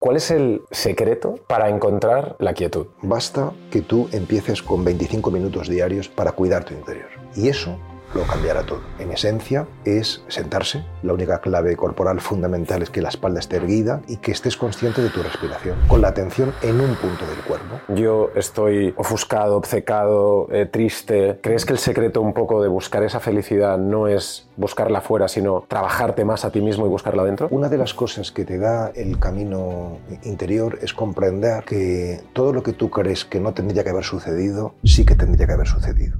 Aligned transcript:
¿Cuál 0.00 0.16
es 0.16 0.30
el 0.30 0.62
secreto 0.70 1.34
para 1.46 1.68
encontrar 1.68 2.34
la 2.38 2.54
quietud? 2.54 2.86
Basta 3.02 3.52
que 3.70 3.82
tú 3.82 4.08
empieces 4.12 4.62
con 4.62 4.82
25 4.82 5.30
minutos 5.30 5.68
diarios 5.68 6.08
para 6.08 6.32
cuidar 6.32 6.64
tu 6.64 6.72
interior. 6.72 7.10
Y 7.36 7.48
eso 7.48 7.76
lo 8.14 8.22
cambiará 8.24 8.62
todo. 8.64 8.80
En 8.98 9.12
esencia 9.12 9.66
es 9.84 10.22
sentarse. 10.28 10.84
La 11.02 11.12
única 11.12 11.40
clave 11.40 11.76
corporal 11.76 12.20
fundamental 12.20 12.82
es 12.82 12.90
que 12.90 13.02
la 13.02 13.08
espalda 13.08 13.40
esté 13.40 13.56
erguida 13.56 14.02
y 14.08 14.18
que 14.18 14.32
estés 14.32 14.56
consciente 14.56 15.02
de 15.02 15.10
tu 15.10 15.22
respiración, 15.22 15.76
con 15.88 16.00
la 16.00 16.08
atención 16.08 16.52
en 16.62 16.80
un 16.80 16.94
punto 16.96 17.26
del 17.26 17.38
cuerpo. 17.46 17.80
Yo 17.88 18.30
estoy 18.34 18.94
ofuscado, 18.96 19.56
obcecado, 19.56 20.48
eh, 20.50 20.66
triste. 20.66 21.38
¿Crees 21.42 21.64
que 21.64 21.72
el 21.72 21.78
secreto 21.78 22.20
un 22.20 22.34
poco 22.34 22.62
de 22.62 22.68
buscar 22.68 23.02
esa 23.02 23.20
felicidad 23.20 23.78
no 23.78 24.08
es 24.08 24.48
buscarla 24.56 24.98
afuera, 24.98 25.28
sino 25.28 25.64
trabajarte 25.68 26.24
más 26.24 26.44
a 26.44 26.50
ti 26.50 26.60
mismo 26.60 26.86
y 26.86 26.88
buscarla 26.88 27.24
dentro? 27.24 27.48
Una 27.50 27.68
de 27.68 27.78
las 27.78 27.94
cosas 27.94 28.30
que 28.32 28.44
te 28.44 28.58
da 28.58 28.90
el 28.94 29.18
camino 29.18 29.98
interior 30.24 30.78
es 30.82 30.92
comprender 30.94 31.64
que 31.64 32.20
todo 32.32 32.52
lo 32.52 32.62
que 32.62 32.72
tú 32.72 32.90
crees 32.90 33.24
que 33.24 33.40
no 33.40 33.54
tendría 33.54 33.84
que 33.84 33.90
haber 33.90 34.04
sucedido, 34.04 34.74
sí 34.84 35.04
que 35.04 35.14
tendría 35.14 35.46
que 35.46 35.52
haber 35.52 35.66
sucedido. 35.66 36.18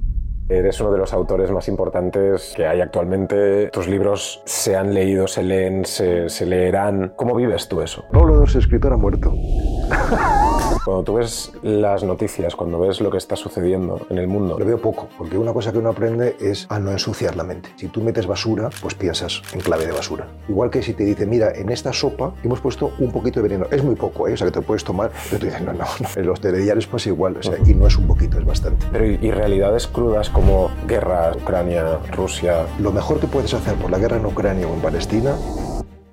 Eres 0.51 0.81
uno 0.81 0.91
de 0.91 0.97
los 0.97 1.13
autores 1.13 1.49
más 1.49 1.69
importantes 1.69 2.51
que 2.53 2.67
hay 2.67 2.81
actualmente. 2.81 3.69
Tus 3.69 3.87
libros 3.87 4.41
se 4.43 4.75
han 4.75 4.93
leído, 4.93 5.25
se 5.25 5.43
leen, 5.43 5.85
se, 5.85 6.27
se 6.27 6.45
leerán. 6.45 7.13
¿Cómo 7.15 7.35
vives 7.35 7.69
tú 7.69 7.79
eso? 7.79 8.03
Pablo 8.11 8.35
Dors, 8.35 8.55
escritor, 8.55 8.91
ha 8.91 8.97
muerto. 8.97 9.33
Cuando 10.83 11.03
tú 11.03 11.13
ves 11.13 11.51
las 11.61 12.03
noticias, 12.03 12.55
cuando 12.55 12.79
ves 12.79 13.01
lo 13.01 13.11
que 13.11 13.17
está 13.17 13.35
sucediendo 13.35 14.01
en 14.09 14.17
el 14.17 14.27
mundo. 14.27 14.57
Lo 14.57 14.65
veo 14.65 14.81
poco, 14.81 15.09
porque 15.15 15.37
una 15.37 15.53
cosa 15.53 15.71
que 15.71 15.77
uno 15.77 15.89
aprende 15.89 16.35
es 16.39 16.65
a 16.69 16.79
no 16.79 16.89
ensuciar 16.89 17.35
la 17.35 17.43
mente. 17.43 17.69
Si 17.75 17.87
tú 17.87 18.01
metes 18.01 18.25
basura, 18.25 18.71
pues 18.81 18.95
piensas 18.95 19.43
en 19.53 19.59
clave 19.59 19.85
de 19.85 19.91
basura. 19.91 20.27
Igual 20.49 20.71
que 20.71 20.81
si 20.81 20.93
te 20.93 21.03
dice, 21.03 21.27
mira, 21.27 21.51
en 21.53 21.69
esta 21.69 21.93
sopa 21.93 22.33
hemos 22.43 22.61
puesto 22.61 22.93
un 22.97 23.11
poquito 23.11 23.41
de 23.41 23.49
veneno. 23.49 23.67
Es 23.69 23.83
muy 23.83 23.93
poco, 23.93 24.27
¿eh? 24.27 24.33
o 24.33 24.37
sea, 24.37 24.47
que 24.47 24.53
te 24.53 24.61
puedes 24.61 24.83
tomar, 24.83 25.11
pero 25.29 25.39
tú 25.39 25.45
dices, 25.45 25.61
no, 25.61 25.71
no, 25.71 25.83
no. 25.83 26.07
En 26.15 26.25
los 26.25 26.41
telediarios 26.41 26.87
pasa 26.87 27.09
igual, 27.09 27.37
o 27.37 27.43
sea, 27.43 27.57
y 27.63 27.75
no 27.75 27.85
es 27.85 27.95
un 27.97 28.07
poquito, 28.07 28.39
es 28.39 28.45
bastante. 28.45 28.83
Pero 28.91 29.05
y 29.05 29.31
realidades 29.31 29.85
crudas 29.85 30.31
como 30.31 30.40
guerra, 30.87 31.31
Ucrania, 31.35 31.99
Rusia. 32.11 32.65
Lo 32.79 32.91
mejor 32.91 33.19
que 33.19 33.27
puedes 33.27 33.53
hacer 33.53 33.75
por 33.75 33.89
la 33.89 33.97
guerra 33.97 34.17
en 34.17 34.25
Ucrania 34.25 34.67
o 34.67 34.73
en 34.73 34.81
Palestina 34.81 35.35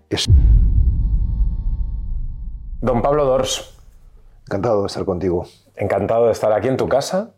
es... 0.08 0.26
Don 2.80 3.02
Pablo 3.02 3.24
Dors. 3.24 3.76
Encantado 4.46 4.82
de 4.82 4.86
estar 4.86 5.04
contigo. 5.04 5.46
Encantado 5.76 6.26
de 6.26 6.32
estar 6.32 6.52
aquí 6.52 6.68
en 6.68 6.76
tu 6.76 6.88
casa, 6.88 7.32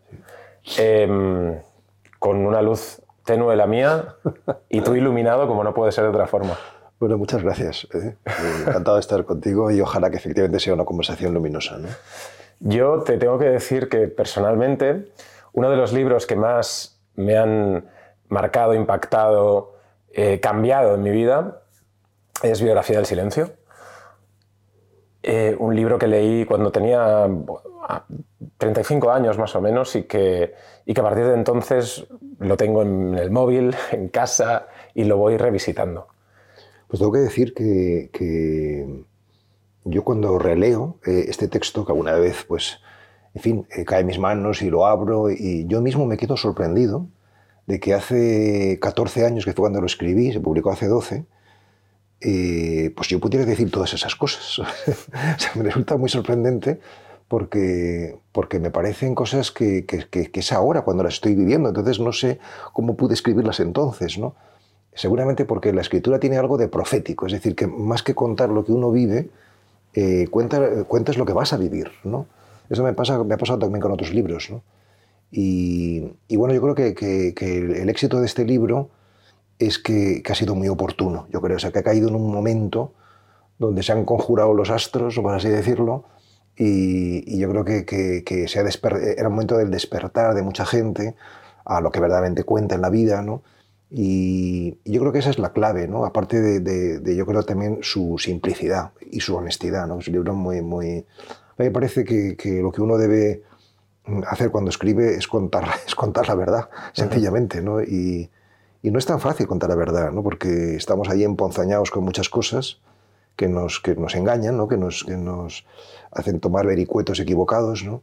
eh, 0.77 1.61
con 2.19 2.45
una 2.45 2.61
luz 2.61 3.01
tenue 3.25 3.55
la 3.55 3.65
mía 3.65 4.15
y 4.69 4.81
tú 4.81 4.95
iluminado 4.95 5.47
como 5.47 5.63
no 5.63 5.73
puede 5.73 5.91
ser 5.91 6.03
de 6.03 6.11
otra 6.11 6.27
forma. 6.27 6.57
Bueno, 6.99 7.17
muchas 7.17 7.41
gracias. 7.41 7.87
¿eh? 7.93 8.15
Encantado 8.67 8.97
de 8.97 9.01
estar 9.01 9.25
contigo 9.25 9.71
y 9.71 9.81
ojalá 9.81 10.11
que 10.11 10.17
efectivamente 10.17 10.59
sea 10.59 10.73
una 10.75 10.85
conversación 10.85 11.33
luminosa. 11.33 11.79
¿no? 11.79 11.87
Yo 12.59 13.01
te 13.01 13.17
tengo 13.17 13.39
que 13.39 13.49
decir 13.49 13.89
que 13.89 14.07
personalmente 14.07 15.07
uno 15.53 15.69
de 15.69 15.77
los 15.77 15.93
libros 15.93 16.25
que 16.25 16.35
más 16.35 17.01
me 17.15 17.37
han 17.37 17.89
marcado, 18.29 18.73
impactado, 18.73 19.75
eh, 20.13 20.39
cambiado 20.39 20.95
en 20.95 21.03
mi 21.03 21.11
vida 21.11 21.61
es 22.43 22.61
Biografía 22.61 22.97
del 22.97 23.05
Silencio. 23.05 23.51
Eh, 25.23 25.55
un 25.59 25.75
libro 25.75 25.99
que 25.99 26.07
leí 26.07 26.45
cuando 26.45 26.71
tenía 26.71 27.27
35 28.57 29.11
años 29.11 29.37
más 29.37 29.55
o 29.55 29.61
menos 29.61 29.95
y 29.95 30.03
que, 30.03 30.55
y 30.85 30.93
que 30.93 31.01
a 31.01 31.03
partir 31.03 31.25
de 31.25 31.35
entonces 31.35 32.07
lo 32.39 32.57
tengo 32.57 32.81
en 32.81 33.15
el 33.15 33.29
móvil, 33.29 33.75
en 33.91 34.07
casa 34.09 34.67
y 34.93 35.03
lo 35.03 35.17
voy 35.17 35.37
revisitando. 35.37 36.07
Pues 36.87 36.99
tengo 36.99 37.11
que 37.11 37.19
decir 37.19 37.53
que, 37.53 38.09
que 38.11 39.03
yo 39.83 40.03
cuando 40.03 40.37
releo 40.37 40.97
eh, 41.05 41.25
este 41.27 41.47
texto, 41.47 41.85
que 41.85 41.91
alguna 41.91 42.15
vez, 42.15 42.43
pues, 42.47 42.79
en 43.33 43.41
fin, 43.41 43.67
eh, 43.75 43.85
cae 43.85 44.01
en 44.01 44.07
mis 44.07 44.19
manos 44.19 44.61
y 44.61 44.69
lo 44.69 44.85
abro 44.85 45.31
y 45.31 45.65
yo 45.67 45.81
mismo 45.81 46.05
me 46.05 46.17
quedo 46.17 46.37
sorprendido 46.37 47.07
de 47.67 47.79
que 47.79 47.93
hace 47.93 48.79
14 48.81 49.25
años, 49.25 49.45
que 49.45 49.53
fue 49.53 49.63
cuando 49.63 49.79
lo 49.79 49.85
escribí, 49.85 50.33
se 50.33 50.39
publicó 50.39 50.71
hace 50.71 50.87
12, 50.87 51.25
eh, 52.21 52.93
pues 52.95 53.07
yo 53.07 53.19
pudiera 53.19 53.45
decir 53.45 53.71
todas 53.71 53.93
esas 53.93 54.15
cosas. 54.15 54.59
o 54.59 54.65
sea, 55.37 55.51
me 55.55 55.63
resulta 55.63 55.97
muy 55.97 56.09
sorprendente 56.09 56.79
porque, 57.27 58.19
porque 58.31 58.59
me 58.59 58.71
parecen 58.71 59.15
cosas 59.15 59.51
que, 59.51 59.85
que, 59.85 60.05
que, 60.09 60.39
es 60.39 60.51
ahora 60.51 60.81
cuando 60.81 61.03
las 61.03 61.15
estoy 61.15 61.33
viviendo, 61.33 61.69
entonces 61.69 61.99
no 61.99 62.11
sé 62.11 62.39
cómo 62.73 62.95
pude 62.95 63.13
escribirlas 63.13 63.59
entonces, 63.59 64.17
¿no? 64.17 64.35
Seguramente 64.93 65.45
porque 65.45 65.71
la 65.71 65.79
escritura 65.79 66.19
tiene 66.19 66.37
algo 66.37 66.57
de 66.57 66.67
profético, 66.67 67.25
es 67.25 67.31
decir, 67.31 67.55
que 67.55 67.67
más 67.67 68.03
que 68.03 68.13
contar 68.13 68.49
lo 68.49 68.65
que 68.65 68.73
uno 68.73 68.91
vive, 68.91 69.29
eh, 69.93 70.27
cuenta, 70.29 70.83
cuentas 70.83 71.17
lo 71.17 71.25
que 71.25 71.31
vas 71.31 71.53
a 71.53 71.57
vivir, 71.57 71.89
¿no? 72.03 72.27
Eso 72.71 72.83
me, 72.83 72.93
pasa, 72.93 73.23
me 73.23 73.33
ha 73.35 73.37
pasado 73.37 73.59
también 73.59 73.81
con 73.81 73.91
otros 73.91 74.13
libros, 74.13 74.49
¿no? 74.49 74.63
Y, 75.31 76.13
y 76.27 76.35
bueno, 76.35 76.53
yo 76.53 76.61
creo 76.61 76.75
que, 76.75 76.93
que, 76.93 77.57
el 77.57 77.89
éxito 77.89 78.19
de 78.19 78.25
este 78.25 78.45
libro 78.45 78.89
es 79.59 79.77
que, 79.79 80.21
que, 80.23 80.31
ha 80.31 80.35
sido 80.35 80.55
muy 80.55 80.67
oportuno, 80.67 81.27
yo 81.31 81.41
creo, 81.41 81.57
o 81.57 81.59
sea, 81.59 81.71
que 81.71 81.79
ha 81.79 81.83
caído 81.83 82.09
en 82.09 82.15
un 82.15 82.31
momento 82.31 82.93
donde 83.59 83.83
se 83.83 83.91
han 83.91 84.05
conjurado 84.05 84.53
los 84.53 84.69
astros, 84.69 85.15
por 85.19 85.33
así 85.33 85.47
decirlo, 85.47 86.05
y, 86.57 87.23
y 87.33 87.39
yo 87.39 87.49
creo 87.49 87.63
que, 87.63 87.85
que 87.85 88.47
se 88.47 88.59
ha 88.59 88.63
era 88.63 89.27
un 89.27 89.35
momento 89.35 89.57
del 89.57 89.71
despertar 89.71 90.33
de 90.33 90.41
mucha 90.41 90.65
gente 90.65 91.15
a 91.65 91.79
lo 91.79 91.91
que 91.91 91.99
verdaderamente 91.99 92.43
cuenta 92.43 92.75
en 92.75 92.81
la 92.81 92.89
vida, 92.89 93.21
¿no? 93.21 93.43
Y, 93.89 94.77
y 94.85 94.93
yo 94.93 95.01
creo 95.01 95.11
que 95.11 95.19
esa 95.19 95.29
es 95.29 95.39
la 95.39 95.51
clave, 95.51 95.87
¿no? 95.87 96.05
Aparte 96.05 96.41
de, 96.41 96.59
de, 96.61 96.99
de, 96.99 97.15
yo 97.15 97.25
creo 97.25 97.43
también 97.43 97.79
su 97.81 98.17
simplicidad 98.17 98.91
y 99.11 99.19
su 99.19 99.35
honestidad, 99.35 99.85
¿no? 99.85 99.99
Es 99.99 100.07
un 100.07 100.13
libro 100.13 100.33
muy, 100.33 100.61
muy... 100.61 101.05
A 101.51 101.63
mí 101.63 101.65
me 101.65 101.71
parece 101.71 102.03
que, 102.03 102.35
que 102.35 102.61
lo 102.61 102.71
que 102.71 102.81
uno 102.81 102.97
debe 102.97 103.43
hacer 104.27 104.51
cuando 104.51 104.69
escribe 104.69 105.15
es 105.15 105.27
contar, 105.27 105.65
es 105.87 105.95
contar 105.95 106.27
la 106.27 106.35
verdad, 106.35 106.69
sencillamente, 106.93 107.61
¿no? 107.61 107.81
Y, 107.81 108.29
y 108.83 108.91
no 108.91 108.99
es 108.99 109.05
tan 109.05 109.19
fácil 109.19 109.47
contar 109.47 109.69
la 109.69 109.75
verdad, 109.75 110.11
¿no? 110.11 110.23
porque 110.23 110.75
estamos 110.75 111.09
ahí 111.09 111.23
emponzañados 111.23 111.91
con 111.91 112.03
muchas 112.03 112.29
cosas 112.29 112.79
que 113.35 113.47
nos, 113.47 113.79
que 113.79 113.95
nos 113.95 114.15
engañan, 114.15 114.57
¿no? 114.57 114.67
que, 114.67 114.77
nos, 114.77 115.03
que 115.03 115.17
nos 115.17 115.65
hacen 116.11 116.39
tomar 116.39 116.65
vericuetos 116.65 117.19
equivocados. 117.19 117.83
¿no? 117.83 118.01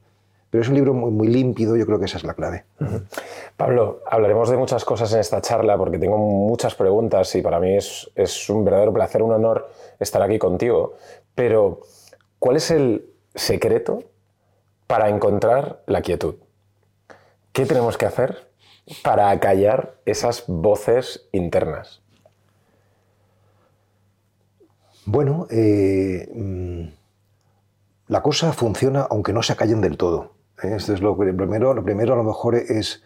Pero 0.50 0.62
es 0.62 0.69
un 0.69 0.76
libro 0.76 0.94
muy, 0.94 1.10
muy 1.10 1.28
límpido, 1.28 1.76
yo 1.76 1.84
creo 1.84 1.98
que 1.98 2.04
esa 2.04 2.19
es 2.19 2.25
la 2.25 2.34
clave. 2.34 2.65
Uh 2.80 2.84
-huh. 2.84 3.03
Pablo, 3.56 4.03
hablaremos 4.09 4.50
de 4.50 4.56
muchas 4.56 4.84
cosas 4.84 5.12
en 5.12 5.20
esta 5.20 5.41
charla 5.41 5.76
porque 5.76 5.98
tengo 5.98 6.16
muchas 6.16 6.75
preguntas 6.75 7.34
y 7.34 7.42
para 7.42 7.59
mí 7.59 7.76
es, 7.76 8.09
es 8.15 8.48
un 8.48 8.65
verdadero 8.65 8.92
placer, 8.92 9.22
un 9.22 9.32
honor 9.32 9.69
estar 9.98 10.22
aquí 10.22 10.38
contigo. 10.38 10.94
Pero, 11.34 11.80
¿cuál 12.38 12.56
es 12.56 12.70
el 12.70 13.04
secreto 13.34 14.05
para 14.87 15.09
encontrar 15.09 15.83
la 15.87 16.03
quietud? 16.03 16.37
¿Qué 17.53 17.66
tenemos 17.66 17.99
que 17.99 18.06
hacer 18.06 18.49
para 19.03 19.31
acallar 19.31 19.97
esas 20.05 20.44
voces 20.47 21.28
internas? 21.33 22.03
Bueno, 25.05 25.47
eh, 25.50 26.93
la 28.09 28.22
cosa 28.22 28.53
funciona 28.53 29.06
aunque 29.09 29.33
no 29.33 29.43
se 29.43 29.53
acallen 29.53 29.81
del 29.81 29.97
todo. 29.97 30.34
¿eh? 30.62 30.75
Esto 30.77 30.93
es 30.93 31.00
lo, 31.00 31.16
primero, 31.16 31.75
lo 31.75 31.83
primero 31.83 32.15
a 32.15 32.16
lo 32.16 32.25
mejor 32.25 32.56
es, 32.56 33.03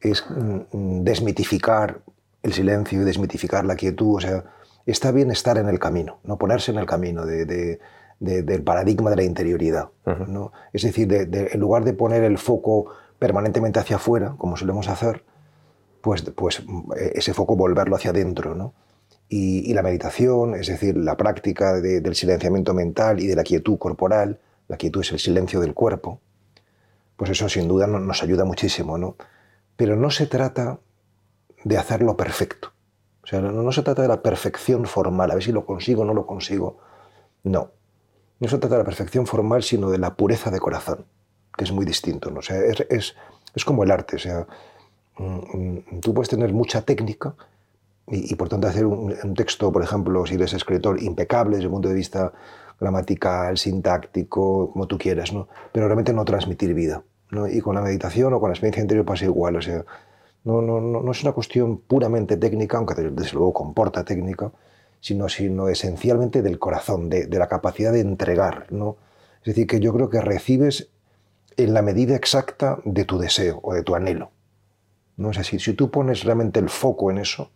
es 0.00 0.24
desmitificar 0.72 2.02
el 2.42 2.52
silencio 2.52 3.02
y 3.02 3.04
desmitificar 3.04 3.64
la 3.64 3.76
quietud. 3.76 4.16
O 4.16 4.20
sea, 4.20 4.44
está 4.86 5.10
bien 5.12 5.30
estar 5.30 5.58
en 5.58 5.68
el 5.68 5.78
camino, 5.78 6.20
no 6.24 6.38
ponerse 6.38 6.70
en 6.70 6.78
el 6.78 6.86
camino 6.86 7.26
de, 7.26 7.44
de, 7.44 7.80
de, 8.20 8.42
del 8.42 8.62
paradigma 8.62 9.10
de 9.10 9.16
la 9.16 9.24
interioridad. 9.24 9.90
Uh 10.06 10.10
-huh. 10.10 10.26
¿no? 10.28 10.52
Es 10.72 10.82
decir, 10.82 11.12
en 11.12 11.60
lugar 11.60 11.84
de 11.84 11.94
poner 11.94 12.22
el 12.22 12.38
foco 12.38 12.86
permanentemente 13.18 13.80
hacia 13.80 13.96
afuera, 13.96 14.34
como 14.38 14.56
solemos 14.56 14.88
hacer, 14.88 15.24
pues, 16.00 16.22
pues 16.22 16.62
ese 17.14 17.34
foco 17.34 17.56
volverlo 17.56 17.96
hacia 17.96 18.10
adentro. 18.10 18.54
¿no? 18.54 18.74
Y, 19.28 19.70
y, 19.70 19.74
la 19.74 19.82
meditación, 19.82 20.54
es 20.54 20.68
decir, 20.68 20.96
la 20.96 21.16
práctica 21.16 21.80
de, 21.80 22.00
del 22.00 22.14
silenciamiento 22.14 22.74
mental 22.74 23.20
y 23.20 23.26
de 23.26 23.36
la 23.36 23.42
quietud 23.42 23.78
corporal, 23.78 24.38
la 24.68 24.76
quietud 24.76 25.00
es 25.00 25.12
el 25.12 25.18
silencio 25.18 25.60
del 25.60 25.74
cuerpo, 25.74 26.20
pues 27.16 27.30
eso 27.30 27.48
sin 27.48 27.68
duda 27.68 27.86
nos 27.86 28.22
ayuda 28.22 28.44
muchísimo. 28.44 28.96
¿no? 28.98 29.16
Pero 29.76 29.96
no 29.96 30.10
se 30.10 30.26
trata 30.26 30.78
de 31.64 31.76
hacerlo 31.76 32.16
perfecto. 32.16 32.72
O 33.22 33.26
sea, 33.26 33.40
no, 33.40 33.52
no 33.52 33.72
se 33.72 33.82
trata 33.82 34.02
de 34.02 34.08
la 34.08 34.22
perfección 34.22 34.86
formal, 34.86 35.30
a 35.30 35.34
ver 35.34 35.42
si 35.44 35.52
lo 35.52 35.66
consigo 35.66 36.02
o 36.02 36.04
no 36.04 36.14
lo 36.14 36.26
consigo. 36.26 36.78
No. 37.42 37.72
No 38.40 38.48
se 38.48 38.58
trata 38.58 38.76
de 38.76 38.82
la 38.82 38.84
perfección 38.84 39.26
formal, 39.26 39.62
sino 39.62 39.90
de 39.90 39.98
la 39.98 40.14
pureza 40.14 40.50
de 40.50 40.58
corazón 40.58 41.04
que 41.56 41.64
es 41.64 41.72
muy 41.72 41.84
distinto. 41.84 42.30
¿no? 42.30 42.38
O 42.38 42.42
sea, 42.42 42.58
es, 42.58 42.80
es, 42.88 43.14
es, 43.54 43.64
como 43.64 43.84
el 43.84 43.90
arte. 43.90 44.16
O 44.16 44.18
sea, 44.18 44.46
tú 46.00 46.14
puedes 46.14 46.28
tener 46.28 46.52
mucha 46.52 46.82
técnica 46.82 47.34
y, 48.06 48.32
y 48.32 48.34
por 48.36 48.48
tanto 48.48 48.66
hacer 48.66 48.86
un, 48.86 49.14
un, 49.22 49.34
texto, 49.34 49.70
por 49.70 49.82
ejemplo, 49.82 50.24
si 50.26 50.34
eres 50.36 50.54
escritor, 50.54 51.02
impecable 51.02 51.56
desde 51.56 51.66
el 51.66 51.72
punto 51.72 51.88
de 51.88 51.94
vista 51.94 52.32
gramatical, 52.80 53.58
sintáctico, 53.58 54.72
como 54.72 54.86
tú 54.86 54.96
quieras, 54.96 55.32
¿no? 55.34 55.48
pero 55.70 55.86
realmente 55.86 56.14
no 56.14 56.24
transmitir 56.24 56.72
vida. 56.72 57.02
¿no? 57.30 57.46
Y 57.46 57.60
con 57.60 57.74
la 57.74 57.82
meditación 57.82 58.32
o 58.32 58.40
con 58.40 58.48
la 58.48 58.54
experiencia 58.54 58.80
interior 58.80 59.04
pasa 59.04 59.26
igual. 59.26 59.56
O 59.56 59.62
sea, 59.62 59.84
no, 60.44 60.62
no, 60.62 60.80
no, 60.80 61.02
no 61.02 61.12
es 61.12 61.22
una 61.22 61.32
cuestión 61.32 61.78
puramente 61.78 62.38
técnica, 62.38 62.78
aunque 62.78 62.94
desde 62.94 63.32
luego 63.34 63.52
comporta 63.52 64.02
técnica, 64.02 64.50
sino, 65.00 65.28
sino 65.28 65.68
esencialmente 65.68 66.42
del 66.42 66.58
corazón, 66.58 67.08
de, 67.08 67.26
la 67.28 67.48
capacidad 67.48 67.92
de 67.92 68.00
entregar. 68.00 68.66
¿no? 68.70 68.96
Es 69.40 69.46
decir, 69.46 69.66
que 69.66 69.80
yo 69.80 69.92
creo 69.92 70.10
que 70.10 70.20
recibes 70.20 70.90
en 71.56 71.74
la 71.74 71.82
medida 71.82 72.14
exacta 72.14 72.78
de 72.84 73.04
tu 73.04 73.18
deseo 73.18 73.60
o 73.62 73.74
de 73.74 73.82
tu 73.82 73.94
anhelo. 73.94 74.30
¿no? 75.16 75.30
Es 75.30 75.38
así, 75.38 75.58
si 75.58 75.74
tú 75.74 75.90
pones 75.90 76.24
realmente 76.24 76.60
el 76.60 76.68
foco 76.68 77.10
en 77.10 77.18
eso, 77.18 77.50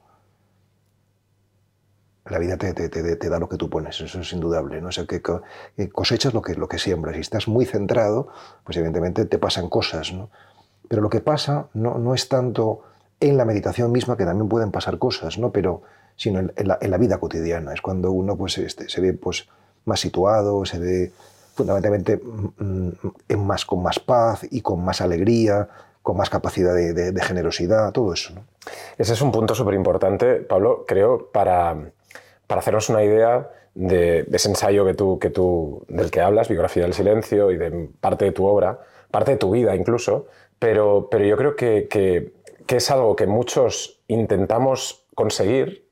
la 2.26 2.38
vida 2.38 2.56
te, 2.56 2.72
da 3.28 3.38
lo 3.38 3.50
que 3.50 3.58
tú 3.58 3.68
pones, 3.68 4.00
eso 4.00 4.20
es 4.20 4.32
indudable. 4.32 4.80
¿no? 4.80 4.88
O 4.88 4.92
sea, 4.92 5.04
que 5.06 5.20
cosechas 5.92 6.32
lo 6.32 6.40
que, 6.40 6.54
lo 6.54 6.68
que 6.68 6.78
siembras. 6.78 7.14
Si 7.14 7.20
estás 7.20 7.48
muy 7.48 7.66
centrado, 7.66 8.28
pues 8.64 8.78
evidentemente 8.78 9.26
te 9.26 9.38
pasan 9.38 9.68
cosas. 9.68 10.12
¿no? 10.12 10.30
Pero 10.88 11.02
lo 11.02 11.10
que 11.10 11.20
pasa 11.20 11.68
no, 11.74 11.98
no 11.98 12.14
es 12.14 12.28
tanto 12.30 12.82
en 13.20 13.36
la 13.36 13.44
meditación 13.44 13.92
misma, 13.92 14.16
que 14.16 14.24
también 14.24 14.48
pueden 14.48 14.70
pasar 14.70 14.98
cosas, 14.98 15.38
¿no? 15.38 15.52
pero 15.52 15.82
sino 16.16 16.40
en, 16.40 16.52
la, 16.66 16.98
vida 16.98 17.18
cotidiana. 17.18 17.72
Es 17.72 17.80
cuando 17.80 18.12
uno 18.12 18.36
pues, 18.36 18.58
este, 18.58 18.88
se 18.88 19.00
ve 19.00 19.12
pues, 19.14 19.48
más 19.84 20.00
situado, 20.00 20.64
se 20.64 20.78
ve 20.78 21.12
fundamentalmente 21.54 22.16
mm, 22.16 22.88
mm, 23.28 23.36
más, 23.38 23.64
con 23.64 23.82
más 23.82 23.98
paz 23.98 24.46
y 24.50 24.60
con 24.60 24.84
más 24.84 25.00
alegría, 25.00 25.68
con 26.02 26.16
más 26.16 26.28
capacidad 26.28 26.74
de, 26.74 27.20
generosidad, 27.22 27.92
todo 27.92 28.12
eso. 28.12 28.34
Ese 28.98 29.14
es 29.14 29.22
un 29.22 29.32
punto 29.32 29.54
súper 29.54 29.74
importante, 29.74 30.36
Pablo, 30.36 30.84
creo, 30.86 31.30
para, 31.32 31.76
para 32.46 32.60
hacernos 32.60 32.90
una 32.90 33.02
idea 33.02 33.50
de, 33.74 34.26
ese 34.30 34.50
ensayo 34.50 34.84
que 34.84 34.94
tú, 34.94 35.18
que 35.18 35.30
tú, 35.30 35.84
del 35.88 36.10
que 36.10 36.20
hablas, 36.20 36.48
Biografía 36.48 36.82
del 36.82 36.92
Silencio, 36.92 37.50
y 37.50 37.56
de 37.56 37.88
parte 38.00 38.26
de 38.26 38.32
tu 38.32 38.44
obra, 38.44 38.80
parte 39.10 39.32
de 39.32 39.36
tu 39.38 39.50
vida 39.50 39.74
incluso, 39.74 40.26
pero, 40.58 41.08
pero 41.10 41.24
yo 41.24 41.36
creo 41.38 41.56
que, 41.56 41.88
que 41.88 42.76
es 42.76 42.90
algo 42.90 43.16
que 43.16 43.26
muchos 43.26 44.02
intentamos 44.06 45.06
conseguir, 45.14 45.83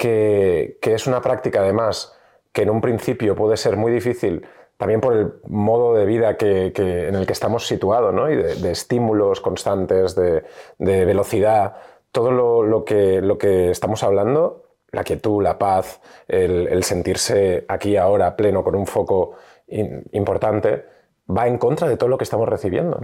que, 0.00 0.78
es 0.80 1.06
una 1.06 1.20
práctica 1.20 1.60
además 1.60 2.16
que 2.52 2.62
en 2.62 2.70
un 2.70 2.80
principio 2.80 3.36
puede 3.36 3.56
ser 3.56 3.76
muy 3.76 3.92
difícil 3.92 4.46
también 4.78 5.02
por 5.02 5.14
el 5.14 5.34
modo 5.46 5.94
de 5.94 6.06
vida 6.06 6.38
que, 6.38 6.72
en 6.74 7.14
el 7.14 7.26
que 7.26 7.34
estamos 7.34 7.66
situados, 7.66 8.14
¿no? 8.14 8.30
y 8.30 8.36
de, 8.36 8.70
estímulos 8.70 9.42
constantes, 9.42 10.14
de, 10.14 10.42
velocidad, 10.78 11.76
todo 12.12 12.30
lo, 12.30 12.84
que, 12.84 13.20
lo 13.20 13.36
que 13.36 13.70
estamos 13.70 14.02
hablando 14.02 14.64
la 14.90 15.04
quietud, 15.04 15.42
la 15.42 15.58
paz, 15.58 16.00
el, 16.26 16.82
sentirse 16.82 17.64
aquí 17.68 17.96
ahora 17.96 18.34
pleno 18.34 18.64
con 18.64 18.74
un 18.74 18.86
foco 18.86 19.34
importante, 19.68 20.84
va 21.28 21.46
en 21.46 21.58
contra 21.58 21.86
de 21.86 21.96
todo 21.96 22.08
lo 22.08 22.18
que 22.18 22.24
estamos 22.24 22.48
recibiendo. 22.48 22.98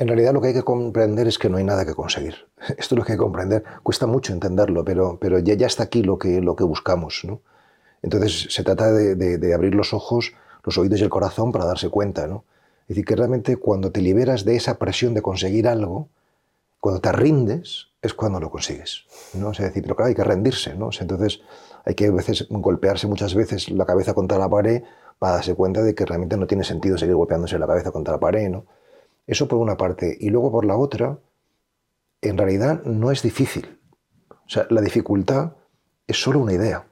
En 0.00 0.06
realidad 0.06 0.32
lo 0.32 0.40
que 0.40 0.48
hay 0.48 0.54
que 0.54 0.62
comprender 0.62 1.26
es 1.26 1.38
que 1.38 1.48
no 1.48 1.56
hay 1.56 1.64
nada 1.64 1.84
que 1.84 1.92
conseguir. 1.92 2.46
Esto 2.78 2.94
es 2.94 2.98
lo 2.98 3.04
que 3.04 3.12
hay 3.12 3.18
que 3.18 3.24
comprender. 3.24 3.64
Cuesta 3.82 4.06
mucho 4.06 4.32
entenderlo, 4.32 4.84
pero, 4.84 5.18
pero 5.20 5.40
ya, 5.40 5.54
ya 5.54 5.66
está 5.66 5.82
aquí 5.82 6.04
lo 6.04 6.18
que, 6.18 6.40
lo 6.40 6.54
que 6.54 6.62
buscamos. 6.62 7.22
¿no? 7.24 7.40
Entonces 8.02 8.46
se 8.48 8.62
trata 8.62 8.92
de, 8.92 9.16
de, 9.16 9.54
abrir 9.54 9.74
los 9.74 9.92
ojos, 9.92 10.34
los 10.62 10.78
oídos 10.78 11.00
y 11.00 11.02
el 11.02 11.10
corazón 11.10 11.50
para 11.50 11.64
darse 11.64 11.88
cuenta. 11.88 12.28
¿no? 12.28 12.44
Es 12.82 12.90
decir, 12.90 13.04
que 13.04 13.16
realmente 13.16 13.56
cuando 13.56 13.90
te 13.90 14.00
liberas 14.00 14.44
de 14.44 14.54
esa 14.54 14.78
presión 14.78 15.14
de 15.14 15.22
conseguir 15.22 15.66
algo, 15.66 16.08
cuando 16.78 17.00
te 17.00 17.10
rindes, 17.10 17.88
es 18.00 18.14
cuando 18.14 18.38
lo 18.38 18.50
consigues. 18.50 19.04
¿no? 19.34 19.50
Es 19.50 19.58
decir, 19.58 19.82
pero 19.82 19.96
claro, 19.96 20.10
hay 20.10 20.14
que 20.14 20.22
rendirse. 20.22 20.76
¿no? 20.76 20.90
entonces 21.00 21.40
hay 21.84 21.96
que 21.96 22.06
a 22.06 22.12
veces 22.12 22.46
golpearse 22.50 23.08
muchas 23.08 23.34
veces 23.34 23.68
la 23.68 23.84
cabeza 23.84 24.14
contra 24.14 24.38
la 24.38 24.48
pared 24.48 24.84
para 25.18 25.32
darse 25.34 25.56
cuenta 25.56 25.82
de 25.82 25.96
que 25.96 26.06
realmente 26.06 26.36
no 26.36 26.46
tiene 26.46 26.62
sentido 26.62 26.96
seguir 26.96 27.16
golpeándose 27.16 27.58
la 27.58 27.66
cabeza 27.66 27.90
contra 27.90 28.14
la 28.14 28.20
pared. 28.20 28.48
¿no? 28.48 28.64
Eso 29.28 29.46
por 29.46 29.58
una 29.58 29.76
parte. 29.76 30.16
Y 30.18 30.30
luego 30.30 30.50
por 30.50 30.64
la 30.64 30.76
otra, 30.76 31.20
en 32.20 32.36
realidad 32.36 32.82
no 32.82 33.12
es 33.12 33.22
difícil. 33.22 33.78
O 34.30 34.48
sea, 34.48 34.66
la 34.70 34.80
dificultad 34.80 35.52
es 36.08 36.20
solo 36.20 36.40
una 36.40 36.54
idea. 36.54 36.88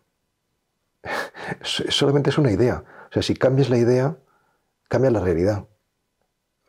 Solamente 1.62 2.30
es 2.30 2.38
una 2.38 2.52
idea. 2.52 2.84
O 3.10 3.12
sea, 3.12 3.22
si 3.22 3.34
cambias 3.34 3.70
la 3.70 3.78
idea, 3.78 4.16
cambia 4.88 5.10
la 5.10 5.20
realidad. 5.20 5.66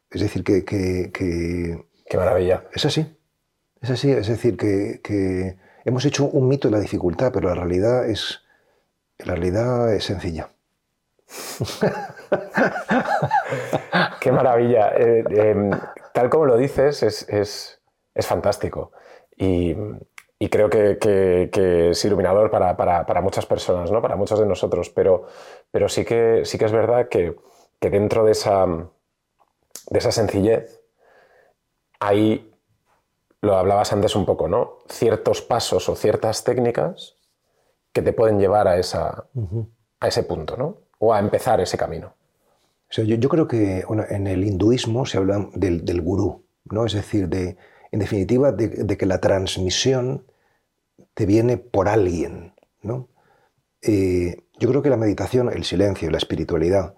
Es 0.09 0.21
decir, 0.21 0.43
que... 0.43 0.65
que, 0.65 1.11
que 1.13 1.85
Qué 2.09 2.17
maravilla. 2.17 2.63
Es 2.73 2.85
así. 2.85 3.17
Es 3.81 3.89
así, 3.91 4.11
es 4.11 4.27
decir, 4.27 4.57
que, 4.57 5.57
hemos 5.85 6.05
hecho 6.05 6.25
un 6.25 6.47
mito 6.47 6.67
de 6.67 6.73
la 6.73 6.79
dificultad, 6.79 7.31
pero 7.31 7.49
la 7.49 7.55
realidad 7.55 8.09
es, 8.09 8.41
la 9.19 9.35
realidad 9.35 9.93
es 9.93 10.05
sencilla. 10.05 10.49
Qué 14.19 14.31
maravilla. 14.31 14.89
Eh, 14.95 15.23
em, 15.29 15.71
tal 16.13 16.29
como 16.29 16.45
lo 16.45 16.57
dices, 16.57 17.03
es, 17.03 17.81
fantástico. 18.21 18.91
Y, 19.35 19.75
creo 20.49 20.69
que, 20.69 21.89
es 21.91 22.05
iluminador 22.05 22.49
para, 22.49 23.21
muchas 23.21 23.45
personas, 23.45 23.91
¿no? 23.91 24.01
para 24.01 24.15
muchos 24.15 24.39
de 24.39 24.45
nosotros. 24.45 24.89
Pero, 24.89 25.27
pero 25.71 25.89
sí, 25.89 26.05
que, 26.05 26.41
sí 26.45 26.57
que 26.57 26.65
es 26.65 26.71
verdad 26.71 27.09
que, 27.09 27.35
dentro 27.81 28.25
de 28.25 28.31
esa, 28.31 28.65
de 28.65 29.99
esa 29.99 30.11
sencillez 30.11 30.81
hay 31.99 32.53
lo 33.41 33.55
hablabas 33.55 33.93
antes 33.93 34.15
un 34.15 34.25
poco, 34.25 34.47
¿no? 34.47 34.79
Ciertos 34.89 35.41
pasos 35.41 35.87
o 35.89 35.95
ciertas 35.95 36.43
técnicas 36.43 37.17
que 37.93 38.01
te 38.01 38.13
pueden 38.13 38.39
llevar 38.39 38.67
a, 38.67 38.77
esa, 38.77 39.27
a 39.99 40.07
ese 40.07 40.23
punto, 40.23 40.57
¿no? 40.57 40.77
O 40.99 41.13
a 41.13 41.19
empezar 41.19 41.61
ese 41.61 41.77
camino. 41.77 42.13
Yo, 42.89 43.29
creo 43.29 43.47
que 43.47 43.83
en 44.09 44.27
el 44.27 44.43
hinduismo 44.43 45.05
se 45.05 45.17
habla 45.17 45.49
del, 45.53 46.01
gurú, 46.01 46.45
¿no? 46.65 46.85
Es 46.85 46.93
decir, 46.93 47.27
de, 47.29 47.57
en 47.91 47.99
definitiva, 47.99 48.51
de, 48.51 48.97
que 48.97 49.05
la 49.05 49.19
transmisión 49.19 50.25
te 51.13 51.25
viene 51.25 51.57
por 51.57 51.87
alguien, 51.89 52.53
¿no? 52.81 53.09
Eh, 53.81 54.43
yo 54.59 54.69
creo 54.69 54.81
que 54.81 54.89
la 54.89 54.97
meditación, 54.97 55.51
el 55.51 55.63
silencio, 55.63 56.09
la 56.09 56.17
espiritualidad, 56.17 56.95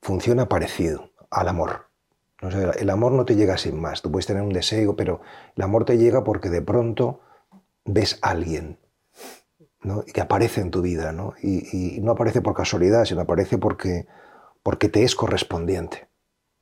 funciona 0.00 0.48
parecido 0.48 1.10
al 1.30 1.48
amor 1.48 1.92
el 2.42 2.90
amor 2.90 3.12
no 3.12 3.24
te 3.24 3.36
llega 3.36 3.56
sin 3.56 3.80
más. 3.80 4.02
Tú 4.02 4.10
puedes 4.10 4.26
tener 4.26 4.42
un 4.42 4.52
deseo, 4.52 4.96
pero 4.96 5.20
el 5.56 5.62
amor 5.62 5.84
te 5.84 5.96
llega 5.96 6.24
porque 6.24 6.50
de 6.50 6.62
pronto 6.62 7.20
ves 7.84 8.18
a 8.22 8.30
alguien 8.30 8.78
¿no? 9.82 10.02
que 10.02 10.20
aparece 10.20 10.60
en 10.60 10.70
tu 10.70 10.82
vida. 10.82 11.12
¿no? 11.12 11.34
Y, 11.40 12.00
no 12.00 12.12
aparece 12.12 12.40
por 12.40 12.54
casualidad, 12.54 13.04
sino 13.04 13.20
aparece 13.20 13.58
porque, 13.58 14.06
porque 14.62 14.88
te 14.88 15.02
es 15.02 15.14
correspondiente. 15.14 16.08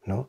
¿no? 0.05 0.29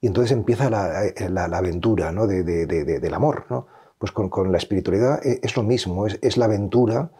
Y 0.00 0.06
entonces 0.06 0.32
empieza 0.32 0.70
la, 0.70 1.44
aventura 1.56 2.12
¿no? 2.12 2.26
del 2.26 3.14
amor. 3.14 3.46
¿no? 3.50 3.66
Pues 3.98 4.12
con, 4.12 4.50
la 4.50 4.58
espiritualidad 4.58 5.24
e, 5.24 5.40
es 5.42 5.56
lo 5.56 5.62
mismo, 5.62 6.06
es, 6.06 6.36
la 6.36 6.46
aventura 6.46 7.10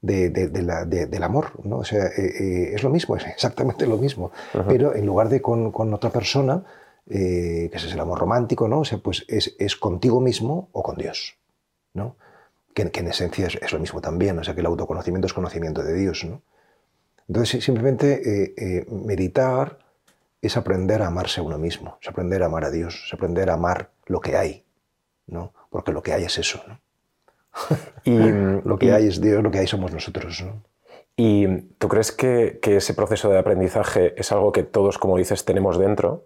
del 0.00 1.22
amor. 1.22 1.52
¿no? 1.64 1.78
O 1.78 1.84
sea, 1.84 2.06
e, 2.06 2.22
e, 2.22 2.74
es 2.74 2.82
lo 2.82 2.90
mismo, 2.90 3.16
es 3.16 3.26
exactamente 3.26 3.86
lo 3.86 3.96
mismo. 3.96 4.30
Pero 4.68 4.94
en 4.94 5.06
lugar 5.06 5.28
de 5.28 5.42
con, 5.42 5.72
con 5.72 5.92
otra 5.92 6.10
persona, 6.10 6.64
eh, 7.10 7.68
que 7.70 7.76
ese 7.78 7.86
es 7.86 7.94
el 7.94 8.00
amor 8.00 8.18
romántico, 8.18 8.68
¿no? 8.68 8.80
O 8.80 8.84
sea, 8.84 8.98
pues 8.98 9.24
es, 9.28 9.76
contigo 9.76 10.20
mismo 10.20 10.68
o 10.72 10.82
con 10.82 10.96
Dios, 10.96 11.38
¿no? 11.94 12.16
Que, 12.74 12.82
en 12.82 13.08
esencia 13.08 13.46
es, 13.46 13.72
lo 13.72 13.78
mismo 13.78 14.02
también, 14.02 14.38
o 14.38 14.44
sea, 14.44 14.54
que 14.54 14.60
el 14.60 14.66
autoconocimiento 14.66 15.26
es 15.26 15.32
conocimiento 15.32 15.82
de 15.82 15.94
Dios, 15.94 16.24
¿no? 16.24 16.42
Entonces, 17.28 17.62
simplemente 17.62 18.22
eh, 18.24 18.54
eh, 18.56 18.86
meditar 18.90 19.78
es 20.40 20.56
aprender 20.56 21.02
a 21.02 21.08
amarse 21.08 21.40
a 21.40 21.44
uno 21.44 21.58
mismo, 21.58 21.98
es 22.00 22.08
aprender 22.08 22.42
a 22.42 22.46
amar 22.46 22.64
a 22.64 22.70
Dios, 22.70 23.04
es 23.06 23.14
aprender 23.14 23.50
a 23.50 23.54
amar 23.54 23.90
lo 24.06 24.20
que 24.20 24.36
hay, 24.36 24.64
¿no? 25.26 25.52
Porque 25.70 25.92
lo 25.92 26.02
que 26.02 26.12
hay 26.12 26.24
es 26.24 26.38
eso, 26.38 26.62
¿no? 26.66 26.80
Y 28.04 28.16
lo 28.64 28.78
que 28.78 28.92
hay 28.92 29.08
es 29.08 29.20
Dios, 29.20 29.42
lo 29.42 29.50
que 29.50 29.58
hay 29.58 29.66
somos 29.66 29.92
nosotros, 29.92 30.42
¿no? 30.42 30.62
¿Y 31.16 31.48
tú 31.78 31.88
crees 31.88 32.12
que, 32.12 32.60
que, 32.62 32.76
ese 32.76 32.94
proceso 32.94 33.28
de 33.28 33.38
aprendizaje 33.38 34.14
es 34.16 34.30
algo 34.30 34.52
que 34.52 34.62
todos, 34.62 34.98
como 34.98 35.16
dices, 35.16 35.44
tenemos 35.44 35.78
dentro? 35.78 36.24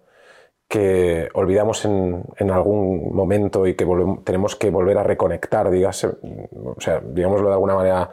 que 0.72 1.28
olvidamos 1.34 1.84
en, 1.84 2.50
algún 2.50 3.14
momento 3.14 3.66
y 3.66 3.74
que 3.74 3.86
tenemos 4.24 4.56
que 4.56 4.70
volver 4.70 4.96
a 4.96 5.02
reconectar, 5.02 5.70
digamos, 5.70 6.02
o 6.04 6.80
sea, 6.80 7.02
digámoslo 7.04 7.48
de 7.48 7.52
alguna 7.52 7.74
manera, 7.74 8.10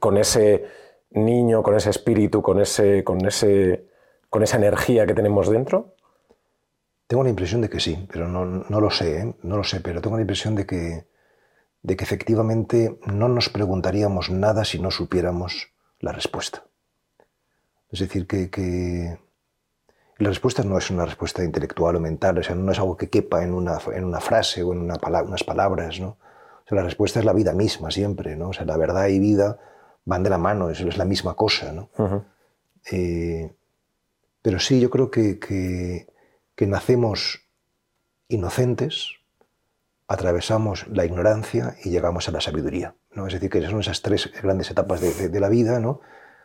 con 0.00 0.18
ese 0.18 0.64
niño, 1.10 1.62
con 1.62 1.76
ese 1.76 1.90
espíritu, 1.90 2.42
con, 2.42 2.60
ese, 2.60 3.04
con, 3.04 3.24
ese, 3.26 3.86
con 4.28 4.42
esa 4.42 4.56
energía 4.56 5.06
que 5.06 5.14
tenemos 5.14 5.48
dentro? 5.48 5.94
Tengo 7.06 7.24
la 7.24 7.30
impresión 7.30 7.60
de 7.60 7.68
que 7.68 7.80
sí, 7.80 8.06
pero 8.10 8.28
no, 8.28 8.44
no 8.44 8.80
lo 8.80 8.90
sé, 8.90 9.20
¿eh? 9.20 9.34
no 9.42 9.56
lo 9.56 9.64
sé, 9.64 9.80
pero 9.80 10.00
tengo 10.00 10.16
la 10.16 10.22
impresión 10.22 10.54
de 10.54 10.66
que, 10.66 11.06
de 11.82 11.96
que 11.96 12.04
efectivamente 12.04 12.98
no 13.06 13.28
nos 13.28 13.48
preguntaríamos 13.48 14.30
nada 14.30 14.64
si 14.64 14.78
no 14.78 14.90
supiéramos 14.90 15.72
la 15.98 16.12
respuesta. 16.12 16.64
Es 17.90 18.00
decir, 18.00 18.26
que, 18.28 18.50
que 18.50 19.18
la 20.18 20.28
respuesta 20.28 20.62
no 20.62 20.78
es 20.78 20.90
una 20.90 21.06
respuesta 21.06 21.42
intelectual 21.42 21.96
o 21.96 22.00
mental, 22.00 22.38
o 22.38 22.42
sea, 22.42 22.54
no 22.54 22.70
es 22.70 22.78
algo 22.78 22.96
que 22.96 23.10
quepa 23.10 23.42
en 23.42 23.54
una, 23.54 23.78
en 23.92 24.04
una 24.04 24.20
frase 24.20 24.62
o 24.62 24.72
en 24.72 24.78
una 24.78 24.98
unas 25.24 25.42
palabras, 25.42 25.98
¿no? 25.98 26.08
O 26.08 26.68
sea, 26.68 26.76
la 26.76 26.84
respuesta 26.84 27.18
es 27.18 27.24
la 27.24 27.32
vida 27.32 27.52
misma 27.52 27.90
siempre, 27.90 28.36
¿no? 28.36 28.50
O 28.50 28.52
sea, 28.52 28.64
la 28.64 28.76
verdad 28.76 29.08
y 29.08 29.18
vida 29.18 29.58
van 30.04 30.22
de 30.22 30.30
la 30.30 30.38
mano, 30.38 30.70
es, 30.70 30.80
es 30.80 30.96
la 30.96 31.04
misma 31.04 31.34
cosa, 31.34 31.72
¿no? 31.72 31.90
Eh, 32.90 33.52
pero 34.42 34.58
sí, 34.58 34.80
yo 34.80 34.90
creo 34.90 35.10
que, 35.10 35.38
que, 35.38 36.06
que 36.54 36.66
nacemos 36.66 37.46
inocentes, 38.28 39.20
atravesamos 40.08 40.86
la 40.88 41.04
ignorancia 41.04 41.76
y 41.84 41.90
llegamos 41.90 42.28
a 42.28 42.32
la 42.32 42.40
sabiduría. 42.40 42.94
¿no? 43.12 43.26
Es 43.26 43.34
decir, 43.34 43.50
que 43.50 43.62
son 43.62 43.80
esas 43.80 44.02
tres 44.02 44.30
grandes 44.42 44.70
etapas 44.70 45.00
de, 45.00 45.40
la 45.40 45.48
vida, 45.48 45.80
¿no? 45.80 46.00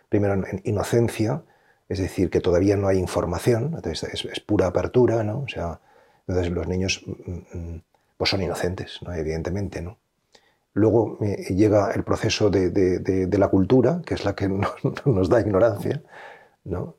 Primero, 0.09 0.33
en 0.33 0.62
inocencia, 0.63 1.43
es 1.89 2.00
decir, 2.00 2.29
que 2.29 2.41
todavía 2.41 2.75
no 2.77 2.88
hay 2.88 2.97
información, 2.97 3.74
entonces 3.75 4.25
es, 4.25 4.39
pura 4.39 4.67
apertura, 4.67 5.24
¿no? 5.24 5.39
O 5.39 5.47
sea, 5.47 5.79
entonces 6.27 6.51
los 6.51 6.67
niños 6.67 7.03
mm, 7.05 7.57
mm, 7.57 7.81
pues 8.17 8.29
son 8.29 8.41
inocentes, 8.41 9.00
¿no? 9.01 9.13
evidentemente, 9.13 9.81
¿no? 9.81 9.97
Luego 10.75 11.17
eh, 11.22 11.53
llega 11.55 11.91
el 11.91 12.03
proceso 12.03 12.50
de, 12.50 13.29
la 13.32 13.48
cultura, 13.48 14.01
que 14.05 14.13
es 14.13 14.25
la 14.25 14.36
que 14.36 14.50
nos, 15.05 15.29
da 15.29 15.39
ignorancia, 15.39 16.03
¿no? 16.65 16.98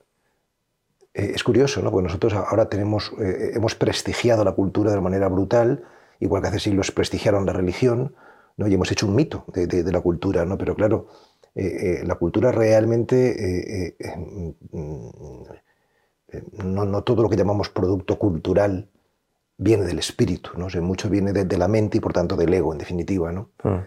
Eh, 1.13 1.33
es 1.35 1.45
curioso, 1.45 1.83
¿no? 1.83 1.91
Porque 1.91 2.07
nosotros 2.07 2.33
ahora 2.33 2.71
tenemos, 2.71 3.13
eh, 3.21 3.53
hemos 3.55 3.75
prestigiado 3.75 4.45
la 4.45 4.53
cultura 4.53 4.93
de 4.93 5.01
manera 5.03 5.29
brutal, 5.29 5.85
igual 6.21 6.41
que 6.41 6.49
hace 6.49 6.59
siglos 6.59 6.91
prestigiaron 6.91 7.45
la 7.45 7.53
religión, 7.53 8.15
¿no? 8.57 8.67
y 8.67 8.73
hemos 8.73 8.91
hecho 8.91 9.07
un 9.07 9.15
mito 9.15 9.45
de, 9.53 9.93
la 9.93 10.01
cultura, 10.01 10.47
¿no? 10.47 10.57
pero 10.57 10.75
claro, 10.75 11.09
la 11.55 12.15
cultura 12.15 12.53
realmente, 12.53 13.95
mm, 14.73 15.43
no, 16.65 17.03
todo 17.03 17.23
lo 17.23 17.29
que 17.29 17.37
llamamos 17.37 17.69
producto 17.69 18.19
cultural 18.19 18.89
viene 19.59 19.85
del 19.85 19.99
espíritu, 19.99 20.51
¿no? 20.57 20.69
mucho 20.83 21.09
viene 21.09 21.33
de, 21.33 21.59
la 21.59 21.69
mente 21.69 21.99
y 21.99 22.01
por 22.01 22.13
tanto 22.13 22.37
del 22.37 22.53
ego, 22.53 22.73
en 22.73 22.79
definitiva. 22.79 23.33
¿no? 23.33 23.51
Ah. 23.65 23.85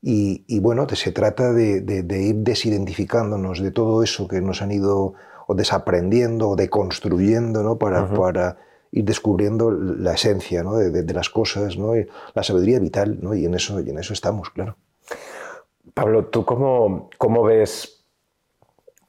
Y, 0.00 0.60
bueno, 0.60 0.86
se 0.88 1.12
trata 1.12 1.52
de, 1.52 1.82
ir 2.08 2.36
desidentificándonos 2.36 3.60
de 3.60 3.70
todo 3.72 4.02
eso 4.02 4.28
que 4.28 4.40
nos 4.40 4.62
han 4.62 4.70
ido 4.70 5.14
o 5.46 5.54
desaprendiendo 5.54 6.50
o 6.50 6.56
deconstruyendo 6.56 7.62
¿no? 7.62 7.78
para, 7.78 8.08
para 8.12 8.58
ir 8.92 9.04
descubriendo 9.04 9.70
la 9.72 10.14
esencia 10.14 10.62
¿no? 10.62 10.76
de, 10.76 11.14
las 11.14 11.30
cosas, 11.30 11.76
¿no? 11.76 11.94
la 12.34 12.42
sabiduría 12.42 12.78
vital, 12.78 13.18
¿no? 13.20 13.34
y, 13.34 13.44
en 13.44 13.54
eso, 13.54 13.80
y 13.80 13.90
en 13.90 13.98
eso 13.98 14.12
estamos, 14.12 14.50
claro. 14.50 14.76
Pablo, 15.94 16.26
¿tú 16.26 16.44
cómo, 16.44 17.10
cómo 17.18 17.42
ves 17.42 18.04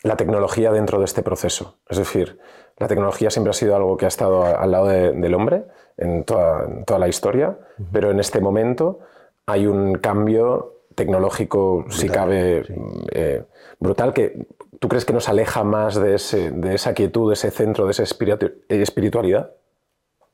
la 0.01 0.15
tecnología 0.15 0.71
dentro 0.71 0.97
de 0.97 1.05
este 1.05 1.21
proceso? 1.21 1.77
Es 1.87 1.97
decir, 1.97 2.39
la 2.77 2.87
tecnología 2.87 3.29
siempre 3.29 3.51
ha 3.51 3.53
sido 3.53 3.75
algo 3.75 3.97
que 3.97 4.05
ha 4.05 4.07
estado 4.07 4.43
al 4.43 4.71
lado 4.71 4.87
del 4.87 5.33
hombre 5.35 5.65
en 5.99 6.23
toda, 6.23 6.83
toda, 6.85 6.99
la 6.99 7.07
historia, 7.07 7.57
pero 7.91 8.11
en 8.11 8.19
este 8.19 8.41
momento 8.41 8.99
hay 9.45 9.67
un 9.67 9.95
cambio 9.95 10.85
tecnológico, 10.95 11.85
si 11.89 12.09
cabe, 12.09 12.65
eh, 13.11 13.43
brutal, 13.79 14.13
que 14.13 14.47
¿Tú 14.79 14.87
crees 14.87 15.03
que 15.03 15.11
nos 15.11 15.27
aleja 15.27 15.63
más 15.65 15.95
de, 15.95 16.15
esa 16.15 16.93
quietud, 16.93 17.29
de 17.29 17.33
ese 17.33 17.51
centro, 17.51 17.85
de 17.85 17.91
esa 17.91 18.03
espiritualidad? 18.03 19.51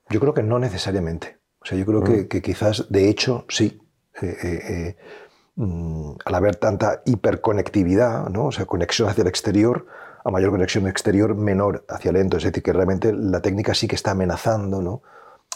Yo 0.10 0.19
creo 0.19 0.36
que 0.36 0.43
no 0.43 0.60
necesariamente. 0.60 1.39
O 1.62 1.65
sea, 1.65 1.77
yo 1.77 1.86
creo 1.86 2.03
que, 2.03 2.38
mm. 2.38 2.41
quizás, 2.41 2.86
de 2.89 3.10
hecho, 3.10 3.45
sí. 3.50 3.81
Eh, 4.22 4.38
eh, 4.43 4.60
eh, 4.69 4.95
mm, 5.55 6.12
al 6.24 6.36
haber 6.36 6.57
tanta 6.57 7.01
hiperconectividad, 7.05 8.29
¿no? 8.29 8.45
o 8.45 8.51
sea, 8.51 8.65
conexión 8.65 9.10
hacia 9.10 9.24
el 9.24 9.27
exterior, 9.27 9.88
a 10.24 10.29
mayor 10.29 10.51
conexión 10.51 10.88
exterior, 10.88 11.34
menor 11.34 11.84
hacia 11.89 12.10
el 12.10 12.17
dentro. 12.17 12.38
Es 12.38 12.43
decir, 12.43 12.62
que 12.62 12.72
realmente 12.72 13.12
la 13.13 13.41
técnica 13.41 13.74
sí 13.74 13.88
que 13.88 13.95
está 13.95 14.12
amenazando, 14.12 14.81
¿no? 14.81 15.01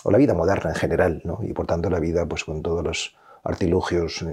O 0.03 0.12
la 0.12 0.18
vida 0.18 0.34
moderna 0.34 0.70
en 0.70 0.75
general, 0.75 1.22
¿no? 1.24 1.39
y 1.41 1.53
por 1.53 1.65
tanto 1.65 1.89
la 1.89 2.00
vida 2.00 2.25
pues, 2.25 2.44
con 2.44 2.62
todos 2.62 2.84
los 2.84 3.15
artilugios 3.44 4.25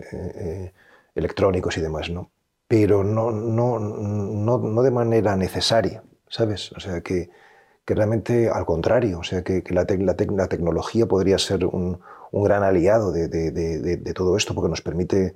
electrónicos 1.15 1.77
y 1.79 1.81
demás. 1.81 2.11
¿no? 2.11 2.31
pero 2.69 3.05
no, 3.05 3.31
no, 3.31 3.79
no, 3.79 4.59
no 4.59 4.83
de 4.83 4.91
manera 4.91 5.37
necesaria, 5.37 6.03
¿sabes? 6.29 6.73
O 6.73 6.81
sea, 6.81 7.01
que, 7.01 7.31
que 7.85 7.95
realmente 7.95 8.49
al 8.51 8.67
contrario, 8.67 9.21
o 9.21 9.23
sea, 9.23 9.43
que, 9.43 9.63
que 9.63 9.75
la, 9.75 9.87
la, 9.89 10.17
la, 10.31 10.49
tecnología 10.49 11.07
podría 11.07 11.39
ser 11.39 11.65
un, 11.67 12.01
un 12.33 12.45
gran 12.45 12.65
aliado 12.65 13.13
de, 13.13 13.29
de, 13.29 13.51
de, 13.53 14.15
todo 14.15 14.37
esto, 14.37 14.55
porque 14.55 14.69
nos 14.69 14.83
permite 14.83 15.35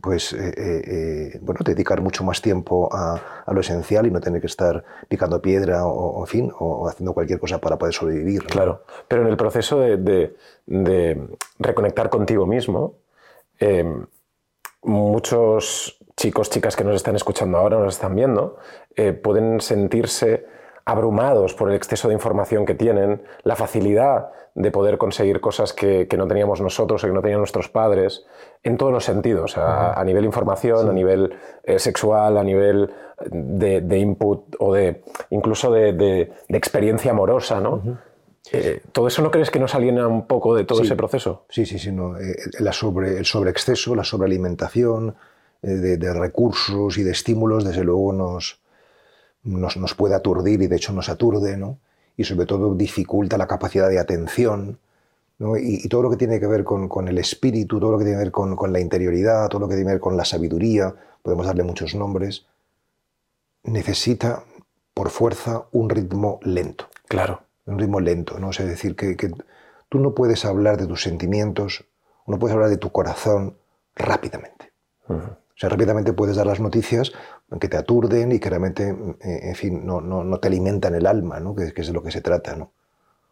pues, 0.00 0.32
eh, 0.32 0.52
eh, 0.56 0.82
eh, 0.86 1.38
bueno, 1.40 1.60
dedicar 1.64 2.00
mucho 2.00 2.24
más 2.24 2.42
tiempo 2.42 2.88
a, 2.92 3.44
lo 3.52 3.60
esencial 3.60 4.06
y 4.06 4.10
no 4.10 4.20
tener 4.20 4.40
que 4.40 4.48
estar 4.48 4.84
picando 5.08 5.40
piedra 5.40 5.86
o, 5.86 6.20
o 6.20 6.26
fin, 6.26 6.50
o, 6.58 6.88
haciendo 6.88 7.14
cualquier 7.14 7.38
cosa 7.38 7.60
para 7.60 7.78
poder 7.78 7.94
sobrevivir. 7.94 8.44
Claro, 8.44 8.82
pero 9.06 9.22
en 9.22 9.28
el 9.28 9.36
proceso 9.36 9.80
de, 9.80 10.34
reconectar 11.58 12.10
contigo 12.10 12.46
mismo, 12.46 12.96
muchos 14.82 15.98
chicos, 16.16 16.50
chicas 16.50 16.74
que 16.74 16.84
nos 16.84 16.96
están 16.96 17.14
escuchando 17.14 17.58
ahora, 17.58 17.78
nos 17.78 17.94
están 17.94 18.16
viendo, 18.16 18.58
pueden 19.22 19.60
sentirse 19.60 20.46
abrumados 20.84 21.54
por 21.54 21.70
el 21.70 21.76
exceso 21.76 22.08
de 22.08 22.14
información 22.14 22.66
que 22.66 22.74
tienen, 22.74 23.22
la 23.42 23.56
facilidad 23.56 24.30
de 24.54 24.70
poder 24.70 24.98
conseguir 24.98 25.40
cosas 25.40 25.72
que, 25.72 26.06
no 26.16 26.28
teníamos 26.28 26.60
nosotros 26.60 27.02
o 27.02 27.06
que 27.06 27.12
no 27.12 27.22
tenían 27.22 27.40
nuestros 27.40 27.68
padres, 27.68 28.24
en 28.62 28.76
todos 28.76 28.92
los 28.92 29.04
sentidos, 29.04 29.56
a, 29.56 30.02
nivel 30.04 30.24
información, 30.24 30.88
a 30.88 30.92
nivel 30.92 31.34
eh, 31.64 31.78
sexual, 31.78 32.38
a 32.38 32.44
nivel 32.44 32.90
de, 33.30 33.98
input 33.98 34.56
o 34.58 34.72
de 34.74 35.02
incluso 35.30 35.72
de, 35.72 36.32
experiencia 36.48 37.10
amorosa, 37.10 37.60
¿no? 37.60 37.98
Eh, 38.52 38.82
¿Todo 38.92 39.08
eso 39.08 39.22
no 39.22 39.30
crees 39.30 39.50
que 39.50 39.58
nos 39.58 39.74
aliena 39.74 40.06
un 40.06 40.26
poco 40.26 40.54
de 40.54 40.64
todo 40.64 40.82
ese 40.82 40.94
proceso? 40.96 41.46
Sí, 41.48 41.64
sí, 41.64 41.78
sí. 41.78 41.90
No. 41.90 42.14
la 42.58 42.72
sobre, 42.72 43.16
el 43.16 43.24
sobreexceso, 43.24 43.94
la 43.94 44.04
sobrealimentación, 44.04 45.16
eh, 45.64 45.96
de, 45.96 46.12
recursos 46.12 46.98
y 46.98 47.02
de 47.02 47.12
estímulos, 47.12 47.64
desde 47.64 47.84
luego 47.84 48.12
nos, 48.12 48.60
nos, 49.44 49.94
puede 49.94 50.14
aturdir 50.14 50.62
y 50.62 50.66
de 50.66 50.76
hecho 50.76 50.92
nos 50.92 51.08
aturde, 51.08 51.56
¿no? 51.56 51.78
y 52.16 52.24
sobre 52.24 52.46
todo 52.46 52.74
dificulta 52.74 53.36
la 53.36 53.46
capacidad 53.46 53.88
de 53.88 53.98
atención. 53.98 54.78
¿no? 55.38 55.56
Y, 55.56 55.88
todo 55.88 56.02
lo 56.02 56.10
que 56.10 56.16
tiene 56.16 56.40
que 56.40 56.46
ver 56.46 56.64
con, 56.64 56.88
con, 56.88 57.08
el 57.08 57.18
espíritu, 57.18 57.80
todo 57.80 57.92
lo 57.92 57.98
que 57.98 58.04
tiene 58.04 58.18
que 58.18 58.24
ver 58.24 58.32
con, 58.32 58.56
con, 58.56 58.72
la 58.72 58.80
interioridad, 58.80 59.48
todo 59.48 59.60
lo 59.60 59.68
que 59.68 59.74
tiene 59.74 59.88
que 59.88 59.94
ver 59.94 60.00
con 60.00 60.16
la 60.16 60.24
sabiduría, 60.24 60.94
podemos 61.22 61.46
darle 61.46 61.64
muchos 61.64 61.94
nombres, 61.94 62.46
necesita 63.64 64.44
por 64.92 65.10
fuerza 65.10 65.64
un 65.72 65.90
ritmo 65.90 66.38
lento. 66.42 66.88
Claro. 67.08 67.42
Un 67.66 67.78
ritmo 67.78 68.00
lento, 68.00 68.38
¿no? 68.38 68.50
es 68.50 68.58
decir, 68.58 68.94
que, 68.94 69.16
que 69.16 69.32
tú 69.88 69.98
no 69.98 70.14
puedes 70.14 70.44
hablar 70.44 70.76
de 70.76 70.86
tus 70.86 71.02
sentimientos, 71.02 71.84
no 72.26 72.38
puedes 72.38 72.54
hablar 72.54 72.70
de 72.70 72.76
tu 72.76 72.92
corazón 72.92 73.56
rápidamente. 73.96 74.72
O 75.56 75.56
sea, 75.56 75.68
rápidamente 75.68 76.12
puedes 76.12 76.36
dar 76.36 76.46
las 76.46 76.58
noticias 76.58 77.12
que 77.60 77.68
te 77.68 77.76
aturden 77.76 78.32
y 78.32 78.40
que 78.40 78.50
realmente, 78.50 78.88
eh, 79.20 79.40
en 79.42 79.54
fin, 79.54 79.86
no, 79.86 80.00
no, 80.00 80.24
no 80.24 80.40
te 80.40 80.48
alimentan 80.48 80.94
el 80.96 81.06
alma, 81.06 81.38
¿no? 81.38 81.54
que, 81.54 81.72
es 81.74 81.86
de 81.86 81.92
lo 81.92 82.02
que 82.02 82.10
se 82.10 82.20
trata. 82.20 82.56
¿no? 82.56 82.72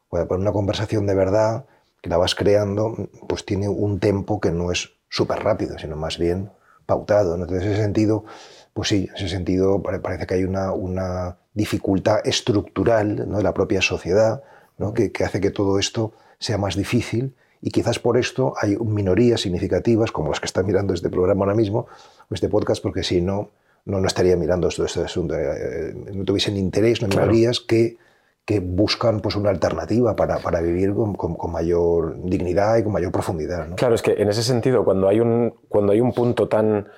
Para 0.09 0.37
una 0.37 0.53
conversación 0.53 1.07
de 1.07 1.15
verdad 1.15 1.67
que 2.01 2.09
la 2.09 2.19
vas 2.19 2.35
creando, 2.35 2.95
pues 3.29 3.45
tiene 3.45 3.69
un 3.69 3.99
tempo 3.99 4.41
que 4.41 4.53
no 4.53 4.71
es 4.71 4.91
súper 5.09 5.43
rápido, 5.43 5.79
sino 5.79 5.97
más 5.97 6.19
bien 6.19 6.51
pautado. 6.87 7.37
¿no? 7.37 7.45
Entonces, 7.45 7.67
en 7.67 7.73
ese 7.73 7.83
sentido, 7.83 8.25
pues 8.73 8.89
sí, 8.89 9.09
en 9.11 9.17
ese 9.17 9.29
sentido 9.29 9.83
parece 9.83 10.27
que 10.27 10.35
hay 10.35 10.45
una, 10.45 10.73
una 10.73 11.39
dificultad 11.55 12.21
estructural 12.25 13.29
¿no? 13.29 13.39
de 13.39 13.43
la 13.43 13.53
propia 13.55 13.83
sociedad 13.83 14.45
¿no? 14.79 14.95
que, 14.95 15.11
que 15.11 15.25
hace 15.25 15.41
que 15.41 15.51
todo 15.51 15.81
esto 15.81 16.13
sea 16.39 16.57
más 16.57 16.77
difícil 16.77 17.35
y 17.63 17.71
quizás 17.71 18.01
por 18.01 18.19
esto 18.19 18.55
hay 18.61 18.77
minorías 18.77 19.41
significativas, 19.41 20.11
como 20.11 20.31
las 20.31 20.41
que 20.41 20.47
están 20.47 20.67
mirando 20.67 20.93
este 20.93 21.09
programa 21.09 21.45
ahora 21.45 21.55
mismo, 21.55 21.87
o 22.29 22.35
este 22.35 22.49
podcast, 22.49 22.83
porque 22.83 23.05
si 23.05 23.21
no, 23.23 23.51
no, 23.85 24.01
no 24.01 24.07
estaría 24.09 24.37
mirando 24.37 24.67
esto, 24.67 24.85
este 24.85 25.01
asunto. 25.01 25.37
Eh, 25.37 25.95
no 26.13 26.25
tuviesen 26.25 26.57
interés, 26.57 27.01
no 27.01 27.09
minorías 27.09 27.61
que, 27.61 27.99
que 28.45 28.59
buscan 28.59 29.21
pues, 29.21 29.37
una 29.37 29.51
alternativa 29.51 30.17
para, 30.17 30.39
para 30.39 30.61
vivir 30.61 30.93
con, 30.93 31.15
con, 31.15 31.53
mayor 31.53 32.21
dignidad 32.25 32.79
y 32.79 32.83
con 32.83 32.93
mayor 32.93 33.13
profundidad. 33.13 33.69
¿no? 33.69 33.77
Claro, 33.77 33.95
es 33.95 34.03
que 34.03 34.15
en 34.15 34.29
ese 34.29 34.43
sentido, 34.43 34.85
cuando 34.85 35.09
hay 35.09 35.21
un, 35.21 35.55
cuando 35.69 35.93
hay 35.93 36.01
un 36.01 36.13
punto 36.13 36.49
tan, 36.49 36.89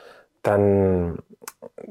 tan, 0.40 1.16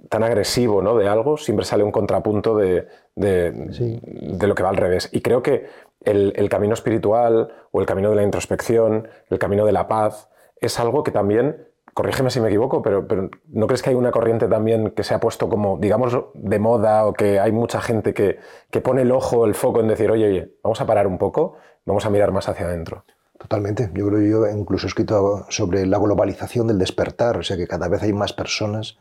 tan 0.09 0.23
agresivo 0.23 0.81
¿no? 0.81 0.97
de 0.97 1.07
algo, 1.07 1.37
siempre 1.37 1.63
sale 1.63 1.83
un 1.83 1.91
contrapunto 1.91 2.57
de, 2.57 2.87
de, 3.15 3.51
de, 3.51 4.47
lo 4.47 4.55
que 4.55 4.63
va 4.63 4.69
al 4.69 4.77
revés. 4.77 5.09
Y 5.11 5.21
creo 5.21 5.43
que 5.43 5.67
el, 6.05 6.49
camino 6.49 6.73
espiritual 6.73 7.53
o 7.71 7.79
el 7.81 7.85
camino 7.85 8.09
de 8.09 8.15
la 8.15 8.23
introspección, 8.23 9.07
el 9.29 9.39
camino 9.39 9.65
de 9.65 9.71
la 9.71 9.87
paz, 9.87 10.29
es 10.57 10.79
algo 10.79 11.03
que 11.03 11.11
también, 11.11 11.67
corrígeme 11.93 12.29
si 12.29 12.39
me 12.39 12.47
equivoco, 12.47 12.81
pero, 12.81 13.05
¿no 13.47 13.67
crees 13.67 13.81
que 13.81 13.89
hay 13.89 13.95
una 13.95 14.11
corriente 14.11 14.47
también 14.47 14.91
que 14.91 15.03
se 15.03 15.13
ha 15.13 15.19
puesto 15.19 15.49
como, 15.49 15.77
digamos, 15.77 16.17
de 16.33 16.59
moda 16.59 17.05
o 17.05 17.13
que 17.13 17.39
hay 17.39 17.51
mucha 17.51 17.81
gente 17.81 18.13
que, 18.13 18.39
que 18.71 18.81
pone 18.81 19.03
el 19.03 19.11
ojo, 19.11 19.45
el 19.45 19.55
foco 19.55 19.79
en 19.79 19.87
decir, 19.87 20.11
oye, 20.11 20.27
oye, 20.27 20.55
vamos 20.63 20.81
a 20.81 20.85
parar 20.85 21.07
un 21.07 21.17
poco, 21.17 21.55
vamos 21.85 22.05
a 22.05 22.09
mirar 22.09 22.31
más 22.31 22.47
hacia 22.49 22.65
adentro? 22.65 23.03
Totalmente. 23.37 23.89
Yo 23.93 24.07
creo 24.07 24.19
que 24.19 24.29
yo 24.29 24.47
incluso 24.47 24.87
he 24.87 24.89
escrito 24.89 25.45
sobre 25.49 25.85
la 25.85 25.97
globalización 25.97 26.67
del 26.67 26.79
despertar, 26.79 27.37
o 27.37 27.43
sea 27.43 27.57
que 27.57 27.67
cada 27.67 27.89
vez 27.89 28.01
hay 28.03 28.13
más 28.13 28.31
personas 28.31 28.97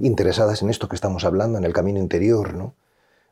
interesadas 0.00 0.62
en 0.62 0.70
esto 0.70 0.88
que 0.88 0.94
estamos 0.94 1.24
hablando, 1.24 1.58
en 1.58 1.64
el 1.64 1.72
camino 1.72 1.98
interior, 1.98 2.54
¿no? 2.54 2.74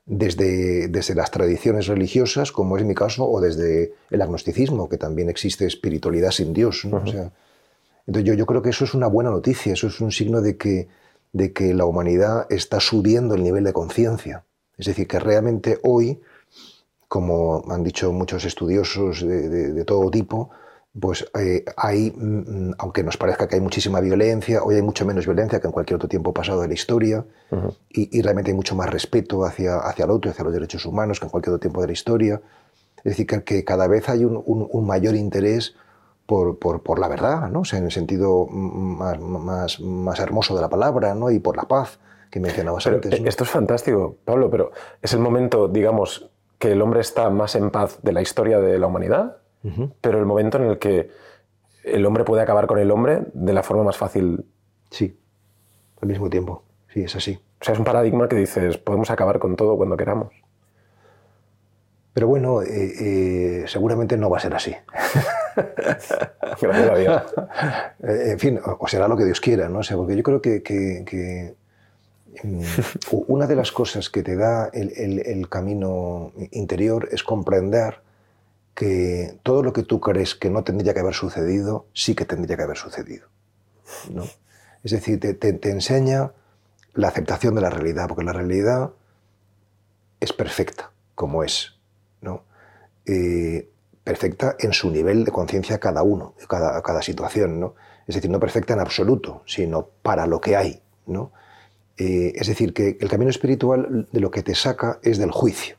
Desde, 0.09 0.89
desde 0.89 1.15
las 1.15 1.31
tradiciones 1.31 1.87
religiosas, 1.87 2.51
como 2.51 2.79
es 2.79 2.85
mi 2.85 2.95
caso, 2.95 3.29
o 3.29 3.41
desde 3.41 3.93
el 4.11 4.23
agnosticismo, 4.23 4.89
que 4.89 4.97
también 4.97 5.29
existe 5.29 5.67
espiritualidad 5.67 6.31
sin 6.31 6.55
Dios. 6.55 6.85
entonces 6.85 7.31
yo, 8.25 8.33
yo 8.33 8.47
creo 8.47 8.63
que 8.63 8.71
eso 8.71 8.85
es 8.85 8.95
una 8.95 9.07
buena 9.07 9.31
noticia, 9.31 9.75
eso 9.75 9.87
es 9.87 10.01
un 10.01 10.11
signo 10.11 10.41
de 10.41 10.57
que, 10.57 10.89
de 11.33 11.53
que 11.53 11.75
la 11.75 11.85
humanidad 11.85 12.47
está 12.49 12.81
subiendo 12.81 13.35
el 13.35 13.43
nivel 13.43 13.65
de 13.65 13.75
conciencia. 13.75 14.45
Es 14.79 14.87
decir, 14.87 15.07
que 15.07 15.19
realmente 15.19 15.79
hoy, 15.83 16.21
como 17.07 17.65
han 17.69 17.85
dicho 17.85 18.11
muchos 18.11 18.47
estudiosos 18.47 19.27
de, 19.27 19.85
todo 19.85 20.11
tipo, 20.11 20.51
pues 21.01 21.31
eh, 21.39 21.65
hay, 21.77 22.11
mm, 22.11 22.73
aunque 22.79 23.03
nos 23.03 23.17
parezca 23.17 23.47
que 23.47 23.57
hay 23.57 23.61
muchísima 23.61 24.01
violencia, 24.01 24.63
hoy 24.63 24.77
hay 24.77 24.83
mucho 24.83 25.05
menos 25.05 25.27
violencia 25.27 25.61
que 25.61 25.67
en 25.67 25.73
cualquier 25.73 25.97
otro 25.97 26.09
tiempo 26.09 26.33
pasado 26.33 26.63
de 26.63 26.69
la 26.69 26.75
historia, 26.75 27.25
y, 27.91 28.21
realmente 28.23 28.51
hay 28.51 28.57
mucho 28.57 28.75
más 28.75 28.91
respeto 28.91 29.45
hacia, 29.45 29.79
hacia 29.79 30.05
el 30.05 30.11
otro 30.11 30.31
hacia 30.31 30.45
los 30.45 30.53
derechos 30.53 30.85
humanos 30.85 31.19
que 31.19 31.27
en 31.27 31.31
cualquier 31.31 31.55
otro 31.55 31.61
tiempo 31.61 31.81
de 31.81 31.87
la 31.87 31.93
historia. 31.93 32.41
Es 32.99 33.17
decir, 33.17 33.27
que, 33.27 33.65
cada 33.65 33.87
vez 33.87 34.09
hay 34.09 34.25
un, 34.25 34.87
mayor 34.87 35.15
interés 35.15 35.75
por, 36.27 36.59
por, 36.59 36.99
la 36.99 37.09
verdad, 37.09 37.49
¿no? 37.49 37.63
en 37.73 37.85
el 37.85 37.91
sentido 37.91 38.47
más, 38.47 39.19
más, 39.19 39.81
más, 39.81 40.21
hermoso 40.21 40.55
de 40.55 40.61
la 40.61 40.69
palabra, 40.69 41.15
¿no? 41.15 41.31
y 41.31 41.39
por 41.39 41.57
la 41.57 41.65
paz 41.65 41.99
que 42.31 42.41
mencionabas 42.41 42.87
antes. 42.87 43.21
Esto 43.25 43.45
es 43.45 43.51
fantástico, 43.51 44.17
Pablo, 44.25 44.51
pero 44.51 44.73
es 45.01 45.15
el 45.15 45.21
momento, 45.21 45.69
digamos, 45.69 46.29
que 46.59 46.73
el 46.73 46.83
hombre 46.83 47.01
está 47.01 47.31
más 47.31 47.55
en 47.55 47.71
paz 47.71 47.99
de 48.03 48.13
la 48.13 48.21
historia 48.21 48.59
de 48.61 48.79
la 48.79 48.89
humanidad 48.89 49.39
pero 50.01 50.19
el 50.19 50.27
momento 50.27 50.59
en 50.59 50.65
el 50.65 50.79
que 50.79 51.11
el 51.85 52.07
hombre 52.07 52.25
puede 52.25 52.43
acabar 52.43 52.67
con 52.67 52.79
el 52.79 52.91
hombre 52.91 53.23
de 53.33 53.53
la 53.53 53.63
forma 53.63 53.85
más 53.85 53.97
fácil. 53.97 54.45
Sí, 54.91 55.19
al 56.01 56.09
mismo 56.09 56.31
tiempo. 56.31 56.65
Sí, 56.93 57.03
es 57.03 57.15
así. 57.17 57.39
O 57.61 57.65
sea, 57.65 57.73
es 57.75 57.79
un 57.79 57.85
paradigma 57.85 58.29
que 58.29 58.37
dices, 58.37 58.79
podemos 58.79 59.11
acabar 59.11 59.39
con 59.39 59.57
todo 59.57 59.77
cuando 59.77 59.97
queramos. 59.97 60.33
Pero 62.15 62.27
bueno, 62.27 62.63
eh, 62.63 62.67
eh, 62.73 63.65
seguramente 63.67 64.17
no 64.17 64.31
va 64.31 64.39
a 64.39 64.41
ser 64.41 64.55
así. 64.55 64.75
Gracias 66.61 66.91
a 66.91 66.95
Dios. 66.97 67.23
Eh, 68.01 68.31
en 68.31 68.39
fin, 68.39 68.61
o 68.63 68.87
será 68.87 69.09
lo 69.09 69.17
que 69.17 69.25
Dios 69.25 69.41
quiera, 69.41 69.69
¿no? 69.69 69.81
O 69.81 69.83
sea, 69.83 69.97
porque 69.97 70.15
yo 70.15 70.23
creo 70.23 70.41
que, 70.41 71.55
mm, 72.45 72.63
una 73.27 73.49
de 73.49 73.57
las 73.57 73.73
cosas 73.73 74.09
que 74.09 74.23
te 74.23 74.37
da 74.37 74.71
el 74.73 75.49
camino 75.49 76.33
interior 76.53 77.09
es 77.11 77.25
comprender 77.25 78.01
que 78.79 79.41
todo 79.43 79.65
lo 79.65 79.73
que 79.73 79.83
tú 79.83 79.99
crees 79.99 80.37
que 80.37 80.51
no 80.51 80.63
tendría 80.63 80.95
que 80.95 81.01
haber 81.01 81.13
sucedido, 81.13 81.87
sí 81.95 82.15
que 82.15 82.25
tendría 82.25 82.57
que 82.57 82.63
haber 82.63 82.77
sucedido. 82.77 83.27
¿no? 84.09 84.23
Es 84.85 84.93
decir, 84.93 85.19
te, 85.19 85.69
enseña 85.69 86.31
la 86.95 87.09
aceptación 87.09 87.57
de 87.57 87.61
la 87.61 87.71
realidad, 87.71 88.07
porque 88.07 88.23
la 88.23 88.33
realidad 88.33 88.93
es 90.21 90.33
perfecta, 90.33 90.93
como 91.17 91.43
es. 91.43 91.75
¿no? 92.21 92.45
Eh, 93.05 93.69
perfecta 94.05 94.55
en 94.61 94.73
su 94.73 94.93
nivel 94.93 95.25
de 95.25 95.33
conciencia 95.33 95.81
cada 95.81 96.05
uno, 96.05 96.35
cada, 96.49 96.81
cada 96.81 97.03
situación. 97.03 97.59
¿no? 97.59 97.75
Es 98.07 98.15
decir, 98.15 98.31
no 98.31 98.39
perfecta 98.39 98.75
en 98.75 98.81
absoluto, 98.81 99.43
sino 99.45 99.89
para 100.03 100.25
lo 100.29 100.41
que 100.41 100.55
hay. 100.55 100.81
¿no? 101.05 101.33
Eh, 101.97 102.33
es 102.37 102.47
decir, 102.47 102.73
que 102.73 102.97
el 103.01 103.09
camino 103.09 103.31
espiritual 103.31 104.07
de 104.13 104.21
lo 104.21 104.31
que 104.31 104.45
te 104.45 104.55
saca 104.55 105.01
es 105.03 105.19
del 105.19 105.33
juicio, 105.33 105.79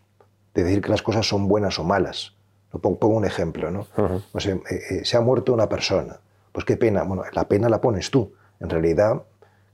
de 0.53 0.65
decir 0.65 0.81
que 0.81 0.89
las 0.89 1.01
cosas 1.01 1.25
son 1.25 1.47
buenas 1.47 1.79
o 1.79 1.85
malas 1.85 2.37
Pongo 2.71 3.07
un 3.07 3.25
ejemplo, 3.25 3.71
¿no? 3.71 3.87
Eh, 3.97 4.61
eh, 4.69 5.01
se 5.03 5.17
ha 5.17 5.21
muerto 5.21 5.53
una 5.53 5.67
persona. 5.67 6.19
Pues 6.51 6.65
qué 6.65 6.77
pena. 6.77 7.03
Bueno, 7.03 7.23
la 7.33 7.47
pena 7.47 7.67
la 7.67 7.81
pones 7.81 8.11
tú. 8.11 8.33
En 8.59 8.69
realidad, 8.69 9.23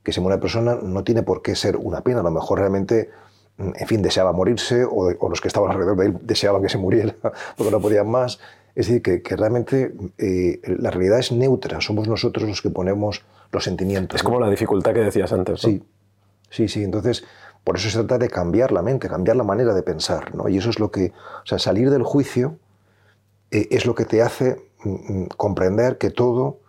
que 0.01 0.13
se 0.13 0.21
muera 0.21 0.35
una 0.35 0.41
persona 0.41 0.75
no 0.81 1.03
tiene 1.03 1.23
por 1.23 1.41
qué 1.41 1.55
ser 1.55 1.75
una 1.75 2.01
pena. 2.01 2.21
A 2.21 2.23
lo 2.23 2.31
mejor 2.31 2.59
realmente, 2.59 3.09
mm, 3.57 3.71
en 3.75 3.87
fin, 3.87 4.01
deseaba 4.01 4.31
morirse 4.31 4.85
o, 4.85 5.11
los 5.29 5.41
que 5.41 5.49
estaban 5.49 5.71
alrededor 5.71 5.97
de 5.97 6.05
él 6.05 6.17
deseaban 6.21 6.61
que 6.61 6.69
se 6.69 6.77
muriera 6.77 7.13
porque 7.57 7.71
no 7.71 7.81
podían 7.81 8.09
más. 8.09 8.39
Es 8.75 8.87
decir, 8.87 9.01
que, 9.01 9.35
realmente 9.35 9.93
eh, 10.17 10.61
la 10.65 10.91
realidad 10.91 11.19
es 11.19 11.31
neutra. 11.31 11.81
Somos 11.81 12.07
nosotros 12.07 12.47
los 12.47 12.61
que 12.61 12.69
ponemos 12.69 13.23
los 13.51 13.63
sentimientos. 13.63 14.17
Es 14.17 14.23
como 14.23 14.39
la 14.39 14.49
dificultad 14.49 14.93
que 14.93 15.01
decías 15.01 15.31
antes. 15.33 15.61
Sí, 15.61 15.83
sí, 16.49 16.67
sí. 16.67 16.83
Entonces, 16.83 17.23
por 17.63 17.77
eso 17.77 17.89
se 17.89 17.97
trata 17.99 18.19
de 18.19 18.29
cambiar 18.29 18.71
la 18.71 18.81
mente, 18.81 19.09
cambiar 19.09 19.37
la 19.37 19.43
manera 19.43 19.73
de 19.73 19.81
pensar. 19.81 20.35
¿no? 20.35 20.47
Y 20.47 20.57
eso 20.57 20.69
es 20.69 20.79
lo 20.79 20.91
que, 20.91 21.13
o 21.43 21.45
sea, 21.45 21.57
salir 21.57 21.89
del 21.89 22.03
juicio 22.03 22.59
es 23.51 23.85
lo 23.85 23.95
que 23.95 24.05
te 24.05 24.21
hace 24.21 24.69
mm, 24.83 24.89
mm, 24.89 25.27
comprender 25.37 25.97
que 25.97 26.09
todo, 26.09 26.59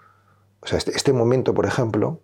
o 0.60 0.66
sea, 0.66 0.78
este, 0.78 0.92
este, 0.92 1.12
momento, 1.12 1.54
por 1.54 1.66
ejemplo, 1.66 2.20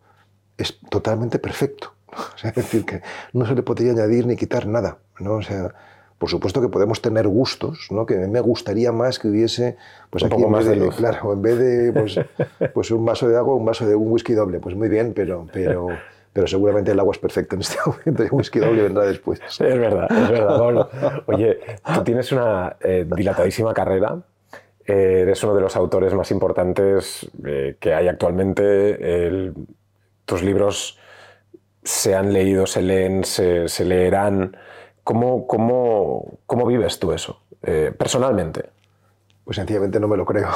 es 0.59 0.79
totalmente 0.91 1.39
perfecto. 1.39 1.95
es 2.45 2.55
decir, 2.55 2.85
que 2.85 3.03
no 3.33 3.47
se 3.47 3.55
le 3.55 3.63
podría 3.63 3.93
añadir 3.93 4.27
ni 4.27 4.37
quitar 4.37 4.67
nada. 4.67 4.99
¿no? 5.19 5.35
O 5.35 5.43
sea, 5.43 5.75
por 6.19 6.29
supuesto 6.29 6.61
que 6.61 6.69
podemos 6.69 7.03
tener 7.03 7.27
gustos, 7.27 7.89
¿no? 7.91 8.07
que 8.07 8.17
me 8.17 8.41
gustaría 8.41 8.93
más 8.93 9.19
que 9.19 9.29
hubiese, 9.29 9.77
pues 10.11 10.25
aquí 10.25 10.43
en 10.43 10.53
vez 10.53 10.67
de, 10.67 10.89
claro, 10.91 11.33
en 11.33 11.43
vez 11.43 11.59
de 11.59 11.93
pues, 11.93 12.21
pues, 12.75 12.91
un 12.91 13.05
vaso 13.05 13.29
de 13.29 13.37
agua, 13.37 13.55
un 13.55 13.65
vaso 13.65 13.87
de 13.87 13.95
un 13.95 14.11
whisky 14.11 14.35
doble. 14.35 14.61
Pues 14.61 14.77
muy 14.77 14.89
bien, 14.89 15.15
pero, 15.15 15.47
pero, 15.53 15.89
pero 16.33 16.47
seguramente 16.47 16.93
el 16.93 17.01
agua 17.01 17.13
es 17.13 17.19
perfecta 17.19 17.57
en 17.57 17.63
este 17.63 17.79
momento 17.87 18.23
y 18.23 18.27
el 18.27 18.33
whisky 18.33 18.61
doble 18.61 18.83
vendrá 18.83 19.05
después. 19.05 19.41
Es 19.45 19.59
verdad, 19.59 20.07
es 20.11 20.31
verdad, 20.31 20.59
Pablo. 20.59 20.89
Oye, 21.27 21.59
tú 21.95 22.05
tienes 22.05 22.31
una 22.33 22.77
eh, 22.81 23.07
dilatadísima 23.17 23.75
carrera 23.75 24.17
eh, 24.17 24.32
eres 24.87 25.43
uno 25.45 25.55
de 25.55 25.61
los 25.61 25.77
autores 25.77 26.15
más 26.15 26.31
importantes 26.31 27.31
eh, 27.45 27.77
que 27.79 27.95
hay 27.95 28.09
actualmente. 28.09 29.53
tus 30.25 30.43
libros 30.43 30.99
se 31.83 32.15
han 32.15 32.33
leído, 32.33 32.67
se 32.67 32.83
leen, 32.83 33.25
se, 33.25 33.85
leerán. 33.85 34.57
¿Cómo, 35.05 35.47
cómo, 35.47 36.39
cómo 36.47 36.67
vives 36.67 36.99
tú 36.99 37.13
eso, 37.13 37.43
eh, 37.63 37.93
personalmente? 37.97 38.71
Pues 39.45 39.57
sencillamente 39.57 39.99
no 39.99 40.07
me 40.07 40.17
lo 40.17 40.25
creo. 40.25 40.49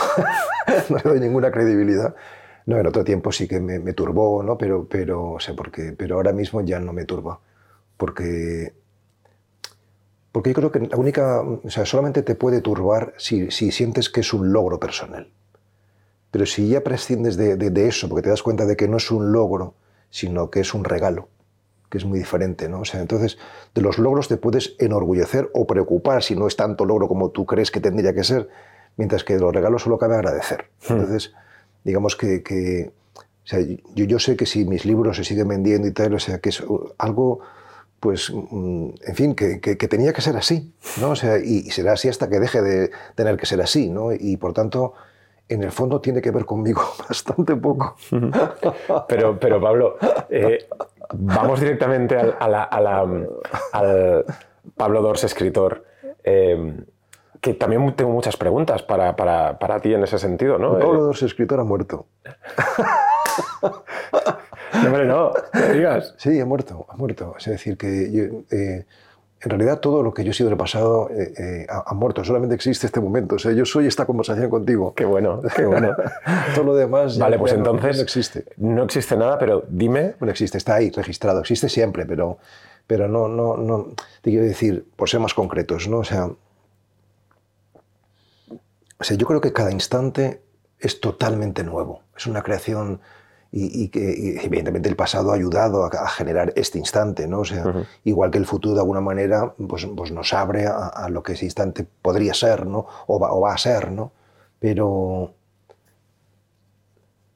no 0.88 0.96
le 0.96 1.02
doy 1.02 1.20
ninguna 1.20 1.50
credibilidad. 1.50 2.14
No, 2.66 2.78
en 2.78 2.86
otro 2.86 3.04
tiempo 3.04 3.32
sí 3.32 3.46
que 3.46 3.60
me, 3.60 3.92
turbó, 3.92 4.42
¿no? 4.42 4.58
pero, 4.58 4.88
pero, 4.88 5.32
o 5.32 5.40
sea, 5.40 5.54
porque, 5.54 5.94
pero 5.96 6.16
ahora 6.16 6.32
mismo 6.32 6.60
ya 6.62 6.80
no 6.80 6.92
me 6.92 7.04
turba. 7.04 7.40
Porque 7.96 8.74
porque 10.36 10.50
yo 10.50 10.54
creo 10.54 10.70
que 10.70 10.80
la 10.80 10.98
única, 10.98 11.40
o 11.40 11.70
sea, 11.70 11.86
solamente 11.86 12.20
te 12.20 12.34
puede 12.34 12.60
turbar 12.60 13.14
si, 13.16 13.50
si 13.50 13.72
sientes 13.72 14.10
que 14.10 14.20
es 14.20 14.34
un 14.34 14.52
logro 14.52 14.78
personal. 14.78 15.32
Pero 16.30 16.44
si 16.44 16.68
ya 16.68 16.84
prescindes 16.84 17.38
de, 17.38 17.56
de, 17.56 17.88
eso, 17.88 18.06
porque 18.06 18.24
te 18.24 18.28
das 18.28 18.42
cuenta 18.42 18.66
de 18.66 18.76
que 18.76 18.86
no 18.86 18.98
es 18.98 19.10
un 19.10 19.32
logro, 19.32 19.72
sino 20.10 20.50
que 20.50 20.60
es 20.60 20.74
un 20.74 20.84
regalo, 20.84 21.30
que 21.88 21.96
es 21.96 22.04
muy 22.04 22.18
diferente, 22.18 22.68
¿no? 22.68 22.80
O 22.80 22.84
sea, 22.84 23.00
entonces, 23.00 23.38
de 23.74 23.80
los 23.80 23.96
logros 23.96 24.28
te 24.28 24.36
puedes 24.36 24.76
enorgullecer 24.78 25.48
o 25.54 25.66
preocupar 25.66 26.22
si 26.22 26.36
no 26.36 26.46
es 26.46 26.54
tanto 26.54 26.84
logro 26.84 27.08
como 27.08 27.30
tú 27.30 27.46
crees 27.46 27.70
que 27.70 27.80
tendría 27.80 28.12
que 28.12 28.22
ser, 28.22 28.50
mientras 28.98 29.24
que 29.24 29.36
de 29.36 29.40
los 29.40 29.54
regalos 29.54 29.84
solo 29.84 29.96
cabe 29.96 30.16
agradecer. 30.16 30.66
Hmm. 30.86 30.96
Entonces, 30.96 31.32
digamos 31.82 32.14
que, 32.14 32.42
que 32.42 32.92
o 33.16 33.46
sea, 33.46 33.60
yo, 33.60 34.04
yo 34.04 34.18
sé 34.18 34.36
que 34.36 34.44
si 34.44 34.66
mis 34.66 34.84
libros 34.84 35.16
se 35.16 35.24
siguen 35.24 35.48
vendiendo 35.48 35.88
y 35.88 35.92
tal, 35.92 36.12
o 36.12 36.18
sea, 36.18 36.40
que 36.40 36.50
es 36.50 36.62
algo 36.98 37.40
pues, 38.00 38.30
mm, 38.32 38.88
en 39.06 39.14
fin, 39.14 39.34
que, 39.34 39.58
tenía 39.76 40.12
que 40.12 40.20
ser 40.20 40.36
así, 40.36 40.74
¿no? 41.00 41.10
O 41.10 41.16
sea, 41.16 41.38
y, 41.38 41.62
será 41.70 41.92
así 41.92 42.08
hasta 42.08 42.28
que 42.28 42.38
deje 42.38 42.62
de 42.62 42.90
tener 43.14 43.36
que 43.36 43.46
ser 43.46 43.60
así, 43.60 43.88
¿no? 43.88 44.12
Y 44.12 44.36
por 44.36 44.52
tanto, 44.52 44.94
en 45.48 45.62
el 45.62 45.72
fondo 45.72 46.00
tiene 46.00 46.20
que 46.20 46.30
ver 46.30 46.44
conmigo 46.44 46.82
bastante 47.08 47.56
poco. 47.56 47.96
Pero, 49.08 49.38
pero 49.38 49.60
Pablo, 49.60 49.96
eh, 50.30 50.66
vamos 51.14 51.60
directamente 51.60 52.16
al, 52.16 53.26
Pablo 54.76 55.02
Dors, 55.02 55.24
escritor. 55.24 55.84
Eh, 56.24 56.84
que 57.40 57.54
también 57.54 57.94
tengo 57.94 58.10
muchas 58.10 58.36
preguntas 58.36 58.82
para, 58.82 59.14
para, 59.14 59.80
ti 59.80 59.94
en 59.94 60.02
ese 60.02 60.18
sentido, 60.18 60.58
¿no? 60.58 60.78
Pablo 60.78 61.04
Dors, 61.04 61.22
escritor, 61.22 61.60
ha 61.60 61.64
muerto. 61.64 62.06
No, 64.74 64.86
hombre, 64.88 65.06
no, 65.06 65.32
digas. 65.72 66.14
Sí, 66.18 66.38
ha 66.40 66.44
muerto, 66.44 66.86
ha 66.88 66.96
muerto. 66.96 67.34
Es 67.38 67.46
decir, 67.46 67.76
que 67.76 68.30
eh, 68.50 68.86
en 69.40 69.50
realidad 69.50 69.80
todo 69.80 70.02
lo 70.02 70.12
que 70.12 70.24
yo 70.24 70.30
he 70.30 70.34
sido 70.34 70.48
en 70.48 70.54
el 70.54 70.58
pasado 70.58 71.08
eh, 71.10 71.32
eh, 71.38 71.66
ha, 71.68 71.94
muerto, 71.94 72.24
solamente 72.24 72.54
existe 72.54 72.86
este 72.86 73.00
momento. 73.00 73.36
O 73.36 73.38
sea, 73.38 73.52
yo 73.52 73.64
soy 73.64 73.86
esta 73.86 74.04
conversación 74.06 74.50
contigo. 74.50 74.94
Qué 74.94 75.04
bueno, 75.04 75.40
qué 75.54 75.64
bueno. 75.66 75.94
todo 76.54 76.64
lo 76.64 76.74
demás 76.74 77.18
vale, 77.18 77.38
pues 77.38 77.52
entonces 77.52 77.96
no, 77.96 78.02
existe. 78.02 78.44
No 78.56 78.84
existe 78.84 79.16
nada, 79.16 79.38
pero 79.38 79.64
dime... 79.68 80.14
Bueno, 80.18 80.32
existe, 80.32 80.58
está 80.58 80.74
ahí, 80.76 80.90
registrado, 80.90 81.40
existe 81.40 81.68
siempre, 81.68 82.06
pero, 82.06 82.38
pero 82.86 83.08
no, 83.08 83.28
no, 83.28 83.56
no, 83.56 83.94
te 84.20 84.30
quiero 84.30 84.44
decir, 84.44 84.86
por 84.96 85.08
ser 85.08 85.20
más 85.20 85.34
concretos, 85.34 85.88
¿no? 85.88 85.98
O 85.98 86.04
sea, 86.04 86.28
o 88.98 89.04
sea, 89.04 89.16
yo 89.16 89.26
creo 89.26 89.40
que 89.40 89.52
cada 89.52 89.70
instante 89.70 90.42
es 90.80 91.00
totalmente 91.00 91.62
nuevo. 91.62 92.02
Es 92.16 92.26
una 92.26 92.42
creación 92.42 93.00
y, 93.58 93.88
que 93.88 94.38
evidentemente 94.44 94.88
el 94.88 94.96
pasado 94.96 95.32
ha 95.32 95.34
ayudado 95.34 95.84
a, 95.84 96.08
generar 96.08 96.52
este 96.56 96.78
instante, 96.78 97.26
¿no? 97.26 97.40
O 97.40 97.44
sea, 97.44 97.86
igual 98.04 98.30
que 98.30 98.36
el 98.36 98.44
futuro 98.44 98.74
de 98.74 98.80
alguna 98.80 99.00
manera 99.00 99.54
pues, 99.66 99.88
pues 99.96 100.12
nos 100.12 100.34
abre 100.34 100.66
a, 100.66 101.08
lo 101.08 101.22
que 101.22 101.32
ese 101.32 101.46
instante 101.46 101.86
podría 102.02 102.34
ser, 102.34 102.66
¿no? 102.66 102.86
O 103.06 103.18
va, 103.18 103.32
o 103.32 103.40
va 103.40 103.54
a 103.54 103.58
ser, 103.58 103.90
¿no? 103.90 104.12
Pero, 104.58 105.32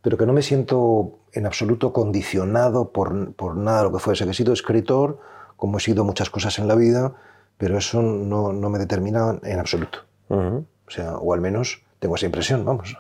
pero 0.03 0.19
que 0.19 0.27
no 0.27 0.35
me 0.35 0.43
siento 0.43 1.21
en 1.33 1.47
absoluto 1.47 1.93
condicionado 1.95 2.91
por, 2.91 3.33
por 3.33 3.57
nada 3.57 3.79
de 3.79 3.85
lo 3.85 3.93
que 3.93 3.99
fuese, 3.99 4.25
que 4.25 4.33
he 4.33 4.35
sido 4.35 4.53
escritor, 4.53 5.21
como 5.57 5.79
he 5.79 5.81
sido 5.81 6.05
muchas 6.05 6.29
cosas 6.29 6.59
en 6.59 6.69
la 6.69 6.75
vida, 6.75 7.15
pero 7.57 7.79
eso 7.79 8.03
no, 8.03 8.53
no 8.53 8.69
me 8.69 8.79
determina 8.79 9.39
en 9.43 9.59
absoluto. 9.59 10.01
O 10.29 10.91
sea, 10.91 11.17
o 11.17 11.33
al 11.33 11.41
menos 11.41 11.83
tengo 11.99 12.15
esa 12.15 12.27
impresión, 12.27 12.65
vamos. 12.65 12.97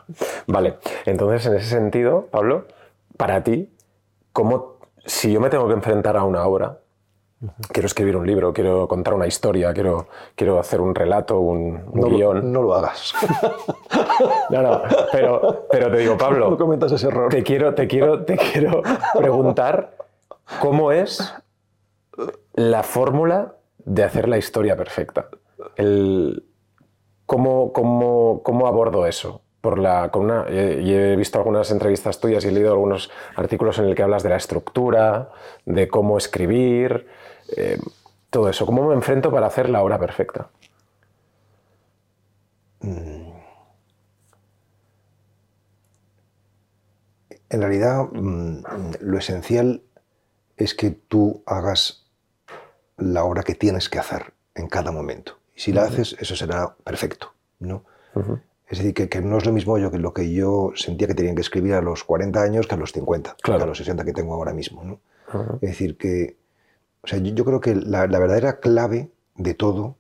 Vale, 0.46 0.78
entonces 1.04 1.46
en 1.46 1.54
ese 1.54 1.68
sentido, 1.68 2.26
Pablo, 2.30 2.66
para 3.20 3.44
ti, 3.44 3.70
¿cómo, 4.32 4.78
si 5.04 5.30
yo 5.30 5.42
me 5.42 5.50
tengo 5.50 5.68
que 5.68 5.74
enfrentar 5.74 6.16
a 6.16 6.24
una 6.24 6.46
obra, 6.46 6.78
quiero 7.70 7.86
escribir 7.86 8.16
un 8.16 8.26
libro, 8.26 8.54
quiero 8.54 8.88
contar 8.88 9.12
una 9.12 9.26
historia, 9.26 9.74
quiero, 9.74 10.08
quiero 10.34 10.58
hacer 10.58 10.80
un 10.80 10.94
relato, 10.94 11.38
un, 11.38 11.84
un 11.86 12.00
no, 12.00 12.08
guion. 12.08 12.50
No 12.50 12.62
lo 12.62 12.74
hagas. 12.74 13.12
no, 14.50 14.62
no, 14.62 14.82
pero, 15.12 15.66
pero 15.70 15.90
te 15.90 15.98
digo, 15.98 16.16
Pablo. 16.16 16.48
No 16.48 16.56
cometas 16.56 16.92
ese 16.92 17.08
error. 17.08 17.30
Te 17.30 17.42
quiero, 17.42 17.74
te 17.74 17.86
quiero, 17.86 18.24
te 18.24 18.38
quiero 18.38 18.80
preguntar 19.14 19.98
cómo 20.58 20.90
es 20.90 21.34
la 22.54 22.82
fórmula 22.82 23.56
de 23.84 24.02
hacer 24.02 24.30
la 24.30 24.38
historia 24.38 24.76
perfecta. 24.76 25.28
El, 25.76 26.46
¿cómo, 27.26 27.74
cómo, 27.74 28.40
cómo 28.42 28.66
abordo 28.66 29.06
eso? 29.06 29.42
Por 29.60 29.78
la, 29.78 30.10
con 30.10 30.24
una, 30.24 30.46
y 30.48 30.94
he 30.94 31.16
visto 31.16 31.38
algunas 31.38 31.70
entrevistas 31.70 32.18
tuyas 32.18 32.44
y 32.44 32.48
he 32.48 32.52
leído 32.52 32.72
algunos 32.72 33.10
artículos 33.36 33.78
en 33.78 33.86
el 33.86 33.94
que 33.94 34.02
hablas 34.02 34.22
de 34.22 34.30
la 34.30 34.36
estructura, 34.36 35.32
de 35.66 35.86
cómo 35.88 36.16
escribir, 36.16 37.06
eh, 37.56 37.78
todo 38.30 38.48
eso. 38.48 38.64
¿Cómo 38.64 38.88
me 38.88 38.94
enfrento 38.94 39.30
para 39.30 39.46
hacer 39.46 39.68
la 39.68 39.82
obra 39.82 39.98
perfecta? 39.98 40.48
En 47.50 47.60
realidad, 47.60 48.04
mm, 48.12 48.62
lo 49.00 49.18
esencial 49.18 49.82
es 50.56 50.74
que 50.74 50.90
tú 50.90 51.42
hagas 51.46 52.06
la 52.96 53.24
obra 53.24 53.42
que 53.42 53.54
tienes 53.54 53.88
que 53.88 53.98
hacer 53.98 54.32
en 54.54 54.68
cada 54.68 54.92
momento. 54.92 55.38
Y 55.54 55.60
si 55.60 55.72
la 55.72 55.82
haces, 55.82 56.16
eso 56.20 56.36
será 56.36 56.74
perfecto. 56.84 57.34
¿no? 57.58 57.84
Es 58.70 58.78
decir, 58.78 58.94
que, 58.94 59.08
que, 59.08 59.20
no 59.20 59.36
es 59.36 59.44
lo 59.44 59.52
mismo 59.52 59.76
yo 59.78 59.90
que 59.90 59.98
lo 59.98 60.14
que 60.14 60.32
yo 60.32 60.72
sentía 60.76 61.08
que 61.08 61.14
tenía 61.14 61.34
que 61.34 61.40
escribir 61.40 61.74
a 61.74 61.82
los 61.82 62.04
40 62.04 62.40
años 62.40 62.66
que 62.66 62.76
a 62.76 62.78
los 62.78 62.92
50, 62.92 63.36
claro. 63.42 63.58
que 63.58 63.64
a 63.64 63.66
los 63.66 63.78
60 63.78 64.04
que 64.04 64.12
tengo 64.12 64.34
ahora 64.34 64.54
mismo. 64.54 64.84
¿no? 64.84 65.00
Es 65.60 65.70
decir, 65.70 65.96
que 65.98 66.36
o 67.02 67.06
sea, 67.06 67.18
yo, 67.18 67.34
yo 67.34 67.44
creo 67.44 67.60
que 67.60 67.74
la, 67.74 68.06
la, 68.06 68.18
verdadera 68.18 68.60
clave 68.60 69.10
de 69.34 69.54
todo, 69.54 69.96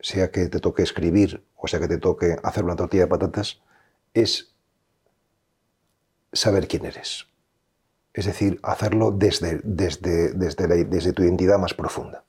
sea 0.00 0.30
que 0.30 0.48
te 0.48 0.58
toque 0.58 0.82
escribir 0.82 1.44
o 1.62 1.68
sea 1.68 1.78
que 1.78 1.86
te 1.86 1.98
toque 1.98 2.36
hacer 2.42 2.64
una 2.64 2.74
tortilla 2.74 3.04
de 3.04 3.08
patatas, 3.08 3.62
es 4.14 4.52
saber 6.32 6.66
quién 6.66 6.84
eres. 6.84 7.28
Es 8.12 8.26
decir, 8.26 8.58
hacerlo 8.64 9.12
desde, 9.12 9.60
desde, 9.62 10.32
desde, 10.32 10.68
la, 10.68 10.74
desde 10.74 11.12
tu 11.12 11.22
identidad 11.22 11.58
más 11.58 11.72
profunda. 11.72 12.24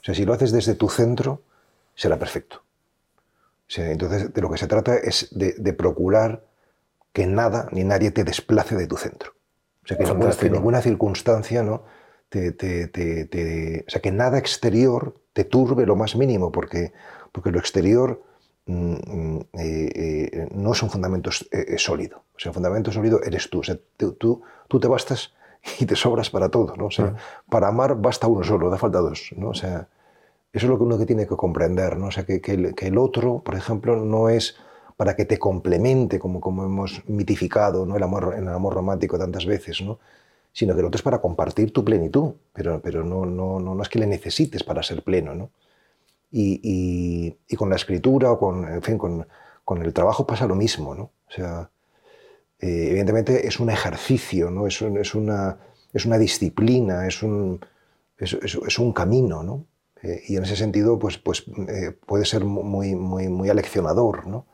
O 0.00 0.04
sea, 0.04 0.14
si 0.14 0.26
lo 0.26 0.34
haces 0.34 0.52
desde 0.52 0.74
tu 0.74 0.90
centro, 0.90 1.42
será 1.94 2.18
perfecto. 2.18 2.62
Entonces, 3.76 4.32
de 4.32 4.40
lo 4.40 4.50
que 4.50 4.58
se 4.58 4.66
trata 4.66 4.96
es 4.96 5.28
de, 5.30 5.52
de, 5.52 5.72
procurar 5.72 6.44
que 7.12 7.26
nada 7.26 7.68
ni 7.72 7.84
nadie 7.84 8.10
te 8.10 8.24
desplace 8.24 8.76
de 8.76 8.86
tu 8.86 8.96
centro. 8.96 9.32
O 9.84 9.86
sea, 9.86 9.96
que, 9.96 10.04
ninguna, 10.04 10.30
que 10.32 10.50
ninguna, 10.50 10.82
circunstancia 10.82 11.62
¿no? 11.62 11.84
te, 12.28 12.52
te, 12.52 12.88
te, 12.88 13.84
o 13.86 13.90
sea, 13.90 14.00
que 14.00 14.12
nada 14.12 14.38
exterior 14.38 15.20
te 15.32 15.44
turbe 15.44 15.86
lo 15.86 15.96
más 15.96 16.16
mínimo, 16.16 16.50
porque, 16.50 16.92
porque 17.32 17.50
lo 17.50 17.58
exterior 17.58 18.22
mm, 18.66 19.36
eh, 19.58 19.90
eh, 19.94 20.48
no 20.54 20.72
es 20.72 20.82
un 20.82 20.90
fundamento 20.90 21.30
eh, 21.52 21.78
sólido. 21.78 22.24
O 22.36 22.38
sea, 22.38 22.50
un 22.50 22.54
fundamento 22.54 22.92
sólido 22.92 23.20
eres 23.22 23.50
tú. 23.50 23.60
O 23.60 23.62
sea, 23.62 23.78
tú, 23.96 24.12
tú, 24.68 24.80
te 24.80 24.88
bastas 24.88 25.32
y 25.78 25.86
te 25.86 25.96
sobras 25.96 26.30
para 26.30 26.48
todo. 26.48 26.74
¿no? 26.76 26.86
O 26.86 26.90
sea, 26.90 27.06
mm. 27.06 27.16
Para 27.50 27.68
amar 27.68 27.96
basta 27.96 28.26
uno 28.26 28.44
solo, 28.44 28.70
da 28.70 28.78
falta 28.78 28.98
dos. 28.98 29.30
¿no? 29.36 29.50
O 29.50 29.54
sea, 29.54 29.88
eso 30.52 30.66
es 30.66 30.70
lo 30.70 30.78
que 30.78 30.84
uno 30.84 31.04
tiene 31.06 31.26
que 31.26 31.36
comprender. 31.36 31.96
¿no? 31.96 32.06
O 32.06 32.10
sea, 32.10 32.24
que, 32.24 32.40
que, 32.40 32.52
el, 32.52 32.74
que 32.74 32.88
el 32.88 32.98
otro, 32.98 33.42
por 33.42 33.54
ejemplo, 33.54 33.96
no 33.96 34.28
es 34.28 34.56
para 34.96 35.16
que 35.16 35.24
te 35.24 35.38
complemente, 35.38 36.18
como, 36.18 36.40
como 36.40 36.64
hemos 36.64 37.02
mitificado 37.08 37.86
¿no? 37.86 37.96
el 37.96 38.02
amor, 38.02 38.34
el 38.36 38.46
amor 38.48 38.74
romántico 38.74 39.18
tantas 39.18 39.46
veces, 39.46 39.80
¿no? 39.80 39.98
sino 40.52 40.74
que 40.74 40.80
el 40.80 40.86
otro 40.86 40.98
es 40.98 41.02
para 41.02 41.20
compartir 41.20 41.72
tu 41.72 41.84
plenitud, 41.84 42.34
pero, 42.52 42.82
pero 42.82 43.04
no, 43.04 43.24
no, 43.24 43.60
no, 43.60 43.74
no 43.74 43.82
es 43.82 43.88
que 43.88 44.00
le 44.00 44.06
necesites 44.06 44.64
para 44.64 44.82
ser 44.82 45.02
pleno. 45.02 45.34
¿no? 45.34 45.50
Y, 46.30 46.60
y, 46.62 47.38
y, 47.48 47.56
con 47.56 47.70
la 47.70 47.76
escritura 47.76 48.30
o 48.32 48.38
con, 48.38 48.66
en 48.66 48.82
fin, 48.82 48.98
con, 48.98 49.26
con, 49.64 49.82
el 49.82 49.92
trabajo 49.94 50.26
pasa 50.26 50.46
lo 50.46 50.56
mismo. 50.56 50.94
¿no? 50.94 51.04
O 51.04 51.30
sea, 51.30 51.70
eh, 52.58 52.88
evidentemente 52.90 53.46
es 53.46 53.60
un 53.60 53.70
ejercicio, 53.70 54.50
¿no? 54.50 54.66
es, 54.66 54.82
es, 54.82 55.14
una, 55.14 55.58
es 55.92 56.04
una 56.04 56.18
disciplina, 56.18 57.06
es 57.06 57.22
un, 57.22 57.64
es 58.18 58.78
un 58.78 58.92
camino. 58.92 59.42
¿no? 59.42 59.64
Eh, 60.02 60.22
y 60.28 60.36
en 60.36 60.44
ese 60.44 60.56
sentido 60.56 60.98
pues, 60.98 61.18
pues, 61.18 61.44
eh, 61.68 61.92
puede 62.06 62.24
ser 62.24 62.44
muy, 62.44 62.94
muy, 62.94 63.28
muy 63.28 63.50
aleccionador. 63.50 64.26
¿no? 64.26 64.46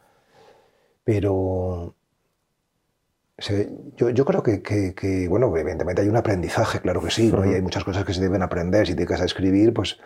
Pero 1.04 1.94
o 3.38 3.42
sea, 3.42 3.66
yo, 3.96 4.08
yo, 4.10 4.24
creo 4.24 4.42
que, 4.42 4.62
que, 4.62 4.94
que, 4.94 5.28
bueno, 5.28 5.54
evidentemente 5.54 6.00
hay 6.00 6.08
un 6.08 6.16
aprendizaje, 6.16 6.80
claro 6.80 7.02
que 7.02 7.10
sí, 7.10 7.30
¿no? 7.30 7.40
Uh 7.40 7.42
-huh. 7.42 7.52
y 7.52 7.54
hay 7.54 7.60
muchas 7.60 7.84
cosas 7.84 8.04
que 8.04 8.14
se 8.14 8.22
deben 8.22 8.40
aprender. 8.42 8.86
Si 8.86 8.94
te 8.94 8.96
dedicas 8.96 9.20
a 9.20 9.26
escribir, 9.26 9.74
pues, 9.74 9.98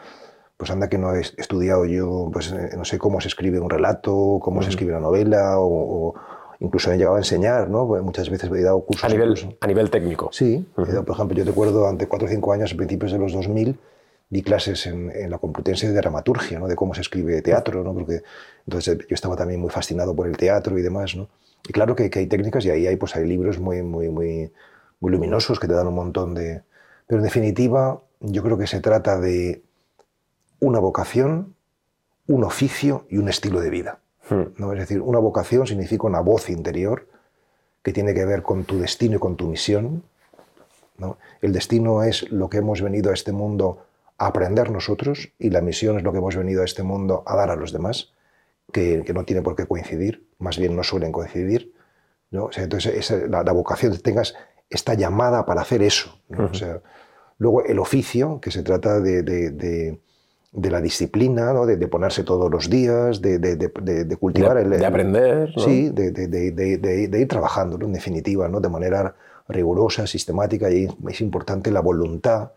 pues 0.57 0.69
anda 0.73 0.89
que 0.89 0.99
no 0.99 1.15
he 1.15 1.21
estudiado 1.21 1.85
yo, 1.85 2.29
pues 2.33 2.53
no 2.77 2.85
sé 2.85 2.99
cómo 2.99 3.21
se 3.21 3.29
escribe 3.29 3.61
un 3.61 3.71
relato, 3.71 4.41
cómo 4.43 4.59
uh 4.59 4.61
-huh. 4.61 4.65
se 4.65 4.71
escribe 4.71 4.91
una 4.93 5.01
novela, 5.01 5.61
o, 5.61 6.09
o, 6.09 6.15
incluso 6.59 6.91
he 6.91 6.99
llegado 6.99 7.15
a 7.15 7.21
enseñar, 7.21 7.71
¿no? 7.71 7.87
Porque 7.87 8.03
muchas 8.03 8.29
veces 8.29 8.51
he 8.51 8.63
dado 8.63 8.81
cursos. 8.81 9.05
A 9.05 9.09
nivel, 9.09 9.57
a 9.61 9.67
nivel 9.69 9.91
técnico. 9.91 10.29
Sí, 10.33 10.67
uh 10.77 10.81
-huh. 10.83 10.87
dado, 10.89 11.05
por 11.05 11.15
ejemplo, 11.15 11.37
yo 11.39 11.45
recuerdo, 11.45 11.87
ante 11.87 12.09
4 12.09 12.27
o 12.27 12.31
5 12.31 12.53
años, 12.53 12.73
a 12.73 12.77
principios 12.77 13.13
de 13.13 13.19
los 13.19 13.33
2000, 13.33 13.79
di 14.31 14.43
clases 14.43 14.87
en, 14.87 15.11
en, 15.11 15.29
la 15.29 15.39
Complutense 15.39 15.89
de 15.89 15.95
dramaturgia, 15.95 16.61
¿no? 16.61 16.69
de 16.69 16.77
cómo 16.77 16.95
se 16.95 17.01
escribe 17.01 17.43
teatro, 17.43 17.83
¿no? 17.83 17.93
porque 17.93 18.23
entonces 18.65 18.99
yo 18.99 19.15
estaba 19.15 19.37
también 19.37 19.61
muy 19.61 19.71
fascinado 19.71 20.15
por 20.15 20.29
el 20.29 20.37
teatro 20.37 20.79
y 20.79 20.83
demás. 20.83 21.17
¿no? 21.17 21.29
Y 21.69 21.73
claro 21.73 21.97
que, 21.97 22.09
que, 22.09 22.21
hay 22.21 22.27
técnicas 22.27 22.65
y 22.65 22.71
ahí 22.71 22.87
hay, 22.87 22.97
pues, 22.97 23.17
hay 23.17 23.27
libros 23.27 23.59
muy, 23.59 23.83
muy, 23.83 24.09
muy, 24.09 24.53
muy 25.01 25.13
luminosos 25.13 25.59
que 25.59 25.67
te 25.67 25.75
dan 25.75 25.89
un 25.89 25.97
montón 25.97 26.35
de... 26.35 26.63
Pero 27.09 27.19
en 27.19 27.25
definitiva, 27.25 28.01
yo 28.21 28.43
creo 28.45 28.57
que 28.57 28.69
se 28.69 28.81
trata 28.81 29.19
de 29.19 29.63
una 30.61 30.79
vocación, 30.79 31.57
un 32.29 32.45
oficio 32.45 33.07
y 33.11 33.19
un 33.19 33.29
estilo 33.29 33.61
de 33.61 33.71
vida. 33.71 33.99
¿no? 34.57 34.73
Es 34.73 34.79
decir, 34.79 35.01
una 35.01 35.19
vocación 35.19 35.67
significa 35.67 36.07
una 36.07 36.21
voz 36.21 36.51
interior 36.51 37.09
que 37.83 37.93
tiene 37.93 38.15
que 38.15 38.25
ver 38.25 38.43
con 38.43 38.65
tu 38.65 38.79
destino 38.79 39.17
y 39.17 39.19
con 39.19 39.35
tu 39.35 39.49
misión. 39.49 40.05
¿no? 40.99 41.19
El 41.41 41.53
destino 41.53 42.05
es 42.05 42.31
lo 42.31 42.49
que 42.49 42.59
hemos 42.59 42.81
venido 42.81 43.11
a 43.11 43.15
este 43.15 43.33
mundo 43.33 43.87
aprender 44.27 44.71
nosotros 44.71 45.33
y 45.39 45.49
la 45.49 45.63
misión 45.63 45.97
es 45.97 46.05
lo 46.05 46.13
que 46.13 46.19
hemos 46.19 46.37
venido 46.37 46.61
a 46.61 46.67
este 46.67 46.83
mundo 46.83 47.23
a 47.27 47.35
dar 47.37 47.51
a 47.51 47.57
los 47.57 47.73
demás, 47.73 48.13
que, 48.71 49.03
que 49.05 49.15
no 49.15 49.25
tiene 49.25 49.41
por 49.41 49.57
qué 49.57 49.67
coincidir, 49.67 50.29
más 50.39 50.59
bien 50.59 50.77
no 50.77 50.85
suelen 50.85 51.11
coincidir. 51.11 51.73
¿no? 52.31 52.45
O 52.45 52.53
sea, 52.53 52.65
entonces, 52.65 52.95
esa, 52.95 53.17
la, 53.27 53.43
la, 53.43 53.53
vocación 53.53 53.93
que 53.93 53.99
tengas 53.99 54.35
está 54.69 54.93
llamada 54.93 55.47
para 55.47 55.63
hacer 55.63 55.83
eso. 55.83 56.21
¿no? 56.29 56.45
Uh 56.45 56.47
-huh. 56.47 56.51
o 56.51 56.55
sea, 56.55 56.83
luego, 57.39 57.65
el 57.65 57.79
oficio, 57.79 58.41
que 58.41 58.51
se 58.51 58.63
trata 58.63 59.01
de, 59.01 59.23
de, 59.23 59.51
de, 59.53 59.99
de 60.53 60.71
la 60.71 60.83
disciplina, 60.83 61.55
¿no? 61.55 61.65
de, 61.65 61.89
ponerse 61.89 62.23
todos 62.23 62.51
los 62.51 62.69
días, 62.69 63.23
de, 63.23 64.17
cultivar 64.21 64.59
el. 64.59 64.69
De 64.69 64.85
aprender. 64.85 65.51
¿no? 65.57 65.63
Sí, 65.63 65.89
de, 65.89 67.19
ir 67.21 67.29
trabajando, 67.29 67.83
en 67.85 67.95
definitiva, 67.95 68.49
¿no? 68.49 68.61
de 68.61 68.69
manera 68.69 69.15
rigurosa, 69.49 70.07
sistemática, 70.07 70.71
y 70.71 70.89
es 71.09 71.21
importante 71.23 71.71
la 71.71 71.81
voluntad 71.81 72.53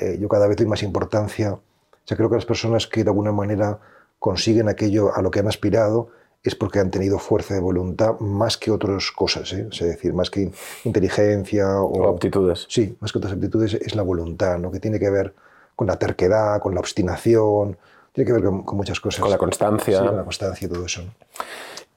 eh, 0.00 0.18
yo 0.20 0.28
cada 0.28 0.46
vez 0.46 0.56
doy 0.56 0.66
más 0.66 0.82
importancia. 0.82 1.52
O 1.52 1.60
sea, 2.04 2.16
creo 2.16 2.28
que 2.28 2.36
las 2.36 2.46
personas 2.46 2.86
que 2.86 3.04
de 3.04 3.10
alguna 3.10 3.32
manera 3.32 3.78
consiguen 4.18 4.68
aquello 4.68 5.14
a 5.14 5.22
lo 5.22 5.30
que 5.30 5.40
han 5.40 5.48
aspirado 5.48 6.10
es 6.42 6.54
porque 6.54 6.80
han 6.80 6.90
tenido 6.90 7.18
fuerza 7.18 7.54
de 7.54 7.60
voluntad 7.60 8.18
más 8.18 8.56
que 8.56 8.70
otras 8.70 9.12
cosas, 9.12 9.52
¿eh? 9.52 9.68
es 9.70 9.78
decir, 9.78 10.12
más 10.12 10.28
que 10.28 10.50
inteligencia 10.84 11.80
o, 11.80 11.86
o, 11.86 12.08
aptitudes. 12.08 12.66
Sí, 12.68 12.96
más 12.98 13.12
que 13.12 13.18
otras 13.18 13.34
aptitudes 13.34 13.74
es 13.74 13.94
la 13.94 14.02
voluntad, 14.02 14.58
¿no? 14.58 14.72
que 14.72 14.80
tiene 14.80 14.98
que 14.98 15.08
ver 15.08 15.34
con 15.76 15.86
la 15.86 15.96
terquedad, 15.96 16.60
con 16.60 16.74
la 16.74 16.80
obstinación, 16.80 17.76
tiene 18.12 18.26
que 18.26 18.32
ver 18.32 18.44
con, 18.44 18.64
con 18.64 18.76
muchas 18.76 18.98
cosas. 18.98 19.20
Con 19.20 19.30
la 19.30 19.38
constancia. 19.38 19.98
Sí, 19.98 20.04
con 20.04 20.16
la 20.16 20.24
constancia 20.24 20.66
y 20.66 20.68
todo 20.68 20.84
eso. 20.84 21.02
¿no? 21.02 21.12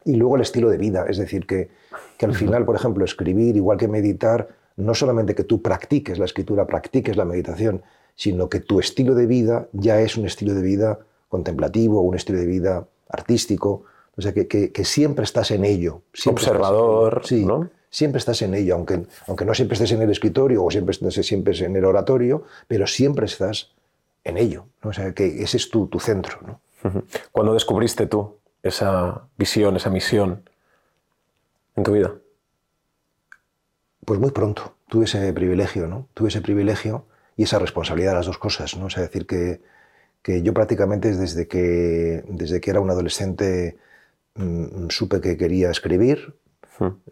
Y 0.06 0.16
luego 0.16 0.36
el 0.36 0.44
estilo 0.44 0.70
de 0.70 0.78
vida, 0.78 1.06
es 1.10 1.18
decir, 1.18 1.48
que, 1.48 1.70
que 2.18 2.26
al 2.28 2.36
final, 2.36 2.64
por 2.66 2.76
ejemplo, 2.76 3.04
escribir, 3.04 3.56
igual 3.56 3.80
que 3.80 3.88
meditar, 3.88 4.50
no 4.78 4.94
solamente 4.94 5.36
que 5.36 5.44
tú 5.44 5.62
practiques 5.62 6.20
la 6.20 6.26
escritura, 6.26 6.68
practiques 6.68 7.16
la 7.18 7.26
meditación, 7.26 7.84
sino 8.16 8.50
que 8.50 8.60
tu 8.60 8.80
estilo 8.80 9.16
de 9.16 9.26
vida 9.26 9.68
ya 9.74 10.02
es 10.02 10.18
un 10.18 10.26
estilo 10.26 10.54
de 10.54 10.62
vida 10.62 11.00
contemplativo, 11.30 12.02
un 12.02 12.16
estilo 12.16 12.40
de 12.40 12.46
vida 12.46 12.88
artístico, 13.10 13.84
o 14.18 14.22
sea, 14.22 14.34
que, 14.34 14.48
que, 14.48 14.72
que 14.72 14.86
siempre 14.86 15.26
estás 15.26 15.52
en 15.52 15.66
ello. 15.66 16.02
Siempre 16.14 16.44
Observador, 16.44 17.22
estás 17.22 17.32
en 17.32 17.38
ello. 17.38 17.44
Sí, 17.44 17.46
¿no? 17.46 17.70
siempre 17.96 18.20
estás 18.20 18.42
en 18.42 18.54
ello, 18.54 18.76
aunque, 18.76 19.06
aunque 19.26 19.46
no 19.46 19.54
siempre 19.54 19.76
estés 19.76 19.94
en 19.94 20.02
el 20.02 20.12
escritorio 20.12 20.66
o 20.66 20.70
siempre 20.70 20.92
estés 20.92 21.26
siempre 21.26 21.58
en 21.58 21.78
el 21.78 21.86
oratorio, 21.86 22.44
pero 22.68 22.88
siempre 22.88 23.26
estás 23.26 23.72
en 24.26 24.38
ello. 24.38 24.66
¿no? 24.84 24.90
O 24.90 24.94
sea, 24.94 25.14
que 25.14 25.42
ese 25.42 25.56
es 25.56 25.70
tu, 25.70 25.88
tu 25.88 26.02
centro. 26.02 26.40
¿no? 26.46 26.60
¿Cuándo 27.32 27.54
descubriste 27.54 28.06
tú 28.08 28.36
esa 28.62 29.22
visión, 29.38 29.78
esa 29.78 29.90
misión 29.90 30.44
en 31.78 31.84
tu 31.84 31.94
vida? 31.94 32.14
Pues 34.06 34.20
muy 34.20 34.32
pronto. 34.32 34.76
Tuve 34.88 35.06
ese 35.06 35.34
privilegio, 35.34 35.88
¿no? 35.88 36.08
Tuve 36.14 36.30
ese 36.30 36.42
privilegio 36.42 37.08
y 37.36 37.44
esa 37.44 37.60
responsabilidad 37.60 38.12
de 38.12 38.18
las 38.18 38.26
dos 38.28 38.38
cosas, 38.38 38.78
¿no? 38.78 38.86
O 38.86 38.90
sea, 38.90 39.04
decir 39.04 39.26
que, 39.28 39.62
que 40.22 40.42
yo 40.44 40.54
prácticamente 40.54 41.12
desde 41.16 41.48
que, 41.48 42.24
desde 42.28 42.62
que 42.62 42.70
era 42.72 42.80
un 42.82 42.90
adolescente 42.92 43.78
mmm, 44.36 44.90
supe 44.90 45.22
que 45.22 45.38
quería 45.38 45.72
escribir, 45.72 46.36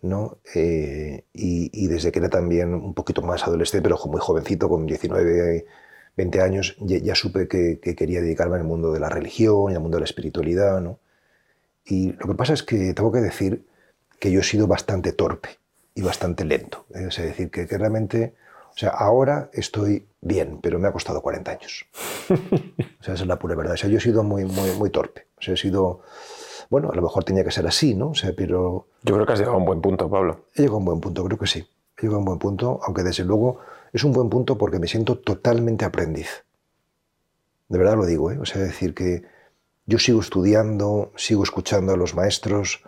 ¿no? 0.02 0.40
Eh, 0.56 1.26
y, 1.34 1.70
y, 1.74 1.88
desde 1.88 2.12
que 2.12 2.20
era 2.20 2.30
también 2.30 2.74
un 2.74 2.94
poquito 2.94 3.22
más 3.22 3.48
adolescente, 3.48 3.82
pero 3.82 3.98
muy 4.08 4.20
jovencito, 4.20 4.68
con 4.70 4.86
19, 4.86 5.66
20 6.18 6.42
años 6.42 6.76
ya, 6.80 7.16
supe 7.16 7.48
que, 7.48 7.80
quería 7.80 8.22
dedicarme 8.22 8.58
al 8.58 8.64
mundo 8.66 8.92
de 8.92 9.00
la 9.00 9.10
religión 9.10 9.72
y 9.72 9.76
al 9.76 9.82
mundo 9.82 9.98
de 9.98 10.02
la 10.02 10.06
espiritualidad. 10.06 10.82
¿no? 10.82 11.00
Y 11.86 12.14
lo 12.14 12.28
que 12.28 12.36
pasa 12.36 12.54
es 12.54 12.64
que 12.64 12.94
tengo 12.94 13.12
que 13.12 13.22
decir 13.22 13.66
que 14.20 14.32
yo 14.32 14.42
he 14.42 14.44
sido 14.44 14.68
bastante 14.68 15.14
torpe 15.14 15.63
y 15.96 16.02
bastante 16.02 16.46
lento. 16.46 16.86
Es 16.90 17.18
decir, 17.18 17.50
que, 17.50 17.66
realmente, 17.66 18.36
o 18.74 18.78
sea, 18.78 18.90
ahora 18.90 19.50
estoy 19.54 20.08
bien, 20.22 20.60
pero 20.62 20.80
me 20.80 20.88
ha 20.88 20.92
costado 20.92 21.22
40 21.22 21.52
años. 21.52 21.86
O 23.00 23.06
sea, 23.06 23.16
esa 23.16 23.24
es 23.24 23.28
la 23.28 23.38
pura 23.38 23.54
verdad. 23.54 23.74
O 23.74 23.78
sea, 23.78 23.90
yo 23.90 23.98
he 23.98 24.02
sido 24.02 24.24
muy, 24.24 24.46
muy, 24.46 24.72
muy 24.78 24.90
torpe. 24.90 25.28
O 25.38 25.42
sea, 25.42 25.56
he 25.56 25.58
sido, 25.58 26.04
bueno, 26.70 26.90
a 26.90 26.96
lo 26.96 27.02
mejor 27.02 27.26
tenía 27.26 27.44
que 27.44 27.52
ser 27.52 27.68
así, 27.68 27.96
¿no? 27.96 28.12
O 28.12 28.16
sea, 28.16 28.32
pero... 28.34 28.88
Yo 29.04 29.14
creo 29.16 29.26
que 29.26 29.34
has 29.34 29.40
llegado 29.40 29.58
a 29.58 29.60
un 29.60 29.66
buen 29.66 29.82
punto, 29.82 30.10
Pablo. 30.10 30.46
He 30.56 30.62
llegado 30.62 30.78
a 30.78 30.80
un 30.80 30.86
buen 30.86 31.02
punto, 31.02 31.26
creo 31.26 31.38
que 31.38 31.48
sí. 31.48 31.68
He 31.98 32.04
llegado 32.04 32.16
a 32.16 32.20
un 32.20 32.26
buen 32.26 32.40
punto, 32.40 32.80
aunque 32.82 33.04
desde 33.04 33.26
luego 33.26 33.60
es 33.92 34.06
un 34.06 34.14
buen 34.14 34.30
punto 34.30 34.58
porque 34.58 34.80
me 34.80 34.88
siento 34.88 35.18
totalmente 35.18 35.84
aprendiz. 35.84 36.46
De 37.68 37.78
verdad 37.78 37.98
lo 37.98 38.06
digo, 38.06 38.32
¿eh? 38.32 38.40
O 38.40 38.46
sea, 38.46 38.62
decir 38.62 38.94
que 38.94 39.24
yo 39.86 40.00
sigo 40.00 40.22
estudiando, 40.22 41.12
sigo 41.18 41.44
escuchando 41.44 41.94
a 41.94 41.98
los 41.98 42.16
maestros, 42.16 42.84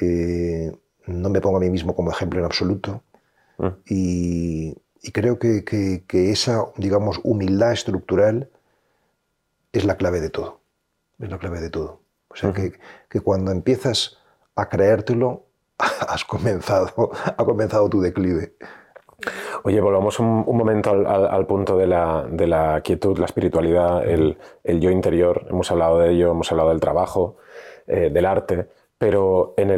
eh, 0.00 0.76
no 1.08 1.30
me 1.30 1.40
pongo 1.40 1.56
a 1.56 1.60
mí 1.60 1.70
mismo 1.70 1.94
como 1.94 2.10
ejemplo 2.10 2.38
en 2.38 2.44
absoluto. 2.44 3.02
Mm. 3.58 3.66
Y, 3.86 4.76
creo 5.12 5.38
que, 5.38 6.04
esa, 6.10 6.66
digamos, 6.76 7.20
humildad 7.24 7.72
estructural 7.72 8.50
es 9.72 9.84
la 9.84 9.96
clave 9.96 10.20
de 10.20 10.30
todo. 10.30 10.60
Es 11.18 11.30
la 11.30 11.38
clave 11.38 11.60
de 11.60 11.70
todo. 11.70 12.02
O 12.28 12.36
sea, 12.36 12.52
que, 12.52 13.20
cuando 13.20 13.50
empiezas 13.50 14.18
a 14.54 14.68
creértelo, 14.68 15.46
has 15.78 16.24
comenzado, 16.24 17.10
ha 17.24 17.44
comenzado 17.44 17.88
tu 17.88 18.00
declive. 18.00 18.54
Oye, 19.64 19.80
volvamos 19.80 20.20
un, 20.20 20.44
momento 20.46 20.90
al, 20.90 21.46
punto 21.46 21.76
de 21.76 21.86
la, 21.86 22.80
quietud, 22.84 23.18
la 23.18 23.26
espiritualidad, 23.26 24.06
el, 24.06 24.36
yo 24.64 24.90
interior. 24.90 25.46
Hemos 25.48 25.70
hablado 25.72 25.98
de 25.98 26.12
ello, 26.12 26.30
hemos 26.30 26.50
hablado 26.52 26.68
del 26.68 26.80
trabajo, 26.80 27.36
eh, 27.86 28.10
del 28.12 28.26
arte 28.26 28.68
pero 28.98 29.54
en, 29.56 29.70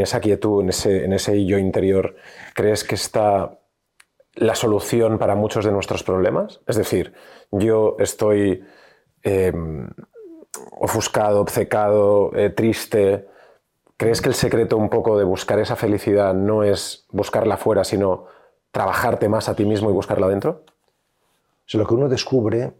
esa 0.00 0.20
quietud, 0.20 0.62
en 0.62 1.12
ese, 1.12 1.44
yo 1.44 1.58
interior, 1.58 2.16
¿crees 2.54 2.82
que 2.82 2.94
está 2.94 3.60
la 4.34 4.54
solución 4.54 5.18
para 5.18 5.34
muchos 5.34 5.66
de 5.66 5.72
nuestros 5.72 6.02
problemas? 6.02 6.60
Es 6.66 6.76
decir, 6.76 7.12
yo 7.50 7.96
estoy 7.98 8.64
em, 9.22 9.88
ofuscado, 10.80 11.42
obcecado, 11.42 12.32
eh, 12.34 12.48
triste. 12.48 13.28
¿Crees 13.98 14.22
que 14.22 14.30
el 14.30 14.34
secreto 14.34 14.78
un 14.78 14.88
poco 14.88 15.18
de 15.18 15.24
buscar 15.24 15.58
esa 15.58 15.76
felicidad 15.76 16.32
no 16.32 16.64
es 16.64 17.06
buscarla 17.10 17.58
fuera, 17.58 17.84
sino 17.84 18.26
trabajarte 18.70 19.28
más 19.28 19.50
a 19.50 19.54
ti 19.54 19.66
mismo 19.66 19.90
y 19.90 19.92
buscarla 19.92 20.28
dentro? 20.28 20.64
Lo 21.74 21.86
que 21.86 21.94
uno 21.94 22.08
descubre 22.08 22.72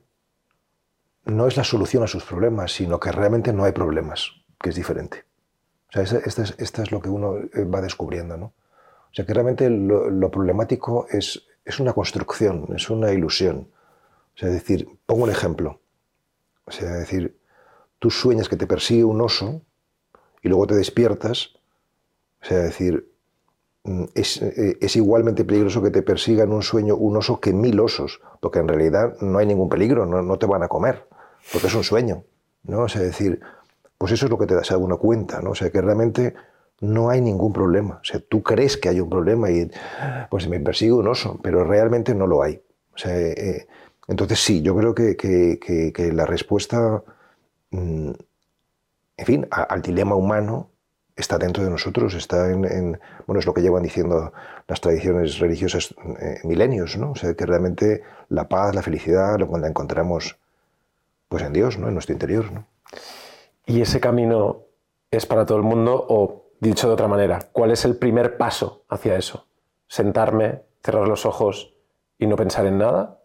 no 1.26 1.46
es 1.46 1.56
la 1.56 1.64
solución 1.64 2.02
a 2.02 2.06
sus 2.06 2.24
problemas, 2.24 2.72
sino 2.72 2.98
que 2.98 3.12
realmente 3.12 3.52
no 3.52 3.64
hay 3.64 3.72
problemas, 3.72 4.32
que 4.58 4.70
es 4.70 4.76
diferente. 4.76 5.24
Sea, 5.94 6.02
esto 6.02 6.82
es, 6.82 6.90
lo 6.90 7.00
que 7.00 7.08
uno 7.08 7.36
eh, 7.36 7.62
va 7.64 7.80
descubriendo, 7.80 8.36
¿no? 8.36 8.46
O 8.46 9.14
sea, 9.14 9.24
que 9.24 9.32
realmente 9.32 9.70
lo, 9.70 10.28
problemático 10.28 11.06
es, 11.08 11.46
es, 11.64 11.78
una 11.78 11.92
construcción, 11.92 12.66
es 12.74 12.90
una 12.90 13.12
ilusión. 13.12 13.68
O 14.34 14.38
sea, 14.38 14.48
decir, 14.48 14.88
pongo 15.06 15.22
un 15.22 15.30
ejemplo. 15.30 15.80
O 16.64 16.72
sea, 16.72 16.90
decir, 16.94 17.38
tú 18.00 18.10
sueñas 18.10 18.48
que 18.48 18.56
te 18.56 18.66
persigue 18.66 19.04
un 19.04 19.20
oso 19.20 19.62
y 20.42 20.48
luego 20.48 20.66
te 20.66 20.74
despiertas. 20.74 21.50
O 22.42 22.46
sea, 22.46 22.58
decir, 22.58 23.08
mm, 23.84 24.04
es, 24.16 24.42
eh, 24.42 24.76
es, 24.80 24.96
igualmente 24.96 25.44
peligroso 25.44 25.80
que 25.80 25.90
te 25.92 26.02
persiga 26.02 26.42
en 26.42 26.50
un 26.50 26.64
sueño 26.64 26.96
un 26.96 27.16
oso 27.18 27.38
que 27.38 27.52
mil 27.52 27.78
osos, 27.78 28.20
porque 28.40 28.58
en 28.58 28.66
realidad 28.66 29.14
no 29.20 29.38
hay 29.38 29.46
ningún 29.46 29.68
peligro, 29.68 30.06
no, 30.06 30.22
no 30.22 30.38
te 30.40 30.46
van 30.46 30.64
a 30.64 30.68
comer, 30.68 31.06
porque 31.52 31.68
es 31.68 31.74
un 31.76 31.84
sueño. 31.84 32.24
¿no? 32.64 32.80
O 32.80 32.88
sea, 32.88 33.00
decir, 33.00 33.40
pues 33.98 34.12
eso 34.12 34.26
es 34.26 34.30
lo 34.30 34.38
que 34.38 34.46
te 34.46 34.54
das 34.54 34.70
alguna 34.70 34.96
cuenta, 34.96 35.40
¿no? 35.40 35.50
O 35.50 35.54
sea, 35.54 35.70
que 35.70 35.80
realmente 35.80 36.34
no 36.80 37.10
hay 37.10 37.20
ningún 37.20 37.52
problema. 37.52 37.98
O 38.02 38.04
sea, 38.04 38.20
tú 38.20 38.42
crees 38.42 38.76
que 38.76 38.88
hay 38.88 39.00
un 39.00 39.08
problema 39.08 39.50
y 39.50 39.70
pues 40.30 40.48
me 40.48 40.60
persigue 40.60 40.92
un 40.92 41.08
oso, 41.08 41.38
pero 41.42 41.64
realmente 41.64 42.14
no 42.14 42.26
lo 42.26 42.42
hay. 42.42 42.62
O 42.94 42.98
sea, 42.98 43.16
eh, 43.16 43.66
entonces 44.08 44.38
sí, 44.38 44.62
yo 44.62 44.76
creo 44.76 44.94
que, 44.94 46.10
la 46.12 46.26
respuesta, 46.26 47.02
mm, 47.70 48.10
en 49.16 49.26
fin, 49.26 49.46
al 49.50 49.82
dilema 49.82 50.14
humano 50.14 50.70
está 51.16 51.38
dentro 51.38 51.62
de 51.62 51.70
nosotros, 51.70 52.14
está 52.14 52.50
en, 52.50 52.98
bueno, 53.26 53.38
es 53.38 53.46
lo 53.46 53.54
que 53.54 53.62
llevan 53.62 53.84
diciendo 53.84 54.32
las 54.66 54.80
tradiciones 54.80 55.38
religiosas 55.38 55.94
eh, 56.20 56.40
milenios, 56.44 56.96
¿no? 56.96 57.12
O 57.12 57.16
sea, 57.16 57.34
que 57.34 57.46
realmente 57.46 58.02
la 58.28 58.48
paz, 58.48 58.74
la 58.74 58.82
felicidad, 58.82 59.38
lo 59.38 59.56
la 59.58 59.68
encontramos 59.68 60.36
pues 61.28 61.42
en 61.44 61.52
Dios, 61.52 61.78
¿no? 61.78 61.88
En 61.88 61.94
nuestro 61.94 62.12
interior, 62.12 62.52
¿no? 62.52 62.66
¿Y 63.66 63.80
ese 63.80 64.00
camino 64.00 64.62
es 65.10 65.26
para 65.26 65.46
todo 65.46 65.58
el 65.58 65.64
mundo 65.64 66.06
o, 66.08 66.50
dicho 66.60 66.88
de 66.88 66.94
otra 66.94 67.08
manera, 67.08 67.48
cuál 67.52 67.70
es 67.70 67.84
el 67.84 67.96
primer 67.96 68.36
paso 68.36 68.84
hacia 68.88 69.16
eso? 69.16 69.46
¿Sentarme, 69.88 70.62
cerrar 70.82 71.08
los 71.08 71.24
ojos 71.26 71.74
y 72.18 72.26
no 72.26 72.36
pensar 72.36 72.66
en 72.66 72.78
nada? 72.78 73.20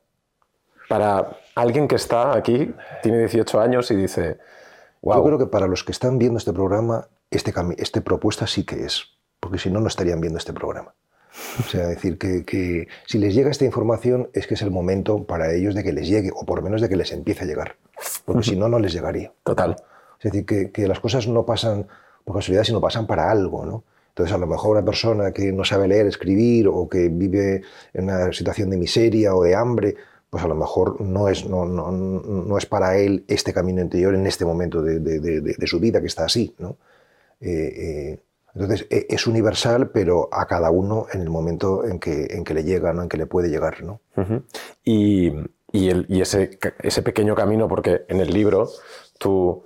Para 0.88 1.38
alguien 1.56 1.88
que 1.88 1.96
está 1.96 2.36
aquí, 2.36 2.74
tiene 3.04 3.20
18 3.20 3.60
años 3.60 3.92
y 3.92 3.96
dice, 3.96 4.38
wow. 5.02 5.18
Yo 5.18 5.24
creo 5.24 5.38
que 5.40 5.46
para 5.48 5.68
los 5.68 5.84
que 5.84 5.92
están 5.92 6.18
viendo 6.18 6.38
este 6.38 6.54
programa, 6.54 7.08
este, 7.32 7.54
este 7.78 8.02
propuesta 8.02 8.48
sí 8.48 8.64
que 8.64 8.86
es, 8.86 9.06
porque 9.40 9.60
si 9.60 9.70
no, 9.70 9.80
no 9.80 9.88
estarían 9.88 10.22
viendo 10.22 10.38
este 10.38 10.54
programa. 10.54 10.94
O 11.60 11.64
sea, 11.70 11.86
decir 11.88 12.18
que, 12.18 12.44
que, 12.44 12.88
si 13.06 13.20
les 13.20 13.36
llega 13.36 13.52
esta 13.52 13.66
información 13.66 14.30
es 14.34 14.48
que 14.48 14.56
es 14.56 14.62
el 14.62 14.72
momento 14.72 15.26
para 15.26 15.54
ellos 15.54 15.76
de 15.76 15.84
que 15.84 15.94
les 15.94 16.08
llegue, 16.08 16.32
o 16.34 16.46
por 16.46 16.58
lo 16.58 16.64
menos 16.64 16.82
de 16.82 16.90
que 16.90 16.96
les 16.96 17.12
empiece 17.12 17.44
a 17.44 17.48
llegar, 17.48 17.76
porque 18.26 18.44
si 18.44 18.56
no, 18.56 18.68
no 18.68 18.80
les 18.80 18.94
llegaría. 18.94 19.32
Total. 19.44 19.76
Es 20.20 20.32
decir, 20.32 20.72
que, 20.72 20.88
las 20.88 21.00
cosas 21.00 21.28
no 21.28 21.46
pasan 21.46 21.88
por 22.26 22.36
casualidad, 22.36 22.64
sino 22.64 22.82
pasan 22.82 23.08
para 23.08 23.32
algo, 23.32 23.66
¿no? 23.66 23.84
Entonces, 24.10 24.36
a 24.36 24.38
lo 24.38 24.48
mejor 24.48 24.76
una 24.76 24.86
persona 24.86 25.32
que 25.32 25.52
no 25.54 25.64
sabe 25.64 25.88
leer, 25.88 26.08
escribir 26.08 26.68
o 26.68 26.90
que 26.90 27.08
vive 27.08 27.62
en 27.94 28.04
una 28.04 28.34
situación 28.34 28.70
de 28.70 28.78
miseria 28.78 29.34
o 29.34 29.44
de 29.44 29.56
hambre, 29.56 29.96
pues 30.30 30.44
a 30.44 30.48
lo 30.48 30.56
mejor 30.56 31.00
no 31.00 31.30
es, 31.30 31.48
no, 31.48 31.66
no, 31.66 31.92
no 31.92 32.58
es 32.58 32.66
para 32.66 32.98
él 32.98 33.24
este 33.28 33.54
camino 33.54 33.82
interior 33.82 34.14
en 34.14 34.28
este 34.28 34.46
momento 34.46 34.82
de, 34.82 35.00
de, 35.00 35.20
de, 35.20 35.68
su 35.68 35.80
vida 35.80 36.02
que 36.02 36.08
está 36.08 36.26
así, 36.26 36.54
¿no? 36.60 36.78
Eh, 37.40 37.50
eh, 37.50 38.20
entonces, 38.54 38.88
e, 38.90 39.08
es 39.10 39.28
universal, 39.28 39.90
pero 39.92 40.30
a 40.32 40.46
cada 40.48 40.72
uno 40.72 41.08
en 41.14 41.22
el 41.22 41.30
momento 41.30 41.86
en 41.86 42.00
que, 42.00 42.28
en 42.32 42.44
que 42.44 42.54
le 42.54 42.64
llega, 42.64 42.94
¿no? 42.94 43.04
en 43.04 43.10
que 43.10 43.18
le 43.18 43.26
puede 43.26 43.50
llegar. 43.50 43.84
¿no? 43.84 44.02
Y, 44.84 45.32
y, 45.72 45.90
el, 45.90 46.06
y 46.10 46.22
ese, 46.22 46.60
ese, 46.82 47.02
pequeño 47.02 47.36
camino, 47.36 47.68
porque 47.68 48.06
en 48.08 48.20
el 48.20 48.34
libro 48.34 48.70
tú 49.18 49.64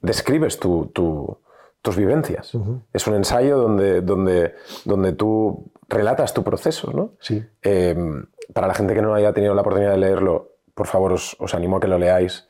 describes 0.00 0.58
tus 0.58 1.96
vivencias. 1.96 2.52
Es 2.92 3.06
un 3.06 3.14
ensayo 3.14 3.58
donde, 3.58 4.00
donde, 4.00 4.54
donde 4.84 5.12
tú 5.12 5.70
relatas 5.88 6.34
tu 6.34 6.42
proceso. 6.42 6.92
¿no? 6.92 7.12
Sí. 7.20 7.44
Em, 7.62 8.26
para 8.52 8.66
la 8.66 8.74
gente 8.74 8.94
que 8.94 9.02
no 9.02 9.14
haya 9.14 9.32
tenido 9.32 9.54
la 9.54 9.60
oportunidad 9.60 9.92
de 9.92 9.98
leerlo, 9.98 10.52
por 10.74 10.86
favor 10.86 11.12
os, 11.12 11.36
animo 11.54 11.76
a 11.76 11.80
que 11.80 11.88
lo 11.88 11.98
leáis. 11.98 12.48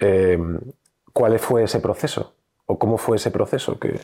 Em, 0.00 0.60
¿Cuál 1.12 1.38
fue 1.38 1.64
ese 1.64 1.80
proceso? 1.80 2.34
¿O 2.66 2.78
cómo 2.78 2.98
fue 2.98 3.16
ese 3.16 3.30
proceso 3.30 3.78
que, 3.78 3.98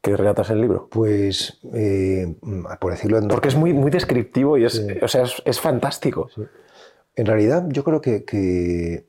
que 0.00 0.16
relatas 0.16 0.50
en 0.50 0.56
el 0.56 0.62
libro? 0.62 0.88
Pues, 0.90 1.60
eh, 1.74 2.34
por 2.80 2.92
decirlo 2.92 3.18
en... 3.18 3.28
Porque 3.28 3.48
es 3.48 3.56
muy, 3.56 3.72
muy 3.72 3.90
descriptivo 3.90 4.58
y 4.58 4.64
es, 4.64 4.84
o 5.02 5.08
sea, 5.08 5.24
es, 5.44 5.60
fantástico. 5.60 6.28
En 7.14 7.26
realidad, 7.26 7.64
yo 7.68 7.84
creo 7.84 8.00
que, 8.00 8.24
que 8.24 9.06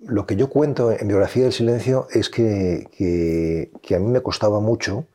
lo 0.00 0.26
que 0.26 0.36
yo 0.36 0.48
cuento 0.48 0.92
en 0.92 1.08
Biografía 1.08 1.44
del 1.44 1.52
Silencio 1.52 2.06
es 2.10 2.28
que, 2.28 3.70
a 3.94 3.98
mí 3.98 4.06
me 4.06 4.22
costaba 4.22 4.60
mucho 4.60 5.06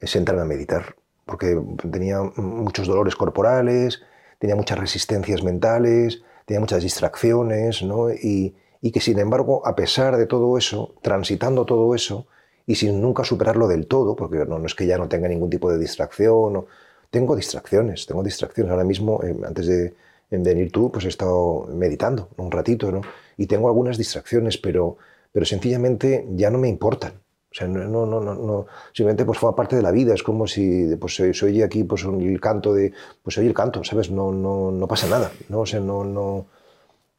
sentarme 0.00 0.42
a 0.42 0.44
meditar, 0.44 0.96
porque 1.24 1.60
tenía 1.90 2.20
muchos 2.36 2.86
dolores 2.86 3.16
corporales, 3.16 4.02
tenía 4.38 4.56
muchas 4.56 4.78
resistencias 4.78 5.42
mentales, 5.42 6.22
tenía 6.46 6.60
muchas 6.60 6.82
distracciones, 6.82 7.82
¿no? 7.82 8.10
y, 8.10 8.54
que 8.92 9.00
sin 9.00 9.18
embargo, 9.18 9.66
a 9.66 9.74
pesar 9.76 10.16
de 10.16 10.26
todo 10.26 10.56
eso, 10.56 10.94
transitando 11.02 11.64
todo 11.64 11.94
eso, 11.94 12.26
y 12.66 12.74
sin 12.74 13.00
nunca 13.00 13.24
superarlo 13.24 13.66
del 13.66 13.86
todo, 13.86 14.14
porque 14.14 14.44
no, 14.44 14.64
es 14.64 14.74
que 14.74 14.86
ya 14.86 14.98
no 14.98 15.08
tenga 15.08 15.26
ningún 15.26 15.48
tipo 15.48 15.70
de 15.70 15.78
distracción, 15.78 16.66
tengo 17.10 17.34
distracciones, 17.34 18.06
tengo 18.06 18.22
distracciones. 18.22 18.70
Ahora 18.70 18.84
mismo, 18.84 19.22
eh, 19.24 19.34
antes 19.46 19.66
de 19.66 19.94
venir 20.30 20.70
tú, 20.70 20.92
pues 20.92 21.06
he 21.06 21.08
estado 21.08 21.66
meditando 21.72 22.28
un 22.36 22.50
ratito, 22.50 22.92
¿no? 22.92 23.00
Y 23.38 23.46
tengo 23.46 23.68
algunas 23.68 23.96
distracciones, 23.96 24.58
pero, 24.58 24.98
pero 25.32 25.46
sencillamente 25.46 26.26
ya 26.32 26.50
no 26.50 26.58
me 26.58 26.68
importan. 26.68 27.12
O 27.50 27.54
sea, 27.54 27.66
no, 27.66 28.04
no, 28.04 28.04
no, 28.04 28.34
no, 28.34 28.66
simplemente 28.92 29.24
pues 29.24 29.38
forma 29.38 29.56
parte 29.56 29.76
de 29.76 29.80
la 29.80 29.90
vida. 29.90 30.12
Es 30.12 30.22
como 30.22 30.46
si 30.46 30.94
pues, 30.96 31.14
se, 31.14 31.30
oye 31.46 31.64
aquí 31.64 31.84
pues, 31.84 32.04
el 32.04 32.40
canto 32.40 32.74
de, 32.74 32.92
pues 33.22 33.38
oye 33.38 33.46
el 33.46 33.54
canto, 33.54 33.82
¿sabes? 33.84 34.10
No, 34.10 34.32
no, 34.32 34.70
no 34.70 34.86
pasa 34.86 35.06
nada, 35.06 35.30
¿no? 35.48 35.60
O 35.60 35.66
sea, 35.66 35.80
no, 35.80 36.04
no, 36.04 36.46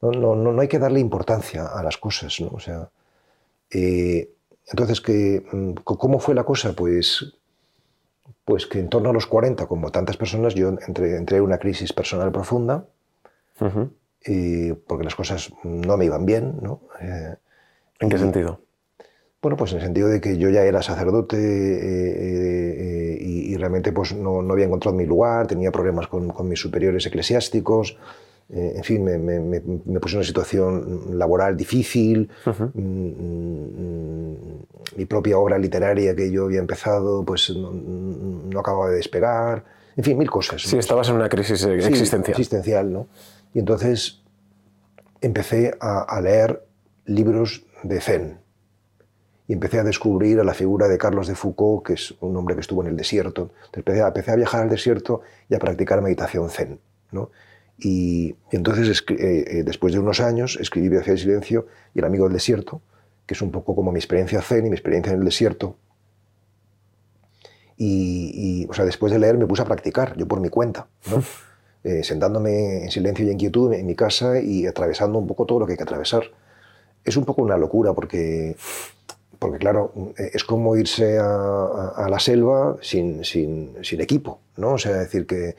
no, 0.01 0.35
no, 0.35 0.61
hay 0.61 0.67
que 0.67 0.77
darle 0.77 0.99
importancia 0.99 1.65
a 1.65 1.81
las 1.81 1.97
cosas, 1.97 2.39
¿no? 2.41 2.49
O 2.53 2.59
sea, 2.59 2.89
eh, 3.71 4.29
entonces, 4.67 5.01
que, 5.01 5.43
mm, 5.51 5.71
¿cómo 5.83 6.19
fue 6.19 6.35
la 6.35 6.43
cosa? 6.43 6.73
Pues, 6.73 7.33
pues 8.45 8.67
que 8.67 8.79
en 8.79 8.89
torno 8.89 9.09
a 9.09 9.13
los 9.13 9.25
40, 9.25 9.67
como 9.67 9.89
tantas 9.89 10.17
personas, 10.17 10.53
yo 10.53 10.69
entré, 10.69 11.15
entré 11.15 11.37
en 11.37 11.43
una 11.43 11.57
crisis 11.57 11.91
personal 11.93 12.31
profunda 12.31 12.85
porque 14.87 15.03
las 15.03 15.15
cosas 15.15 15.51
no 15.63 15.97
me 15.97 16.05
iban 16.05 16.25
bien. 16.25 16.57
¿no? 16.61 16.81
¿En 17.99 18.09
qué 18.09 18.17
sentido? 18.17 18.61
Bueno, 19.41 19.55
pues 19.55 19.71
en 19.71 19.77
el 19.77 19.83
sentido 19.83 20.09
de 20.09 20.19
que 20.19 20.37
yo 20.37 20.49
ya 20.49 20.63
era 20.63 20.81
sacerdote 20.81 21.37
y, 23.21 23.55
realmente 23.55 23.91
pues 23.91 24.13
no, 24.13 24.41
no, 24.41 24.53
había 24.53 24.65
encontrado 24.65 24.95
mi 24.95 25.05
lugar, 25.05 25.47
tenía 25.47 25.71
problemas 25.71 26.07
con, 26.07 26.29
con 26.29 26.47
mis 26.47 26.59
superiores 26.59 27.05
eclesiásticos, 27.05 27.97
eh, 28.51 28.73
en 28.77 28.83
fin, 28.83 29.03
me, 29.03 29.19
me, 29.19 29.59
puse 29.99 30.15
en 30.15 30.19
una 30.19 30.25
situación 30.25 31.19
laboral 31.19 31.55
difícil, 31.55 32.29
mm, 32.45 32.81
mm, 32.81 34.35
mi 34.97 35.05
propia 35.05 35.37
obra 35.37 35.59
literaria 35.59 36.15
que 36.15 36.31
yo 36.31 36.45
había 36.45 36.59
empezado 36.59 37.23
pues 37.23 37.51
no, 37.55 38.59
acababa 38.59 38.89
de 38.89 38.95
despegar, 38.95 39.63
en 39.95 40.03
fin, 40.03 40.17
mil 40.17 40.31
cosas. 40.31 40.63
Sí, 40.63 40.79
estabas 40.79 41.09
en 41.09 41.15
una 41.15 41.29
crisis 41.29 41.63
existencial. 41.63 42.31
existencial, 42.31 42.91
¿no? 42.91 43.07
Y 43.53 43.59
entonces 43.59 44.21
empecé 45.21 45.75
a, 45.79 46.19
leer 46.21 46.65
libros 47.05 47.65
de 47.83 47.99
Zen 47.99 48.39
y 49.47 49.53
empecé 49.53 49.79
a 49.79 49.83
descubrir 49.83 50.39
a 50.39 50.43
la 50.43 50.53
figura 50.53 50.87
de 50.87 50.97
Carlos 50.97 51.27
de 51.27 51.35
Foucault, 51.35 51.85
que 51.85 51.93
es 51.93 52.13
un 52.21 52.37
hombre 52.37 52.55
que 52.55 52.61
estuvo 52.61 52.81
en 52.81 52.89
el 52.89 52.95
desierto. 52.95 53.51
Empecé 53.73 54.01
empecé 54.01 54.31
a 54.31 54.35
viajar 54.35 54.61
al 54.61 54.69
desierto 54.69 55.21
y 55.49 55.55
a 55.55 55.59
practicar 55.59 56.01
meditación 56.01 56.49
Zen. 56.49 56.79
¿no? 57.11 57.31
Y, 57.79 58.35
entonces, 58.51 59.03
eh, 59.09 59.45
eh, 59.47 59.63
después 59.63 59.93
de 59.93 59.99
unos 59.99 60.19
años, 60.19 60.57
escribí 60.59 60.89
Viaje 60.89 61.11
del 61.11 61.19
Silencio 61.19 61.67
y 61.95 61.99
El 61.99 62.05
Amigo 62.05 62.25
del 62.25 62.33
Desierto, 62.33 62.81
que 63.25 63.33
es 63.33 63.41
un 63.41 63.51
poco 63.51 63.75
como 63.75 63.91
mi 63.91 63.99
experiencia 63.99 64.41
zen 64.41 64.65
y 64.65 64.69
mi 64.69 64.75
experiencia 64.75 65.13
en 65.13 65.19
el 65.19 65.25
desierto. 65.25 65.77
Y, 67.77 68.67
o 68.69 68.73
sea, 68.73 68.83
después 68.83 69.13
de 69.13 69.19
leer 69.19 69.37
me 69.37 69.47
puse 69.47 69.61
a 69.61 69.65
practicar, 69.65 70.17
yo 70.17 70.27
por 70.27 70.41
mi 70.41 70.49
cuenta. 70.49 70.87
Eh, 71.83 72.03
sentándome 72.03 72.83
en 72.83 72.91
silencio 72.91 73.25
y 73.25 73.29
en 73.29 73.37
quietud 73.37 73.71
en 73.71 73.85
mi 73.85 73.95
casa 73.95 74.41
y 74.41 74.67
atravesando 74.67 75.17
un 75.17 75.27
poco 75.27 75.45
todo 75.45 75.59
lo 75.59 75.65
que 75.65 75.73
hay 75.73 75.77
que 75.77 75.83
atravesar. 75.83 76.23
Es 77.05 77.15
un 77.15 77.23
poco 77.23 77.41
una 77.41 77.57
locura 77.57 77.93
porque, 77.93 78.57
porque 79.39 79.59
claro, 79.59 79.93
es 80.17 80.43
como 80.43 80.75
irse 80.75 81.17
a, 81.19 82.07
la 82.09 82.19
selva 82.19 82.77
sin, 82.81 83.23
sin, 83.23 83.77
sin, 83.81 84.01
equipo, 84.01 84.41
¿no? 84.57 84.73
O 84.73 84.77
sea, 84.77 84.97
decir 84.97 85.25
que 85.25 85.55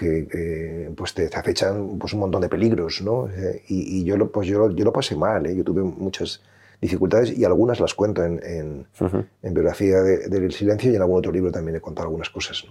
que 0.00 0.90
pues 0.96 1.12
te, 1.14 1.26
acechan 1.26 1.98
pues 1.98 2.14
un 2.14 2.20
montón 2.20 2.40
de 2.40 2.48
peligros, 2.48 3.02
¿no? 3.02 3.28
Eh, 3.28 3.62
y, 3.68 4.02
yo, 4.04 4.16
lo, 4.16 4.32
pues 4.32 4.48
yo, 4.48 4.70
yo 4.70 4.84
lo 4.84 4.92
pasé 4.92 5.14
mal, 5.14 5.44
¿eh? 5.46 5.54
yo 5.54 5.62
tuve 5.62 5.82
muchas 5.82 6.40
dificultades 6.80 7.36
y 7.36 7.44
algunas 7.44 7.80
las 7.80 7.92
cuento 7.94 8.24
en, 8.24 8.86
en, 9.42 9.54
Biografía 9.54 10.00
del 10.00 10.52
Silencio 10.52 10.90
y 10.90 10.96
en 10.96 11.02
algún 11.02 11.18
otro 11.18 11.30
libro 11.30 11.52
también 11.52 11.76
he 11.76 11.80
contado 11.80 12.06
algunas 12.06 12.30
cosas. 12.30 12.64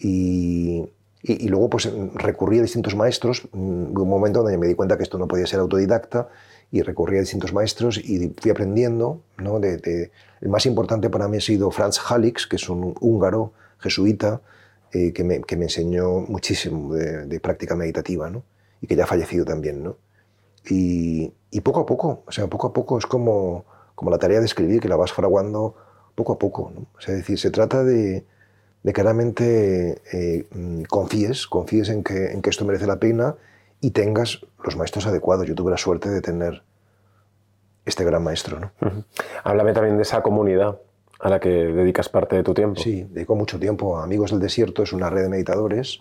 Y, 0.00 0.84
y, 1.22 1.48
luego 1.48 1.68
pues 1.68 1.90
recurrí 2.14 2.58
a 2.58 2.62
distintos 2.62 2.96
maestros, 2.96 3.46
mm, 3.52 3.98
un 3.98 4.08
momento 4.08 4.42
donde 4.42 4.56
me 4.56 4.66
di 4.66 4.74
cuenta 4.74 4.96
que 4.96 5.02
esto 5.02 5.18
no 5.18 5.28
podía 5.28 5.46
ser 5.46 5.60
autodidacta 5.60 6.28
y 6.70 6.82
recurrí 6.82 7.18
a 7.18 7.20
distintos 7.20 7.52
maestros 7.52 7.98
y 7.98 8.34
fui 8.40 8.50
aprendiendo, 8.50 9.20
¿no? 9.36 9.60
De, 9.60 10.10
el 10.40 10.48
más 10.48 10.64
importante 10.64 11.10
para 11.10 11.28
mí 11.28 11.36
ha 11.36 11.40
sido 11.40 11.70
Franz 11.70 12.00
Halix, 12.08 12.46
que 12.46 12.56
es 12.56 12.68
un 12.70 12.94
húngaro 13.00 13.52
jesuita, 13.78 14.40
eh, 14.92 15.12
que, 15.12 15.22
me, 15.24 15.42
que, 15.42 15.56
me, 15.56 15.64
enseñó 15.64 16.20
muchísimo 16.20 16.94
de, 16.94 17.40
práctica 17.40 17.76
meditativa, 17.76 18.30
¿no? 18.30 18.42
Y 18.80 18.86
que 18.86 18.96
ya 18.96 19.04
ha 19.04 19.06
fallecido 19.06 19.44
también, 19.44 19.84
¿no? 19.84 19.98
Y, 20.68 21.32
y, 21.50 21.60
poco 21.60 21.80
a 21.80 21.86
poco, 21.86 22.24
o 22.26 22.32
sea, 22.32 22.46
poco 22.46 22.68
a 22.68 22.72
poco 22.72 22.98
es 22.98 23.06
como, 23.06 23.64
como 23.94 24.10
la 24.10 24.18
tarea 24.18 24.40
de 24.40 24.46
escribir, 24.46 24.80
que 24.80 24.88
la 24.88 24.96
vas 24.96 25.12
fraguando 25.12 25.74
poco 26.14 26.32
a 26.32 26.38
poco, 26.38 26.72
¿no? 26.74 26.86
O 26.96 27.00
sea, 27.00 27.14
es 27.14 27.20
decir, 27.20 27.38
se 27.38 27.50
trata 27.50 27.84
de, 27.84 28.24
de 28.82 28.92
que 28.92 29.02
realmente 29.02 30.02
eh, 30.12 30.46
mm, 30.50 30.82
confíes, 30.84 31.46
confíes 31.46 31.88
en 31.90 32.02
que, 32.02 32.32
en 32.32 32.42
que 32.42 32.50
esto 32.50 32.64
merece 32.64 32.86
la 32.86 32.98
pena 32.98 33.36
y 33.80 33.90
tengas 33.90 34.40
los 34.64 34.76
maestros 34.76 35.06
adecuados. 35.06 35.46
Yo 35.46 35.54
tuve 35.54 35.70
la 35.70 35.78
suerte 35.78 36.08
de 36.08 36.20
tener 36.20 36.62
este 37.84 38.04
gran 38.04 38.22
maestro. 38.22 38.60
¿no? 38.60 38.72
Háblame 39.44 39.72
también 39.72 39.96
de 39.96 40.02
esa 40.02 40.22
comunidad 40.22 40.78
a 41.18 41.28
la 41.28 41.40
que 41.40 41.48
dedicas 41.48 42.08
parte 42.08 42.36
de 42.36 42.42
tu 42.42 42.54
tiempo. 42.54 42.80
Sí, 42.80 43.06
dedico 43.10 43.36
mucho 43.36 43.58
tiempo 43.58 43.98
a 43.98 44.04
Amigos 44.04 44.30
del 44.30 44.40
Desierto, 44.40 44.82
es 44.82 44.92
una 44.92 45.10
red 45.10 45.22
de 45.22 45.28
meditadores 45.28 46.00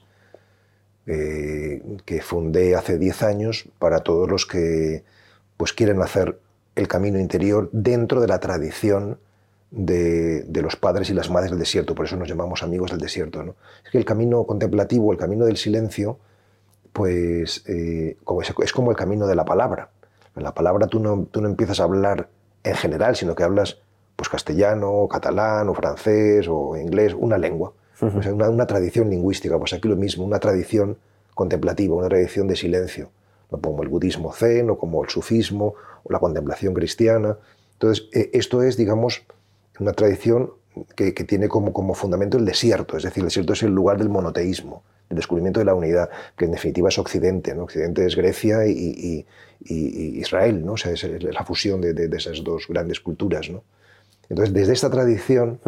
eh, 1.05 1.81
que 2.05 2.21
fundé 2.21 2.75
hace 2.75 2.97
10 2.97 3.23
años 3.23 3.67
para 3.79 3.99
todos 3.99 4.29
los 4.29 4.45
que 4.45 5.03
pues, 5.57 5.73
quieren 5.73 6.01
hacer 6.01 6.39
el 6.75 6.87
camino 6.87 7.19
interior 7.19 7.69
dentro 7.73 8.21
de 8.21 8.27
la 8.27 8.39
tradición 8.39 9.19
de, 9.71 10.45
los 10.61 10.75
padres 10.75 11.09
y 11.09 11.13
las 11.13 11.29
madres 11.29 11.51
del 11.51 11.59
desierto, 11.59 11.95
por 11.95 12.05
eso 12.05 12.15
nos 12.15 12.27
llamamos 12.27 12.63
Amigos 12.63 12.91
del 12.91 12.99
Desierto. 12.99 13.43
¿no? 13.43 13.55
Es 13.83 13.91
que 13.91 13.97
el 13.97 14.05
camino 14.05 14.43
contemplativo, 14.45 15.11
el 15.11 15.17
camino 15.17 15.45
del 15.45 15.57
silencio, 15.57 16.17
pues 16.93 17.63
eh, 17.67 18.17
es, 18.63 18.73
como 18.73 18.91
el 18.91 18.97
camino 18.97 19.27
de 19.27 19.35
la 19.35 19.45
palabra. 19.45 19.89
En 20.35 20.43
la 20.43 20.53
palabra 20.53 20.87
tú 20.87 20.99
no, 20.99 21.27
tú 21.29 21.41
no 21.41 21.47
empiezas 21.47 21.79
a 21.79 21.83
hablar 21.83 22.29
en 22.63 22.75
general, 22.75 23.15
sino 23.15 23.35
que 23.35 23.43
hablas 23.43 23.79
pues 24.15 24.27
castellano, 24.27 24.91
o 24.91 25.07
catalán, 25.07 25.69
o 25.69 25.73
francés, 25.73 26.47
o 26.49 26.75
inglés, 26.75 27.15
una 27.17 27.37
lengua. 27.37 27.71
una, 28.01 28.65
tradición 28.65 29.09
lingüística, 29.09 29.57
pues 29.57 29.73
aquí 29.73 29.87
lo 29.87 29.95
mismo, 29.95 30.25
una 30.25 30.39
tradición 30.39 30.97
contemplativa, 31.33 31.95
una 31.95 32.09
tradición 32.09 32.47
de 32.47 32.57
silencio, 32.57 33.11
como 33.49 33.81
el 33.81 33.87
budismo 33.87 34.33
zen, 34.33 34.69
o 34.69 34.77
como 34.77 35.03
el 35.03 35.09
sufismo, 35.09 35.75
o 36.03 36.11
la 36.11 36.19
contemplación 36.19 36.73
cristiana. 36.73 37.37
Entonces, 37.73 38.09
eh, 38.13 38.29
esto 38.33 38.61
es, 38.61 38.75
digamos, 38.75 39.23
una 39.79 39.93
tradición 39.93 40.51
que, 40.95 41.11
tiene 41.11 41.47
como, 41.47 41.73
como 41.73 41.93
fundamento 41.93 42.37
el 42.37 42.45
desierto, 42.45 42.97
es 42.97 43.03
decir, 43.03 43.21
el 43.21 43.27
desierto 43.27 43.53
es 43.53 43.63
el 43.63 43.71
lugar 43.71 43.97
del 43.97 44.09
monoteísmo, 44.09 44.83
el 45.09 45.17
descubrimiento 45.17 45.59
de 45.59 45.65
la 45.65 45.73
unidad, 45.73 46.09
que 46.37 46.45
en 46.45 46.51
definitiva 46.51 46.89
es 46.89 46.99
Occidente, 46.99 47.55
¿no? 47.55 47.63
Occidente 47.63 48.05
es 48.05 48.15
Grecia 48.15 48.65
y, 48.67 49.25
Israel, 49.61 50.63
¿no? 50.63 50.73
O 50.73 50.77
sea, 50.77 50.91
es 50.91 51.03
la 51.23 51.43
fusión 51.43 51.81
de, 51.81 51.93
de, 51.93 52.15
esas 52.15 52.43
dos 52.43 52.67
grandes 52.69 52.99
culturas, 52.99 53.49
¿no? 53.49 53.63
Entonces, 54.29 54.53
desde 54.53 54.73
esta 54.73 54.89
tradición, 54.89 55.59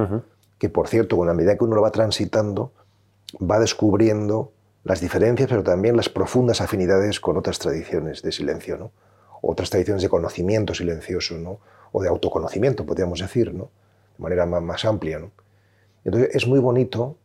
que 0.60 0.70
por 0.70 0.88
cierto, 0.88 1.18
con 1.18 1.28
la 1.28 1.34
medida 1.34 1.58
que 1.58 1.64
uno 1.64 1.76
lo 1.76 1.82
va 1.82 1.92
transitando, 1.92 2.72
va 3.40 3.60
descubriendo 3.60 4.52
las 4.84 5.02
diferencias, 5.02 5.50
pero 5.50 5.64
también 5.64 5.98
las 5.98 6.10
profundas 6.10 6.62
afinidades 6.62 7.20
con 7.20 7.38
otras 7.38 7.60
tradiciones 7.60 8.22
de 8.22 8.32
silencio, 8.32 8.78
¿no? 8.78 8.92
otras 9.42 9.70
tradiciones 9.70 10.04
de 10.04 10.10
conocimiento 10.10 10.74
silencioso, 10.74 11.36
¿no? 11.38 11.60
o 11.92 12.02
de 12.02 12.10
autoconocimiento, 12.10 12.86
podríamos 12.86 13.20
decir, 13.20 13.54
¿no? 13.54 13.70
Manera 14.22 14.46
más, 14.46 14.86
amplia. 14.86 15.20
¿no? 15.20 15.32
Entonces, 16.06 16.34
es 16.34 16.48
muy 16.48 16.60
bonito, 16.60 17.18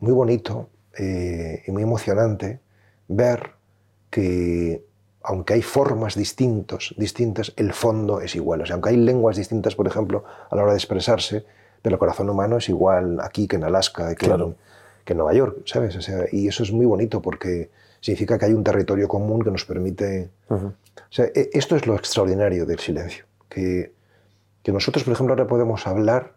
muy 0.00 0.12
bonito 0.12 0.68
eh, 0.98 1.62
y 1.66 1.70
muy 1.70 1.82
emocionante 1.82 2.60
ver 3.08 3.52
que 4.10 4.84
aunque 5.22 5.54
hay 5.54 5.62
formas 5.62 6.14
distintos, 6.14 6.94
distintas, 6.96 7.52
el 7.56 7.72
fondo 7.72 8.20
es 8.20 8.36
igual. 8.36 8.60
O 8.60 8.66
sea, 8.66 8.74
aunque 8.74 8.90
hay 8.90 8.96
lenguas 8.96 9.36
distintas, 9.36 9.74
por 9.74 9.88
ejemplo, 9.88 10.24
a 10.50 10.54
la 10.54 10.62
hora 10.62 10.72
de 10.72 10.78
expresarse, 10.78 11.44
pero 11.82 11.94
el 11.94 11.98
corazón 11.98 12.30
humano 12.30 12.58
es 12.58 12.68
igual 12.68 13.18
aquí 13.20 13.48
que 13.48 13.56
en 13.56 13.64
Alaska, 13.64 14.14
que, 14.14 14.26
en, 14.26 14.54
que 15.04 15.14
Nueva 15.16 15.34
York, 15.34 15.62
¿sabes? 15.64 15.96
O 15.96 16.00
sea, 16.00 16.26
y 16.30 16.46
eso 16.46 16.62
es 16.62 16.70
muy 16.70 16.86
bonito 16.86 17.20
porque 17.20 17.70
significa 18.00 18.38
que 18.38 18.44
hay 18.44 18.52
un 18.52 18.62
territorio 18.62 19.08
común 19.08 19.42
que 19.42 19.50
nos 19.50 19.64
permite... 19.64 20.30
O 20.48 20.72
sea, 21.10 21.26
e, 21.26 21.50
esto 21.52 21.74
es 21.74 21.88
lo 21.88 21.96
extraordinario 21.96 22.64
del 22.64 22.78
silencio, 22.78 23.24
que, 23.48 23.95
que 24.66 24.72
nosotros, 24.72 25.04
por 25.04 25.12
ejemplo, 25.12 25.32
ahora 25.32 25.46
podemos 25.46 25.86
hablar 25.86 26.32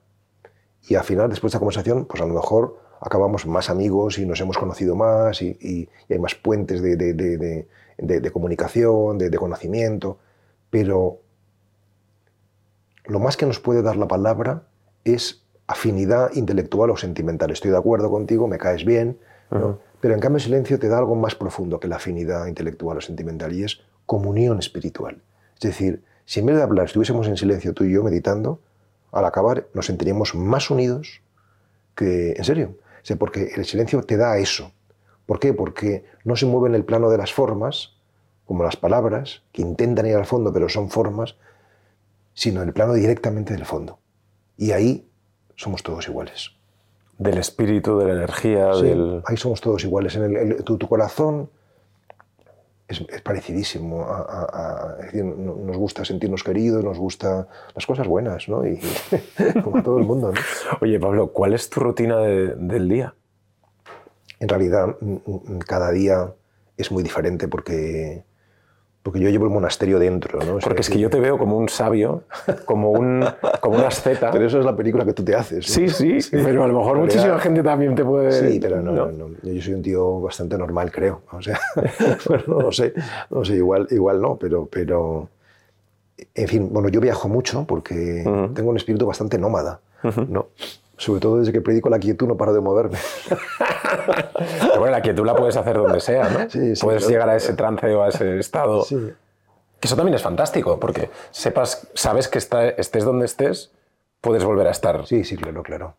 y 0.87 0.93
al 0.93 1.03
final, 1.03 1.31
después 1.31 1.51
de 1.51 1.55
esta 1.55 1.57
conversación, 1.57 2.05
pues 2.05 2.21
a 2.21 2.27
lo 2.27 2.35
mejor 2.35 2.77
acabamos 3.01 3.47
más 3.47 3.71
amigos 3.71 4.19
y 4.19 4.27
nos 4.27 4.39
hemos 4.39 4.55
conocido 4.55 4.95
más 4.95 5.41
y, 5.41 5.89
hay 6.07 6.19
más 6.19 6.35
puentes 6.35 6.79
de 6.83 6.95
de, 6.95 8.31
comunicación, 8.31 9.17
de, 9.17 9.35
conocimiento, 9.35 10.19
pero 10.69 11.21
lo 13.05 13.17
más 13.17 13.35
que 13.35 13.47
nos 13.47 13.59
puede 13.59 13.81
dar 13.81 13.97
la 13.97 14.07
palabra 14.07 14.61
es 15.05 15.41
afinidad 15.65 16.31
intelectual 16.35 16.91
o 16.91 16.97
sentimental. 16.97 17.49
Estoy 17.49 17.71
de 17.71 17.77
acuerdo 17.77 18.11
contigo, 18.11 18.47
me 18.47 18.59
caes 18.59 18.85
bien, 18.85 19.17
pero 20.01 20.13
en 20.13 20.19
cambio 20.19 20.37
el 20.37 20.43
silencio 20.43 20.77
te 20.77 20.87
da 20.87 20.99
algo 20.99 21.15
más 21.15 21.33
profundo 21.33 21.79
que 21.79 21.87
la 21.87 21.95
afinidad 21.95 22.45
intelectual 22.45 22.99
o 22.99 23.01
sentimental 23.01 23.53
y 23.53 23.63
es 23.63 23.81
comunión 24.05 24.59
espiritual. 24.59 25.19
Es 25.55 25.61
decir, 25.61 26.03
si 26.29 26.41
en 26.41 26.45
vez 26.45 26.57
de 26.57 26.61
hablar 26.61 26.85
estuviésemos 26.85 27.27
en 27.27 27.37
silencio 27.37 27.73
tú 27.73 27.85
y 27.85 27.93
yo 27.93 28.03
meditando, 28.03 28.59
al 29.11 29.25
acabar 29.25 29.65
nos 29.73 29.87
sentiríamos 29.87 30.35
más 30.35 30.69
unidos 30.69 31.21
que... 31.95 32.33
En 32.37 32.43
serio, 32.43 32.75
porque 33.17 33.51
el 33.55 33.65
silencio 33.65 34.03
te 34.03 34.15
da 34.15 34.37
eso, 34.37 34.71
¿Por 35.29 35.39
qué? 35.39 35.53
Porque 35.53 36.05
no 36.23 36.35
se 36.35 36.47
mueve 36.47 36.69
en 36.69 36.73
el 36.73 36.83
plano 36.83 37.11
de 37.11 37.19
las 37.19 37.31
formas, 37.31 37.93
como 38.47 38.63
las 38.63 38.75
palabras, 38.77 39.43
que 39.51 39.61
intentan 39.61 40.07
ir 40.07 40.15
al 40.15 40.25
fondo, 40.25 40.51
pero 40.51 40.69
son 40.69 40.89
formas, 40.89 41.35
sino 42.33 42.63
en 42.63 42.69
el 42.69 42.73
plano 42.73 42.93
directamente 42.93 43.53
del 43.53 43.63
fondo. 43.63 43.99
Y 44.57 44.71
ahí 44.71 45.07
somos 45.55 45.83
todos 45.83 46.07
iguales. 46.07 46.53
Del 47.19 47.37
espíritu, 47.37 47.99
de 47.99 48.05
la 48.07 48.13
energía, 48.13 48.69
del... 48.69 49.21
Ahí 49.25 49.37
somos 49.37 49.61
todos 49.61 49.83
iguales. 49.83 50.15
En 50.15 50.35
el, 50.35 50.63
tu, 50.63 50.79
corazón 50.79 51.51
es, 52.89 53.21
parecidísimo. 53.21 54.05
nos 55.13 55.77
gusta 55.77 56.03
sentirnos 56.03 56.43
queridos, 56.43 56.83
nos 56.83 56.97
gusta 56.97 57.47
las 57.73 57.85
cosas 57.85 58.07
buenas, 58.07 58.49
¿no? 58.49 58.65
Y, 58.67 58.79
como 59.63 59.81
todo 59.83 59.99
el 59.99 60.05
mundo, 60.05 60.33
¿no? 60.33 60.39
Oye, 60.81 60.99
Pablo, 60.99 61.31
¿cuál 61.31 61.53
es 61.53 61.69
tu 61.69 61.79
rutina 61.79 62.17
del 62.17 62.89
día? 62.89 63.13
en 64.39 64.49
realidad 64.49 64.95
mm, 64.99 65.13
mm, 65.25 65.59
cada 65.59 65.91
día 65.91 66.33
es 66.77 66.91
muy 66.91 67.03
diferente 67.03 67.47
porque, 67.47 68.23
porque 69.03 69.19
yo 69.19 69.29
llevo 69.29 69.45
el 69.45 69.51
monasterio 69.51 69.97
dentro. 69.97 70.39
¿no? 70.43 70.59
porque 70.59 70.81
es 70.81 70.89
que 70.89 70.99
yo 70.99 71.09
te 71.09 71.19
veo 71.19 71.37
como 71.37 71.57
un 71.57 71.69
sabio, 71.69 72.23
como 72.65 72.91
un, 72.91 73.25
como 73.61 73.77
un 73.77 73.83
asceta. 73.83 74.31
Pero 74.31 74.45
eso 74.45 74.59
es 74.59 74.65
la 74.65 74.75
película 74.75 75.05
que 75.05 75.13
tú 75.13 75.23
te 75.23 75.35
haces. 75.35 75.65
Sí, 75.65 75.87
sí, 75.89 76.19
pero 76.31 76.63
a 76.63 76.67
lo 76.67 76.77
mejor 76.77 76.97
muchísima 76.97 77.39
gente 77.39 77.63
también 77.63 77.95
te 77.95 78.03
puede... 78.03 78.31
Sí, 78.31 78.59
pero 78.59 78.81
no, 78.81 78.91
no, 78.91 79.29
yo 79.41 79.61
soy 79.61 79.73
un 79.73 79.81
tío 79.81 80.21
bastante 80.21 80.57
normal, 80.57 80.91
creo. 80.91 81.21
O 81.31 81.41
sea, 81.41 81.59
bueno, 82.27 82.43
no 82.47 82.61
lo 82.61 82.71
sé, 82.71 82.93
no 83.29 83.43
sé, 83.45 83.55
igual, 83.55 83.87
igual 83.91 84.21
no, 84.21 84.35
pero, 84.35 84.65
pero... 84.65 85.29
En 86.35 86.47
fin, 86.47 86.69
bueno, 86.71 86.89
yo 86.89 86.99
viajo 86.99 87.29
mucho 87.29 87.65
porque 87.65 88.23
tengo 88.53 88.69
un 88.69 88.77
espíritu 88.77 89.05
bastante 89.05 89.37
nómada, 89.37 89.79
¿no? 90.27 90.47
Sobre 90.99 91.21
todo 91.21 91.37
desde 91.37 91.53
que 91.53 91.61
predico 91.61 91.89
la 91.89 91.97
quietud 91.97 92.27
no 92.27 92.35
paro 92.35 92.53
de 92.53 92.59
moverme. 92.59 92.97
Pero 93.27 94.79
bueno, 94.79 94.91
la 94.91 95.01
quietud 95.01 95.25
la 95.25 95.33
puedes 95.33 95.55
hacer 95.55 95.77
donde 95.77 96.01
sea, 96.01 96.29
¿no? 96.29 96.49
Sí, 96.49 96.75
sí, 96.75 96.85
puedes 96.85 97.07
llegar 97.07 97.29
a 97.29 97.37
ese 97.37 97.53
trance 97.53 97.87
o 97.95 98.03
a 98.03 98.09
ese 98.09 98.37
estado. 98.37 98.83
Sí. 98.83 99.09
Eso 99.81 99.95
también 99.95 100.15
es 100.15 100.21
fantástico, 100.21 100.77
porque 100.77 101.09
sepas, 101.31 101.87
sabes 101.93 102.27
que 102.27 102.37
estés 102.37 103.05
donde 103.05 103.25
estés, 103.25 103.71
puedes 104.19 104.43
volver 104.43 104.67
a 104.67 104.71
estar. 104.71 105.07
Sí, 105.07 105.23
sí, 105.23 105.37
claro, 105.37 105.63
claro. 105.63 105.95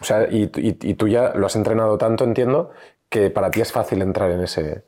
O 0.00 0.04
sea, 0.04 0.28
y, 0.30 0.46
tú 0.46 1.08
ya 1.08 1.32
lo 1.34 1.46
has 1.46 1.56
entrenado 1.56 1.98
tanto, 1.98 2.24
entiendo, 2.24 2.70
que 3.08 3.30
para 3.30 3.50
ti 3.50 3.60
es 3.60 3.72
fácil 3.72 4.02
entrar 4.02 4.30
en 4.30 4.40
ese, 4.40 4.82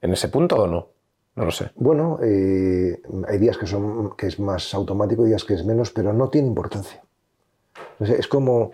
en 0.00 0.12
ese 0.12 0.28
punto 0.28 0.56
o 0.56 0.66
no. 0.66 0.88
No 1.36 1.44
lo 1.44 1.50
sé. 1.50 1.70
Bueno, 1.76 2.18
eh, 2.22 3.00
hay 3.28 3.38
días 3.38 3.56
que, 3.56 3.66
son, 3.66 4.16
que 4.16 4.26
es 4.26 4.40
más 4.40 4.74
automático, 4.74 5.24
días 5.24 5.44
que 5.44 5.54
es 5.54 5.64
menos, 5.64 5.90
pero 5.90 6.12
no 6.12 6.28
tiene 6.28 6.48
importancia. 6.48 7.02
Es 8.00 8.28
como, 8.28 8.72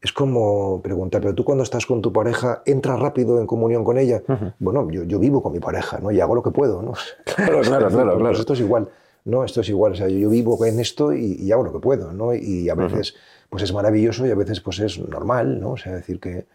es 0.00 0.12
como 0.12 0.80
preguntar, 0.82 1.20
pero 1.20 1.34
tú 1.34 1.44
cuando 1.44 1.64
estás 1.64 1.86
con 1.86 2.02
tu 2.02 2.12
pareja, 2.12 2.62
¿entras 2.66 3.00
rápido 3.00 3.40
en 3.40 3.46
comunión 3.46 3.84
con 3.84 3.98
ella? 3.98 4.22
Bueno, 4.58 4.88
yo, 4.90 5.04
yo, 5.04 5.18
vivo 5.18 5.42
con 5.42 5.52
mi 5.52 5.60
pareja, 5.60 5.98
¿no? 5.98 6.10
Y 6.10 6.20
hago 6.20 6.34
lo 6.34 6.42
que 6.42 6.50
puedo, 6.50 6.82
¿no? 6.82 6.92
Claro, 7.24 7.60
claro, 7.62 7.88
claro. 7.90 8.18
Pues 8.18 8.38
esto 8.38 8.52
es 8.52 8.60
igual, 8.60 8.88
¿no? 9.24 9.44
Esto 9.44 9.62
es 9.62 9.68
igual, 9.68 9.92
o 9.92 9.94
sea, 9.96 10.08
yo 10.08 10.28
vivo 10.28 10.64
en 10.64 10.80
esto 10.80 11.12
y, 11.12 11.50
hago 11.50 11.64
lo 11.64 11.72
que 11.72 11.78
puedo, 11.78 12.12
¿no? 12.12 12.34
Y 12.34 12.68
a 12.68 12.74
veces, 12.74 13.14
pues 13.48 13.62
es 13.62 13.72
maravilloso 13.72 14.26
y 14.26 14.30
a 14.30 14.34
veces, 14.34 14.60
pues 14.60 14.78
es 14.80 14.98
normal, 14.98 15.60
¿no? 15.60 15.72
O 15.72 15.76
sea, 15.76 15.94
decir 15.94 16.20
que, 16.20 16.46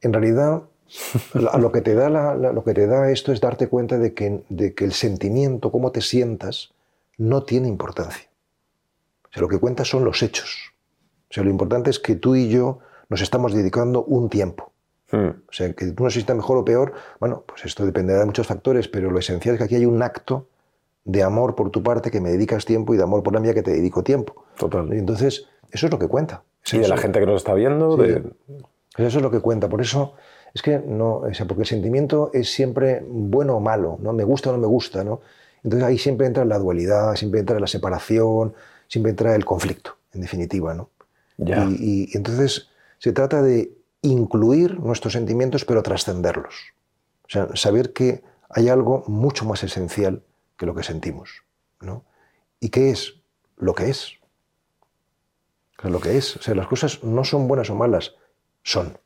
en 0.00 0.12
realidad, 0.12 0.62
lo 1.34 1.72
que 1.72 1.80
te 1.80 1.94
da, 1.94 2.34
lo 2.36 2.64
que 2.64 2.74
te 2.74 2.86
da 2.86 3.10
esto 3.10 3.32
es 3.32 3.40
darte 3.40 3.68
cuenta 3.68 3.98
de 3.98 4.14
que, 4.14 4.42
de 4.48 4.74
que 4.74 4.84
el 4.84 4.92
sentimiento, 4.92 5.72
cómo 5.72 5.90
te 5.90 6.00
sientas, 6.00 6.70
no 7.18 7.42
tiene 7.42 7.68
importancia. 7.68 8.28
O 9.24 9.32
sea, 9.32 9.42
lo 9.42 9.48
que 9.48 9.58
cuenta 9.58 9.84
son 9.84 10.04
los 10.04 10.22
hechos. 10.22 10.67
O 11.30 11.34
sea, 11.34 11.44
lo 11.44 11.50
importante 11.50 11.90
es 11.90 11.98
que 11.98 12.14
tú 12.16 12.34
y 12.34 12.48
yo 12.48 12.78
nos 13.08 13.20
estamos 13.20 13.54
dedicando 13.54 14.04
un 14.04 14.28
tiempo. 14.28 14.72
Hmm. 15.10 15.28
O 15.48 15.52
sea, 15.52 15.72
que 15.72 15.86
tú 15.86 16.04
no 16.04 16.10
sientas 16.10 16.36
mejor 16.36 16.58
o 16.58 16.64
peor, 16.64 16.92
bueno, 17.20 17.44
pues 17.46 17.64
esto 17.64 17.86
dependerá 17.86 18.20
de 18.20 18.26
muchos 18.26 18.46
factores, 18.46 18.88
pero 18.88 19.10
lo 19.10 19.18
esencial 19.18 19.54
es 19.54 19.58
que 19.58 19.64
aquí 19.64 19.74
hay 19.74 19.86
un 19.86 20.02
acto 20.02 20.46
de 21.04 21.22
amor 21.22 21.54
por 21.54 21.70
tu 21.70 21.82
parte 21.82 22.10
que 22.10 22.20
me 22.20 22.30
dedicas 22.30 22.66
tiempo 22.66 22.92
y 22.92 22.98
de 22.98 23.02
amor 23.02 23.22
por 23.22 23.32
la 23.32 23.40
mía 23.40 23.54
que 23.54 23.62
te 23.62 23.70
dedico 23.70 24.02
tiempo. 24.02 24.44
Total. 24.58 24.92
Y 24.92 24.98
entonces, 24.98 25.46
eso 25.70 25.86
es 25.86 25.92
lo 25.92 25.98
que 25.98 26.06
cuenta. 26.06 26.42
Sí, 26.62 26.78
de 26.78 26.88
la 26.88 26.98
gente 26.98 27.18
que 27.20 27.26
nos 27.26 27.36
está 27.36 27.54
viendo. 27.54 27.96
De... 27.96 28.22
Eso 28.98 29.18
es 29.18 29.22
lo 29.22 29.30
que 29.30 29.40
cuenta. 29.40 29.68
Por 29.68 29.80
eso 29.80 30.14
es 30.52 30.60
que 30.60 30.78
no, 30.78 31.18
o 31.18 31.34
sea, 31.34 31.46
porque 31.46 31.62
el 31.62 31.68
sentimiento 31.68 32.30
es 32.34 32.52
siempre 32.52 33.02
bueno 33.08 33.56
o 33.56 33.60
malo, 33.60 33.98
¿no? 34.02 34.12
Me 34.12 34.24
gusta 34.24 34.50
o 34.50 34.52
no 34.52 34.58
me 34.58 34.66
gusta, 34.66 35.02
¿no? 35.02 35.20
Entonces 35.64 35.88
ahí 35.88 35.98
siempre 35.98 36.26
entra 36.26 36.44
la 36.44 36.58
dualidad, 36.58 37.14
siempre 37.14 37.40
entra 37.40 37.58
la 37.58 37.66
separación, 37.66 38.54
siempre 38.86 39.10
entra 39.10 39.34
el 39.34 39.44
conflicto, 39.44 39.96
en 40.12 40.20
definitiva, 40.20 40.74
¿no? 40.74 40.90
Y, 41.38 42.16
entonces 42.16 42.68
se 42.98 43.12
trata 43.12 43.42
de 43.42 43.72
incluir 44.02 44.78
nuestros 44.80 45.12
sentimientos, 45.12 45.64
pero 45.64 45.82
trascenderlos. 45.82 46.54
O 47.24 47.28
sea, 47.28 47.48
saber 47.54 47.92
que 47.92 48.22
hay 48.48 48.68
algo 48.68 49.04
mucho 49.06 49.44
más 49.44 49.62
esencial 49.62 50.22
que 50.56 50.66
lo 50.66 50.74
que 50.74 50.82
sentimos. 50.82 51.44
¿no? 51.80 52.04
¿Y 52.60 52.70
qué 52.70 52.90
es? 52.90 53.14
Lo 53.56 53.74
que 53.74 53.90
es. 53.90 54.12
lo 55.82 56.00
que 56.00 56.16
es. 56.16 56.36
O 56.36 56.42
sea, 56.42 56.54
las 56.54 56.66
cosas 56.66 57.04
no 57.04 57.24
son 57.24 57.48
buenas 57.48 57.70
o 57.70 57.74
malas, 57.74 58.14
son. 58.62 58.98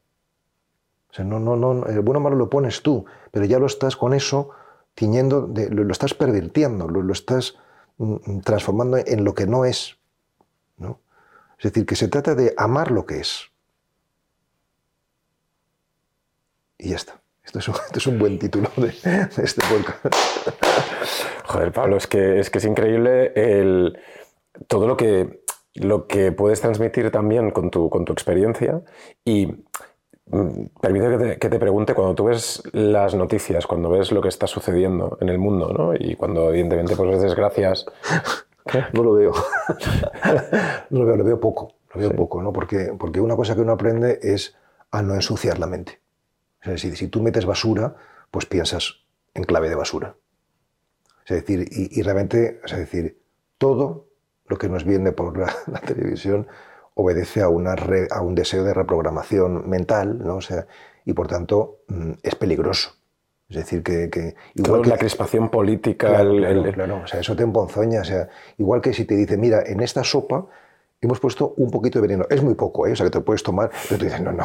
O 1.11 1.15
sea, 1.15 1.25
no, 1.25 1.39
no, 1.39 1.57
no, 1.57 1.87
el 1.87 2.01
bueno 2.01 2.21
o 2.21 2.23
malo 2.23 2.37
lo 2.37 2.49
pones 2.49 2.83
tú, 2.83 3.05
pero 3.31 3.45
ya 3.45 3.59
lo 3.59 3.67
estás 3.67 3.97
con 3.97 4.15
eso 4.15 4.51
tiñendo, 4.95 5.51
lo, 5.71 5.93
estás 5.93 6.15
pervirtiendo, 6.15 6.89
lo, 6.89 7.03
lo 7.03 7.13
estás 7.13 7.57
mm, 7.99 8.15
mm, 8.25 8.41
transformando 8.41 8.97
en 8.97 9.25
lo 9.25 9.35
que 9.35 9.47
no 9.47 9.67
es. 9.67 9.99
Es 11.63 11.73
decir, 11.73 11.87
que 11.87 11.95
se 11.95 12.09
trata 12.09 12.35
de 12.35 12.55
amar 12.57 12.91
lo 12.91 13.07
que 13.07 13.21
es. 13.21 13.53
Y 16.77 16.91
ya 16.91 16.97
está. 16.97 17.23
Esto 17.45 17.61
es 17.95 18.07
un, 18.09 18.19
buen 18.19 18.37
título 18.41 18.69
de, 18.77 18.89
este 19.41 19.63
podcast. 19.69 20.07
Joder, 21.45 21.73
Pablo, 21.73 21.99
es 21.99 22.09
que 22.09 22.41
es, 22.41 22.51
que 22.51 22.59
es 22.59 22.65
increíble 22.65 23.33
el, 23.37 23.97
todo 24.67 24.89
lo 24.89 24.97
que, 24.97 25.45
lo 25.75 26.09
que 26.09 26.33
puedes 26.33 26.61
transmitir 26.61 27.13
también 27.13 27.53
con 27.53 27.71
tu, 27.71 27.89
con 27.91 28.05
tu 28.05 28.13
experiencia. 28.13 28.83
Y 29.25 29.47
mm, 30.27 30.65
permite 30.81 31.39
que 31.39 31.49
te, 31.49 31.59
pregunte, 31.61 31.95
cuando 31.95 32.17
tú 32.17 32.25
ves 32.25 32.61
las 32.73 33.15
noticias, 33.15 33.69
cuando 33.69 33.89
ves 33.89 34.11
lo 34.11 34.21
que 34.21 34.29
está 34.31 34.49
sucediendo 34.49 35.17
en 35.21 35.29
el 35.29 35.39
mundo, 35.39 35.73
¿no? 35.73 35.95
y 35.95 36.17
cuando 36.17 36.49
evidentemente 36.49 36.97
pues, 36.97 37.09
ves 37.09 37.23
desgracias 37.23 37.87
No 38.93 39.03
lo 39.03 39.15
veo. 39.15 39.33
no 40.91 41.01
lo 41.01 41.07
veo, 41.07 41.17
lo 41.17 41.25
veo 41.25 41.41
poco. 41.41 41.75
Lo 41.95 42.01
veo 42.01 42.15
poco, 42.15 42.43
¿no? 42.43 42.53
Porque, 42.53 42.95
porque 42.99 43.21
una 43.21 43.37
cosa 43.37 43.55
que 43.55 43.61
uno 43.61 43.73
aprende 43.73 44.21
es 44.23 44.57
a 44.91 45.03
no 45.03 45.15
ensuciar 45.15 45.59
la 45.59 45.67
mente. 45.67 46.01
Es 46.63 46.71
decir, 46.71 46.97
si 46.97 47.09
tú 47.09 47.23
metes 47.23 47.45
basura, 47.45 47.97
pues 48.31 48.47
piensas 48.47 49.05
en 49.35 49.45
clave 49.45 49.69
de 49.69 49.75
basura. 49.75 50.17
Es 51.27 51.37
decir, 51.37 51.67
y, 51.71 52.03
realmente, 52.03 52.61
es 52.65 52.77
decir, 52.77 53.21
todo 53.59 54.09
lo 54.47 54.59
que 54.59 54.69
nos 54.69 54.85
viene 54.85 55.13
por 55.13 55.37
la, 55.39 55.81
televisión 55.87 56.47
obedece 56.95 57.41
a, 57.41 57.49
una 57.49 57.75
a 58.11 58.21
un 58.21 58.35
deseo 58.35 58.65
de 58.65 58.75
reprogramación 58.75 59.69
mental, 59.69 60.19
¿no? 60.19 60.37
O 60.37 60.41
sea, 60.41 60.67
y 61.05 61.13
por 61.13 61.27
tanto 61.27 61.81
mm, 61.89 62.13
es 62.23 62.35
peligroso. 62.35 63.02
Es 63.53 63.57
decir, 63.57 63.83
que... 63.83 64.35
igual 64.55 64.81
que, 64.81 64.89
la 64.89 64.97
crispación 64.97 65.51
política... 65.51 66.09
Claro, 66.09 67.03
o 67.05 67.07
sea, 67.07 67.21
eso 67.21 67.37
te 67.37 67.43
emponzoña. 67.43 68.01
O 68.01 68.05
sea, 68.05 68.29
igual 68.57 68.81
que 68.81 68.95
si 68.95 69.05
te 69.05 69.15
dice, 69.15 69.37
mira, 69.37 69.63
en 69.67 69.81
esta 69.81 70.03
sopa 70.03 70.47
hemos 71.03 71.21
puesto 71.21 71.53
un 71.59 71.71
poquito 71.71 72.01
de 72.01 72.07
veneno. 72.07 72.25
Es 72.31 72.43
muy 72.43 72.55
poco, 72.55 72.87
¿eh? 72.87 72.93
o 72.93 72.97
sea, 72.97 73.05
que 73.05 73.11
te 73.11 73.21
puedes 73.21 73.43
tomar, 73.43 73.71
pero 73.89 73.99
tú 73.99 74.05
dices, 74.07 74.23
no, 74.23 74.33
no, 74.33 74.45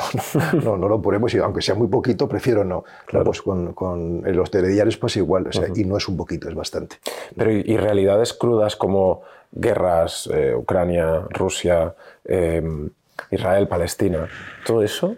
no, 0.61 0.77
no, 0.77 0.89
lo 0.89 1.01
ponemos, 1.01 1.33
y 1.33 1.37
aunque 1.37 1.61
sea 1.61 1.75
muy 1.75 1.87
poquito, 1.87 2.27
prefiero 2.27 2.65
no. 2.65 2.83
Claro. 3.05 3.23
Pues 3.25 3.41
con, 3.41 3.73
con 3.73 4.23
los 4.25 4.51
telediarios, 4.51 4.97
pues 4.97 5.15
igual, 5.15 5.47
o 5.47 5.51
sea, 5.53 5.67
y 5.73 5.85
no 5.85 5.95
es 5.95 6.07
un 6.09 6.17
poquito, 6.17 6.49
es 6.49 6.55
bastante. 6.55 6.97
Pero 7.35 7.51
y, 7.51 7.77
realidades 7.77 8.33
crudas 8.33 8.75
como 8.75 9.21
guerras, 9.51 10.27
eh, 10.33 10.53
Ucrania, 10.53 11.21
Rusia, 11.29 11.95
eh, 12.25 12.89
Israel, 13.31 13.67
Palestina, 13.67 14.27
todo 14.65 14.83
eso, 14.83 15.15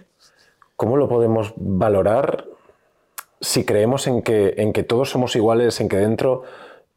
¿cómo 0.76 0.98
lo 0.98 1.08
podemos 1.08 1.54
valorar 1.56 2.46
si 3.42 3.64
creemos 3.64 4.08
en 4.08 4.22
que, 4.22 4.56
en 4.58 4.74
que 4.74 4.84
todos 4.84 5.10
somos 5.10 5.36
iguales, 5.36 5.80
en 5.80 5.90
que 5.90 5.98
dentro 5.98 6.44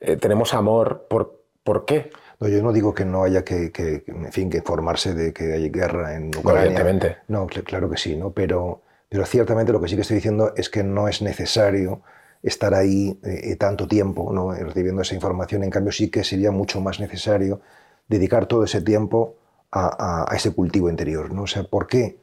eh, 0.01 0.16
tenemos 0.16 0.55
amor, 0.55 1.07
¿por, 1.09 1.40
¿por 1.62 1.84
qué? 1.84 2.11
No, 2.40 2.49
yo 2.49 2.62
no 2.62 2.72
digo 2.72 2.93
que 2.93 3.05
no 3.05 3.22
haya 3.22 3.45
que, 3.45 3.72
en 4.07 4.32
fin, 4.32 4.51
que 4.51 4.59
informarse 4.59 5.14
de 5.14 5.32
que 5.32 5.53
hay 5.53 5.70
guerra 5.70 6.16
en 6.16 6.28
Ucrania. 6.28 6.62
Evidentemente. 6.62 7.18
No, 7.28 7.47
claro 7.47 7.88
que 7.88 7.97
sí, 7.97 8.16
¿no? 8.16 8.32
Pero, 8.32 8.82
pero 9.09 9.24
ciertamente 9.24 9.72
lo 9.72 9.80
que 9.80 9.86
sí 9.86 9.95
que 9.95 10.03
estoy 10.03 10.16
diciendo 10.16 10.53
es 10.57 10.68
que 10.68 10.82
no 10.82 11.07
es 11.07 11.22
necesario 11.22 12.03
estar 12.43 12.74
ahí 12.74 13.20
eh, 13.22 13.55
tanto 13.55 13.86
tiempo 13.86 14.32
¿no? 14.32 14.53
recibiendo 14.53 15.03
esa 15.03 15.14
información. 15.14 15.62
En 15.62 15.70
cambio, 15.70 15.93
sí 15.93 16.11
que 16.11 16.24
sería 16.24 16.51
mucho 16.51 16.80
más 16.80 16.99
necesario 16.99 17.61
dedicar 18.09 18.47
todo 18.47 18.64
ese 18.64 18.80
tiempo 18.82 19.36
a, 19.70 20.26
a, 20.28 20.34
ese 20.34 20.53
cultivo 20.53 20.90
interior. 20.90 21.32
¿no? 21.32 21.43
O 21.43 21.47
sea, 21.47 21.62
¿por 21.62 21.86
qué? 21.86 22.18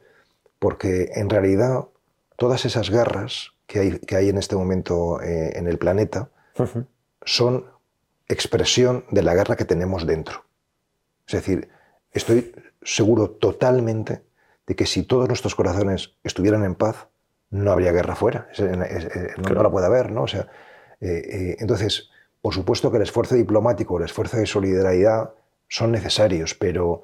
Porque 0.58 1.12
en 1.14 1.30
realidad 1.30 1.86
todas 2.36 2.66
esas 2.66 2.90
guerras 2.90 3.52
que 3.70 4.16
hay, 4.16 4.28
en 4.28 4.38
este 4.38 4.56
momento 4.56 5.20
eh, 5.22 5.52
en 5.56 5.68
el 5.68 5.78
planeta 5.78 6.30
son 7.24 7.66
expresión 8.26 9.04
de 9.10 9.22
la 9.22 9.34
guerra 9.34 9.56
que 9.56 9.64
tenemos 9.64 10.06
dentro. 10.06 10.44
Es 11.26 11.34
decir, 11.34 11.68
estoy 12.10 12.52
seguro 12.82 13.30
totalmente 13.30 14.22
de 14.66 14.74
que 14.74 14.86
si 14.86 15.04
todos 15.04 15.28
nuestros 15.28 15.54
corazones 15.54 16.14
estuvieran 16.24 16.64
en 16.64 16.74
paz, 16.74 17.08
no 17.50 17.70
habría 17.70 17.92
guerra 17.92 18.16
fuera. 18.16 18.48
no, 18.58 19.62
la 19.62 19.70
puede 19.70 19.86
haber, 19.86 20.10
¿no? 20.10 20.22
O 20.22 20.28
sea, 20.28 20.48
eh, 21.00 21.22
eh, 21.24 21.56
entonces, 21.60 22.10
por 22.40 22.52
supuesto 22.52 22.90
que 22.90 22.96
el 22.96 23.04
esfuerzo 23.04 23.36
diplomático, 23.36 23.98
el 23.98 24.04
esfuerzo 24.04 24.36
de 24.36 24.46
solidaridad 24.46 25.30
son 25.68 25.92
necesarios, 25.92 26.54
pero, 26.54 27.02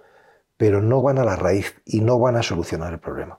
pero 0.57 0.83
no 0.83 1.03
van 1.03 1.19
a 1.19 1.25
la 1.25 1.37
raíz 1.37 1.77
y 1.85 2.01
no 2.01 2.19
van 2.19 2.37
a 2.37 2.43
solucionar 2.43 2.93
el 2.93 2.99
problema 2.99 3.39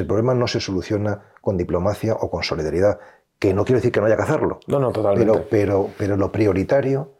el 0.00 0.06
problema 0.06 0.34
no 0.34 0.46
se 0.46 0.60
soluciona 0.60 1.22
con 1.44 1.56
diplomacia 1.56 2.14
o 2.14 2.30
con 2.30 2.42
solidaridad, 2.42 2.98
que 3.38 3.54
no 3.54 3.64
quiero 3.64 3.78
decir 3.78 3.92
que 3.92 4.00
no 4.00 4.06
haya 4.06 4.16
que 4.16 4.22
hacerlo. 4.22 4.60
No, 4.66 4.80
no, 4.80 4.90
totalmente. 4.90 5.32
Pero, 5.32 5.46
pero, 5.48 5.90
pero 5.96 6.16
lo 6.16 6.32
prioritario, 6.32 7.12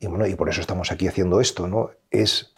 y, 0.00 0.06
bueno, 0.06 0.26
y 0.26 0.34
por 0.34 0.48
eso 0.48 0.60
estamos 0.60 0.90
aquí 0.90 1.06
haciendo 1.06 1.40
esto, 1.40 1.68
¿no? 1.68 1.90
es, 2.10 2.54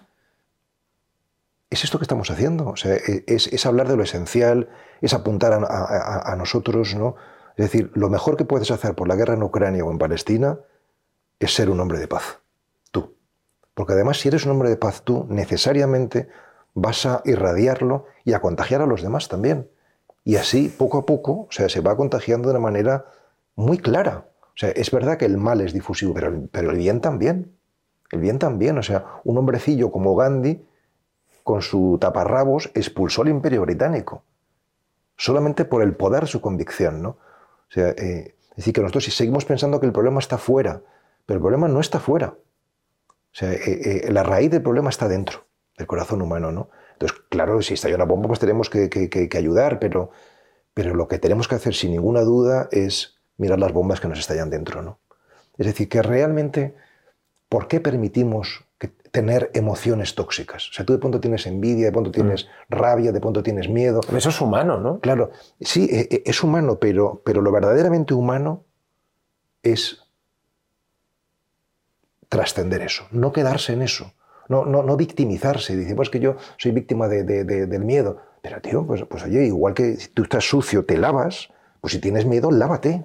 es 1.71 1.85
esto 1.85 1.99
que 1.99 2.05
estamos 2.05 2.31
haciendo. 2.31 2.69
O 2.69 2.77
sea, 2.77 2.95
es, 2.95 3.49
es 3.49 3.67
hablar 3.67 3.89
de 3.89 3.97
lo 3.97 4.03
esencial, 4.03 4.69
es 5.01 5.15
apuntar 5.15 5.53
a, 5.53 6.37
nosotros, 6.37 6.95
¿no? 6.95 7.17
Es 7.57 7.65
decir, 7.65 7.91
lo 7.95 8.11
mejor 8.11 8.37
que 8.37 8.45
puedes 8.45 8.71
hacer 8.71 8.95
por 8.95 9.09
la 9.09 9.17
guerra 9.17 9.35
en 9.35 9.43
Ucrania 9.43 9.85
o 9.85 9.91
en 9.91 9.99
Palestina 9.99 10.59
es 11.39 11.55
ser 11.55 11.71
un 11.71 11.81
hombre 11.81 11.99
de 11.99 12.07
paz. 12.07 12.41
Tú. 12.91 13.17
Porque 13.75 13.95
además, 13.95 14.19
si 14.19 14.29
eres 14.29 14.45
un 14.45 14.53
hombre 14.53 14.69
de 14.69 14.77
paz 14.77 15.03
tú, 15.03 15.27
necesariamente 15.29 16.29
vas 16.75 17.07
a 17.07 17.23
irradiarlo 17.25 18.05
y 18.25 18.35
a 18.35 18.41
contagiar 18.41 18.83
a 18.83 18.87
los 18.87 19.03
demás 19.03 19.29
también. 19.29 19.71
Y 20.27 20.35
así, 20.35 20.69
poco 20.69 20.99
a 20.99 21.07
poco, 21.07 21.47
o 21.49 21.49
sea, 21.51 21.69
se 21.69 21.81
va 21.81 21.97
contagiando 21.97 22.49
de 22.49 22.57
una 22.57 22.61
manera 22.61 23.05
muy 23.55 23.79
clara. 23.79 24.27
O 24.43 24.57
sea, 24.57 24.71
es 24.71 24.91
verdad 24.91 25.19
que 25.19 25.25
el 25.25 25.39
mal 25.39 25.61
es 25.61 25.73
difusivo, 25.73 26.15
pero, 26.15 26.49
pero 26.51 26.73
el 26.73 26.79
bien 26.79 27.01
también. 27.01 27.57
El 28.11 28.23
bien 28.23 28.41
también. 28.41 28.77
O 28.77 28.83
sea, 28.83 29.21
un 29.23 29.39
hombrecillo 29.39 29.93
como 29.93 30.17
Gandhi, 30.17 30.67
con 31.45 31.63
su 31.63 31.97
taparrabos, 32.01 32.73
expulsó 32.75 33.23
al 33.23 33.29
imperio 33.29 33.63
británico. 33.63 34.25
Solamente 35.17 35.65
por 35.65 35.81
el 35.81 35.95
poder 35.95 36.23
de 36.23 36.27
su 36.27 36.41
convicción, 36.41 37.03
¿no? 37.03 37.11
O 37.11 37.71
sea, 37.71 37.91
eh, 37.91 38.35
es 38.51 38.57
decir, 38.57 38.75
que 38.75 38.81
nosotros 38.81 39.05
si 39.05 39.13
seguimos 39.13 39.45
pensando 39.45 39.79
que 39.79 39.87
el 39.87 39.93
problema 39.93 40.19
está 40.19 40.39
fuera, 40.39 40.83
pero 41.25 41.37
el 41.37 41.43
problema 41.43 41.69
no 41.69 41.79
está 41.79 42.01
fuera. 42.01 42.35
O 43.07 43.15
sea, 43.31 43.53
eh, 43.53 44.07
eh, 44.07 44.11
la 44.11 44.25
raíz 44.25 44.51
del 44.51 44.63
problema 44.63 44.91
está 44.91 45.07
dentro 45.07 45.45
del 45.79 45.87
corazón 45.87 46.21
humano, 46.21 46.51
¿no? 46.51 46.69
Entonces, 46.97 47.19
claro, 47.29 47.61
si 47.61 47.75
está 47.75 47.95
una 47.95 48.05
bomba, 48.05 48.29
pues 48.29 48.41
tenemos 48.41 48.71
que, 48.71 49.29
ayudar, 49.37 49.79
pero, 49.79 50.11
pero 50.73 50.95
lo 50.95 51.09
que 51.09 51.19
tenemos 51.19 51.47
que 51.47 51.57
hacer 51.57 51.75
sin 51.75 51.91
ninguna 51.91 52.23
duda 52.23 52.69
es 52.73 53.19
mirar 53.37 53.59
las 53.59 53.73
bombas 53.73 54.01
que 54.01 54.09
nos 54.09 54.19
estallan 54.19 54.49
dentro, 54.49 54.81
¿no? 54.81 54.99
Es 55.59 55.67
decir, 55.67 55.91
que 55.91 56.01
realmente, 56.01 56.75
¿por 57.51 57.69
qué 57.69 57.81
permitimos 57.81 58.65
tener 59.11 59.51
emociones 59.53 60.15
tóxicas? 60.15 60.71
O 60.71 60.73
sea, 60.73 60.87
tú 60.87 60.95
de 60.95 60.99
pronto 60.99 61.21
tienes 61.21 61.47
envidia, 61.47 61.87
de 61.87 61.93
pronto 61.93 62.11
tienes 62.11 62.47
mm. 62.47 62.75
rabia, 62.75 63.13
de 63.13 63.21
pronto 63.21 63.43
tienes 63.43 63.69
miedo. 63.69 64.01
Eso 64.17 64.31
es 64.31 64.41
humano, 64.41 64.79
¿no? 64.79 65.01
Claro, 65.01 65.33
sí, 65.61 65.89
e, 65.91 66.09
e, 66.11 66.23
es 66.25 66.43
humano, 66.43 66.79
pero, 66.79 67.21
pero 67.27 67.43
lo 67.43 67.53
verdaderamente 67.53 68.15
humano 68.15 68.65
es 69.63 70.03
trascender 72.31 72.81
eso, 72.81 73.07
no 73.11 73.33
quedarse 73.33 73.75
en 73.75 73.83
eso 73.83 74.15
no, 74.49 74.65
no, 74.65 74.83
no 74.83 74.97
victimizarse. 74.97 75.77
Dice, 75.77 75.95
pues 75.95 76.11
que 76.11 76.21
yo 76.21 76.37
soy 76.57 76.73
víctima 76.73 77.09
del 77.09 77.85
miedo. 77.85 78.19
Pero 78.43 78.61
tío, 78.61 78.87
pues, 78.87 79.05
pues 79.09 79.25
oye, 79.25 79.45
igual 79.45 79.75
que 79.75 79.99
tú 80.15 80.23
estás 80.23 80.49
sucio, 80.49 80.85
te 80.85 80.97
lavas, 80.97 81.49
pues 81.81 81.93
si 81.93 82.01
tienes 82.01 82.27
miedo, 82.27 82.51
lávate. 82.51 83.05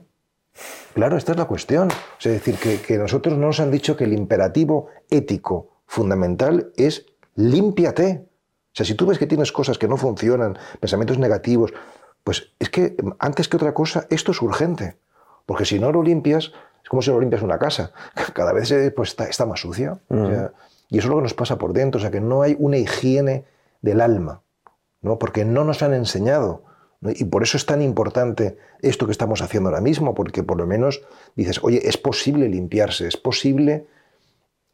Claro, 0.94 1.18
esta 1.18 1.32
es 1.32 1.38
la 1.38 1.46
cuestión. 1.46 1.90
es 2.20 2.32
decir, 2.32 2.56
que, 2.56 2.82
que 2.82 2.98
nosotros 2.98 3.38
nos 3.38 3.60
han 3.60 3.72
dicho 3.72 3.96
que 3.96 4.04
el 4.04 4.14
imperativo 4.14 4.88
ético 5.10 5.82
fundamental 5.88 6.72
es 6.76 7.06
límpiate. 7.36 8.26
O 8.26 8.76
sea, 8.76 8.86
si 8.86 8.96
tú 8.96 9.06
ves 9.06 9.18
que 9.18 9.28
tienes 9.28 9.52
cosas 9.52 9.78
que 9.78 9.88
no 9.88 9.98
funcionan, 9.98 10.58
pensamientos 10.80 11.18
negativos, 11.18 11.74
pues 12.24 12.54
es 12.60 12.70
que 12.70 12.96
antes 13.20 13.48
que 13.48 13.58
otra 13.58 13.74
cosa, 13.74 14.08
esto 14.10 14.32
es 14.32 14.42
urgente. 14.42 14.98
Porque 15.46 15.66
si 15.66 15.80
no 15.80 15.92
lo 15.92 16.04
limpias, 16.04 16.52
es 16.84 16.90
como 16.90 17.02
si 17.02 17.10
lo 17.10 17.20
limpias 17.20 17.42
una 17.42 17.58
casa. 17.58 17.92
Cada 18.34 18.54
vez 18.54 18.74
pues, 18.96 19.16
está, 19.18 19.46
más 19.46 19.60
sucia. 19.60 20.00
Sea, 20.10 20.54
y 20.92 20.98
eso 20.98 21.08
es 21.08 21.10
lo 21.10 21.16
que 21.16 21.24
nos 21.24 21.34
pasa 21.34 21.58
por 21.58 21.72
dentro, 21.74 21.98
o 21.98 22.02
sea, 22.02 22.12
que 22.12 22.20
no 22.20 22.42
hay 22.42 22.56
una 22.60 22.78
higiene 22.78 23.46
del 23.82 24.02
alma, 24.02 24.44
¿no? 25.02 25.18
porque 25.18 25.46
no 25.46 25.64
nos 25.64 25.82
han 25.82 25.94
enseñado. 25.94 26.64
Y 27.04 27.26
por 27.26 27.42
eso 27.42 27.58
es 27.58 27.66
tan 27.66 27.82
importante 27.82 28.58
esto 28.82 29.08
que 29.08 29.12
estamos 29.12 29.42
haciendo 29.42 29.70
ahora 29.70 29.82
mismo, 29.82 30.14
porque 30.14 30.44
por 30.44 30.58
lo 30.58 30.68
menos 30.68 31.02
dices, 31.36 31.64
oye, 31.64 31.88
es 31.88 31.98
posible 31.98 32.48
limpiarse, 32.48 33.08
es 33.08 33.18
posible... 33.18 33.88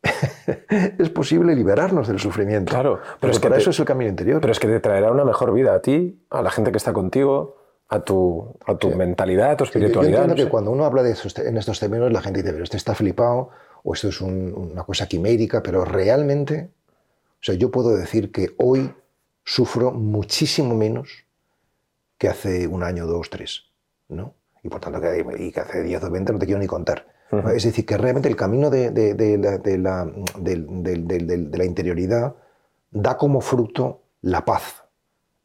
es 1.00 1.10
posible 1.10 1.56
liberarnos 1.56 2.08
del 2.08 2.20
sufrimiento. 2.20 2.72
Claro, 2.72 3.00
pero 3.20 3.32
es 3.32 3.40
que 3.40 3.48
para 3.48 3.60
eso 3.60 3.70
es 3.70 3.80
el 3.80 3.86
camino 3.86 4.10
interior. 4.10 4.42
Pero 4.42 4.52
es 4.52 4.60
que 4.60 4.68
te 4.68 4.80
traerá 4.80 5.12
una 5.12 5.26
mejor 5.26 5.54
vida 5.54 5.74
a 5.74 5.82
ti, 5.82 6.22
a 6.30 6.42
la 6.42 6.52
gente 6.52 6.72
que 6.72 6.78
está 6.78 6.94
contigo, 6.94 7.58
a 7.90 8.02
tu, 8.02 8.58
a 8.66 8.76
tu 8.76 8.90
mentalidad, 8.92 9.52
a 9.52 9.58
tu 9.58 9.64
espiritualidad. 9.64 10.18
yo 10.18 10.24
entiendo 10.24 10.44
que 10.44 10.50
cuando 10.50 10.72
uno 10.72 10.86
habla 10.86 11.04
de 11.04 11.16
en 11.38 11.58
estos 11.58 11.80
términos, 11.80 12.12
la 12.12 12.22
gente 12.22 12.42
dice, 12.42 12.52
pero 12.52 12.64
este 12.64 12.78
está 12.78 12.94
flipado, 12.94 13.50
o 13.90 13.94
esto 13.94 14.10
es 14.10 14.20
una 14.20 14.84
cosa 14.84 15.08
quimérica, 15.08 15.64
pero 15.64 15.86
realmente, 15.86 16.72
o 17.40 17.40
sea, 17.40 17.56
yo 17.56 17.72
puedo 17.72 17.96
decir 17.96 18.34
que 18.34 18.54
hoy 18.58 18.94
sufro 19.46 19.92
muchísimo 19.92 20.76
menos 20.76 21.24
que 22.18 22.28
hace 22.28 22.68
un 22.68 22.84
año, 22.84 23.08
dos, 23.08 23.30
tres, 23.30 23.64
¿no? 24.10 24.34
Y 24.62 24.68
por 24.68 24.82
tanto, 24.82 25.00
que, 25.00 25.26
y 25.40 25.54
que 25.54 25.60
hace 25.62 25.84
10 25.84 26.04
o 26.04 26.12
20 26.12 26.34
no 26.34 26.40
te 26.40 26.46
quiero 26.46 26.60
ni 26.60 26.68
contar. 26.68 27.08
Es 27.56 27.64
decir, 27.64 27.86
que 27.86 27.96
realmente 27.96 28.28
el 28.28 28.36
camino 28.36 28.70
de, 28.70 28.92
la, 29.80 30.06
la, 30.06 31.66
interioridad 31.66 32.36
da 32.92 33.18
como 33.18 33.40
fruto 33.40 34.02
la 34.22 34.44
paz, 34.44 34.84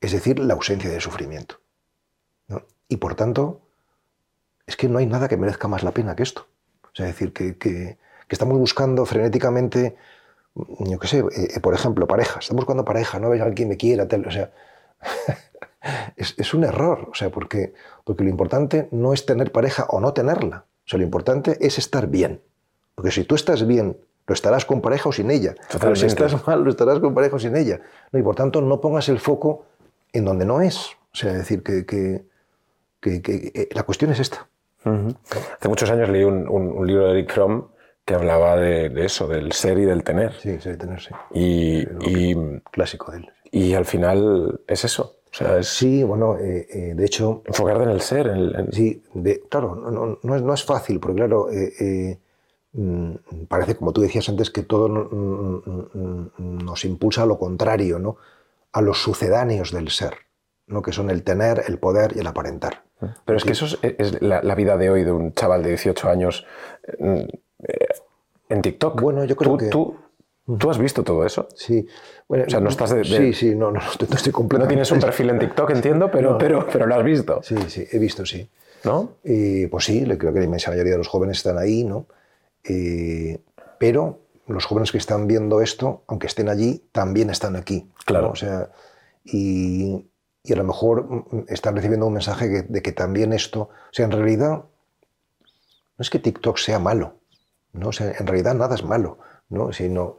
es 0.00 0.10
decir, 0.10 0.40
la 0.40 0.54
ausencia 0.54 0.90
de 0.90 1.00
sufrimiento. 1.00 1.60
Y 2.88 2.96
por 2.96 3.14
tanto, 3.14 3.60
es 4.66 4.76
que 4.76 4.88
no 4.88 4.98
hay 4.98 5.06
nada 5.06 5.28
que 5.28 5.36
merezca 5.36 5.68
más 5.68 5.84
la 5.84 5.92
pena 5.92 6.16
que 6.16 6.24
esto. 6.24 6.48
O 6.82 6.90
sea, 6.92 7.06
es 7.06 7.14
decir, 7.14 7.32
que, 7.32 7.56
que 7.56 7.98
estamos 8.28 8.58
buscando 8.58 9.04
frenéticamente, 9.04 9.96
yo 10.54 10.98
qué 10.98 11.06
sé, 11.06 11.24
eh, 11.36 11.60
por 11.60 11.74
ejemplo, 11.74 12.06
pareja. 12.06 12.40
Estamos 12.40 12.64
buscando 12.64 12.84
pareja, 12.84 13.18
no 13.18 13.30
ves 13.30 13.40
a 13.40 13.44
alguien 13.44 13.68
que 13.68 13.72
me 13.72 13.76
quiera, 13.76 14.08
tal, 14.08 14.26
o 14.26 14.30
sea, 14.30 14.50
es, 16.16 16.54
un 16.54 16.64
error, 16.64 17.08
o 17.10 17.14
sea, 17.14 17.30
porque, 17.30 17.74
porque 18.04 18.24
lo 18.24 18.30
importante 18.30 18.88
no 18.90 19.12
es 19.12 19.26
tener 19.26 19.52
pareja 19.52 19.86
o 19.88 20.00
no 20.00 20.12
tenerla, 20.12 20.64
o 20.84 20.88
sea, 20.88 20.98
lo 20.98 21.04
importante 21.04 21.58
es 21.60 21.78
estar 21.78 22.06
bien. 22.06 22.40
Porque 22.94 23.10
si 23.10 23.24
tú 23.24 23.34
estás 23.34 23.66
bien, 23.66 23.96
lo 24.26 24.34
estarás 24.34 24.64
con 24.64 24.80
pareja 24.80 25.08
o 25.08 25.12
sin 25.12 25.30
ella. 25.30 25.54
Pero 25.80 25.96
si 25.96 26.06
estás 26.06 26.46
mal, 26.46 26.62
lo 26.62 26.70
estarás 26.70 27.00
con 27.00 27.14
pareja 27.14 27.36
o 27.36 27.38
sin 27.38 27.56
ella. 27.56 27.80
No, 28.12 28.18
y 28.18 28.22
por 28.22 28.36
tanto, 28.36 28.60
no 28.60 28.80
pongas 28.80 29.08
el 29.08 29.18
foco 29.18 29.64
en 30.12 30.24
donde 30.24 30.44
no 30.44 30.60
es. 30.60 30.90
O 31.12 31.16
sea, 31.16 31.32
decir 31.32 31.62
que, 31.62 31.86
que, 31.86 32.24
eh, 33.02 33.68
la 33.72 33.82
cuestión 33.84 34.12
es 34.12 34.20
esta. 34.20 34.46
Hace 34.84 35.68
muchos 35.68 35.90
años 35.90 36.08
leí 36.08 36.24
un, 36.24 36.48
un 36.48 36.86
libro 36.86 37.06
de 37.06 37.12
Eric 37.12 37.32
Fromm 37.32 37.68
que 38.04 38.14
hablaba 38.14 38.56
de, 38.56 39.04
eso, 39.04 39.28
del 39.28 39.52
ser 39.52 39.78
y 39.78 39.84
del 39.84 40.02
tener. 40.02 40.32
Sí, 40.34 40.58
ser 40.60 40.74
y 40.74 40.78
tener, 40.78 41.00
sí. 41.00 41.14
Y, 41.32 42.34
clásico 42.70 43.12
de 43.12 43.18
él. 43.18 43.30
Y 43.50 43.74
al 43.74 43.84
final 43.84 44.60
es 44.66 44.84
eso. 44.84 45.16
O 45.30 45.34
sea, 45.34 45.58
es 45.58 45.68
sí, 45.68 46.02
bueno, 46.02 46.36
eh, 46.36 46.66
eh, 46.70 46.94
de 46.94 47.04
hecho... 47.04 47.42
Enfocarte 47.46 47.84
en 47.84 47.90
el 47.90 48.00
ser. 48.00 48.26
En, 48.26 48.72
Sí, 48.72 49.02
claro, 49.48 49.76
no, 49.76 50.18
no, 50.22 50.36
es, 50.36 50.42
no, 50.42 50.52
es, 50.52 50.64
fácil, 50.64 51.00
porque 51.00 51.16
claro, 51.16 51.48
eh, 51.50 52.18
mm, 52.72 53.14
parece, 53.48 53.76
como 53.76 53.92
tú 53.92 54.02
decías 54.02 54.28
antes, 54.28 54.50
que 54.50 54.62
todo 54.62 54.88
nos 56.38 56.84
impulsa 56.84 57.22
a 57.22 57.26
lo 57.26 57.38
contrario, 57.38 57.98
¿no? 57.98 58.16
A 58.72 58.82
los 58.82 59.02
sucedáneos 59.02 59.72
del 59.72 59.88
ser, 59.88 60.14
¿no? 60.66 60.82
Que 60.82 60.92
son 60.92 61.08
el 61.08 61.22
tener, 61.22 61.64
el 61.66 61.78
poder 61.78 62.14
y 62.14 62.20
el 62.20 62.26
aparentar. 62.26 62.82
Pero 63.24 63.36
es 63.36 63.44
que 63.44 63.52
eso 63.52 63.66
es, 63.82 64.22
la, 64.22 64.42
la, 64.42 64.54
vida 64.54 64.76
de 64.76 64.90
hoy 64.90 65.04
de 65.04 65.12
un 65.12 65.32
chaval 65.32 65.62
de 65.62 65.70
18 65.70 66.08
años 66.08 66.46
en 68.48 68.62
TikTok. 68.62 69.00
Bueno, 69.00 69.24
yo 69.24 69.36
creo 69.36 69.52
¿Tú, 69.52 69.56
que... 69.58 69.66
Tú, 69.66 69.96
¿Tú 70.58 70.70
has 70.70 70.78
visto 70.78 71.04
todo 71.04 71.24
eso? 71.24 71.48
Sí. 71.54 71.86
Bueno, 72.28 72.44
o 72.46 72.50
sea, 72.50 72.60
no 72.60 72.68
estás 72.68 72.90
de, 72.90 73.04
Sí, 73.04 73.32
sí, 73.32 73.54
no, 73.54 73.70
no, 73.70 73.80
estoy 73.80 74.32
completamente... 74.32 74.58
No 74.58 74.68
tienes 74.68 74.90
un 74.90 75.00
perfil 75.00 75.30
en 75.30 75.38
TikTok, 75.38 75.70
entiendo, 75.70 76.10
pero, 76.10 76.36
pero, 76.36 76.66
pero 76.70 76.86
lo 76.86 76.94
has 76.96 77.04
visto. 77.04 77.40
Sí, 77.42 77.56
sí, 77.68 77.86
he 77.90 77.98
visto, 77.98 78.26
sí. 78.26 78.48
¿No? 78.84 79.12
Pues 79.22 79.84
sí, 79.84 80.04
creo 80.04 80.32
que 80.32 80.40
la 80.40 80.44
inmensa 80.44 80.70
mayoría 80.70 80.92
de 80.92 80.98
los 80.98 81.08
jóvenes 81.08 81.38
están 81.38 81.58
ahí, 81.58 81.84
¿no? 81.84 82.06
pero 83.78 84.20
los 84.46 84.64
jóvenes 84.64 84.92
que 84.92 84.98
están 84.98 85.26
viendo 85.26 85.60
esto, 85.60 86.02
aunque 86.06 86.26
estén 86.26 86.48
allí, 86.48 86.84
también 86.92 87.30
están 87.30 87.56
aquí. 87.56 87.88
Claro. 88.04 88.30
O 88.30 88.36
sea, 88.36 88.70
y, 89.24 90.06
y, 90.44 90.52
a 90.52 90.56
lo 90.56 90.64
mejor 90.64 91.04
mm, 91.04 91.44
están 91.48 91.76
recibiendo 91.76 92.06
un 92.06 92.14
mensaje 92.14 92.62
de 92.62 92.82
que 92.82 92.92
también 92.92 93.32
esto... 93.32 93.62
O 93.62 93.92
sea, 93.92 94.06
en 94.06 94.12
realidad, 94.12 94.50
no 94.50 94.66
es 95.98 96.10
que 96.10 96.18
TikTok 96.18 96.58
sea 96.58 96.78
malo, 96.78 97.14
¿no? 97.72 97.90
en 97.98 98.26
realidad 98.26 98.54
nada 98.54 98.74
es 98.74 98.84
malo, 98.84 99.18
¿no? 99.48 99.72
sino, 99.72 100.18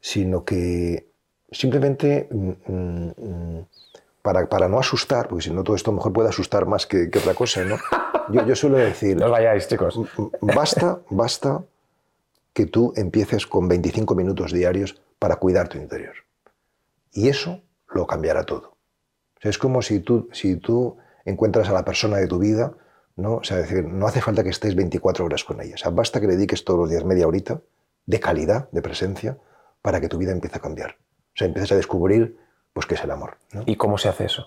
sino 0.00 0.44
que 0.44 1.10
simplemente 1.50 2.28
mm, 2.30 2.52
mm, 2.66 3.66
para, 4.22 4.48
para, 4.48 4.68
no 4.68 4.78
asustar, 4.78 5.28
porque 5.28 5.44
si 5.44 5.50
no 5.50 5.62
todo 5.64 5.76
esto 5.76 5.92
mejor 5.92 6.12
puede 6.12 6.28
asustar 6.28 6.66
más 6.66 6.86
que, 6.86 7.10
otra 7.16 7.34
cosa, 7.34 7.64
¿no? 7.64 7.76
Yo, 8.30 8.46
yo, 8.46 8.54
suelo 8.54 8.76
decir... 8.76 9.16
no 9.16 9.30
vayáis, 9.30 9.66
chicos. 9.66 9.98
Basta, 10.40 11.00
basta 11.10 11.64
que 12.52 12.66
tú 12.66 12.92
empieces 12.96 13.46
con 13.46 13.68
25 13.68 14.14
minutos 14.14 14.52
diarios 14.52 15.00
para 15.18 15.36
cuidar 15.36 15.68
tu 15.68 15.78
interior. 15.78 16.14
Y 17.12 17.28
eso 17.28 17.60
lo 17.88 18.06
cambiará 18.06 18.44
todo. 18.44 18.69
Es 19.40 19.58
como 19.58 19.82
si 19.82 20.00
tú, 20.00 20.28
si 20.32 20.56
tú 20.56 20.96
encuentras 21.24 21.68
a 21.68 21.72
la 21.72 21.84
persona 21.84 22.18
de 22.18 22.26
tu 22.26 22.38
vida 22.38 22.74
¿no? 23.20 23.36
O 23.36 23.44
sea, 23.44 23.58
decir, 23.58 23.84
no 23.84 24.06
hace 24.06 24.20
falta 24.20 24.42
que 24.42 24.50
estés 24.50 24.74
24 24.74 25.24
horas 25.24 25.44
con 25.44 25.60
ella. 25.60 25.74
O 25.74 25.78
sea, 25.78 25.90
basta 25.90 26.20
que 26.20 26.26
le 26.26 26.34
dediques 26.34 26.64
todos 26.64 26.80
los 26.80 26.90
días 26.90 27.04
media 27.04 27.26
horita 27.26 27.60
de 28.06 28.20
calidad, 28.20 28.68
de 28.70 28.82
presencia, 28.82 29.38
para 29.82 30.00
que 30.00 30.08
tu 30.08 30.18
vida 30.18 30.32
empiece 30.32 30.56
a 30.56 30.60
cambiar. 30.60 30.96
O 31.00 31.36
sea, 31.36 31.46
empieces 31.46 31.72
a 31.72 31.76
descubrir 31.76 32.38
pues, 32.72 32.86
qué 32.86 32.94
es 32.94 33.04
el 33.04 33.10
amor. 33.10 33.38
¿Y 33.66 33.76
cómo 33.76 33.98
se 33.98 34.08
hace 34.08 34.24
eso? 34.24 34.46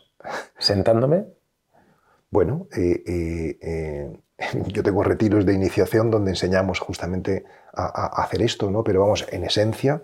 ¿Sentándome? 0.57 1.25
Bueno, 2.29 2.67
eh, 2.75 3.03
eh, 3.05 3.57
eh, 3.61 4.19
yo 4.67 4.83
tengo 4.83 5.03
retiros 5.03 5.45
de 5.45 5.53
iniciación 5.53 6.09
donde 6.09 6.31
enseñamos 6.31 6.79
justamente 6.79 7.45
a, 7.73 8.21
hacer 8.23 8.41
esto, 8.41 8.71
¿no? 8.71 8.83
Pero 8.83 9.01
vamos, 9.01 9.25
en 9.31 9.43
esencia 9.43 10.03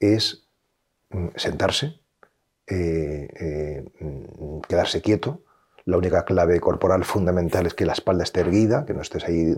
es 0.00 0.48
mm, 1.10 1.28
sentarse, 2.66 3.84
mm, 4.00 4.60
quedarse 4.68 5.00
quieto, 5.02 5.40
la 5.86 5.96
única 5.96 6.24
clave 6.24 6.58
corporal 6.58 7.04
fundamental 7.04 7.64
es 7.66 7.74
que 7.74 7.86
la 7.86 7.92
espalda 7.92 8.24
esté 8.24 8.40
erguida, 8.40 8.84
que 8.84 8.92
no 8.92 9.02
estés 9.02 9.24
ahí 9.24 9.56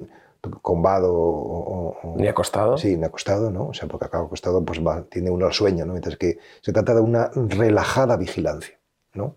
combado 0.62 1.12
o, 1.14 2.14
ni 2.16 2.28
acostado. 2.28 2.76
Sí, 2.76 2.96
ni 2.96 3.04
acostado, 3.04 3.50
¿no? 3.50 3.68
O 3.68 3.74
sea, 3.74 3.88
porque 3.88 4.06
acá 4.06 4.20
acostado 4.20 4.64
pues 4.64 4.86
va, 4.86 5.04
tiene 5.04 5.30
uno 5.30 5.46
el 5.46 5.52
sueño, 5.52 5.86
¿no? 5.86 5.92
Mientras 5.92 6.16
que 6.16 6.38
se 6.60 6.72
trata 6.72 6.94
de 6.94 7.00
una 7.00 7.30
relajada 7.34 8.16
vigilancia, 8.16 8.78
¿no? 9.14 9.36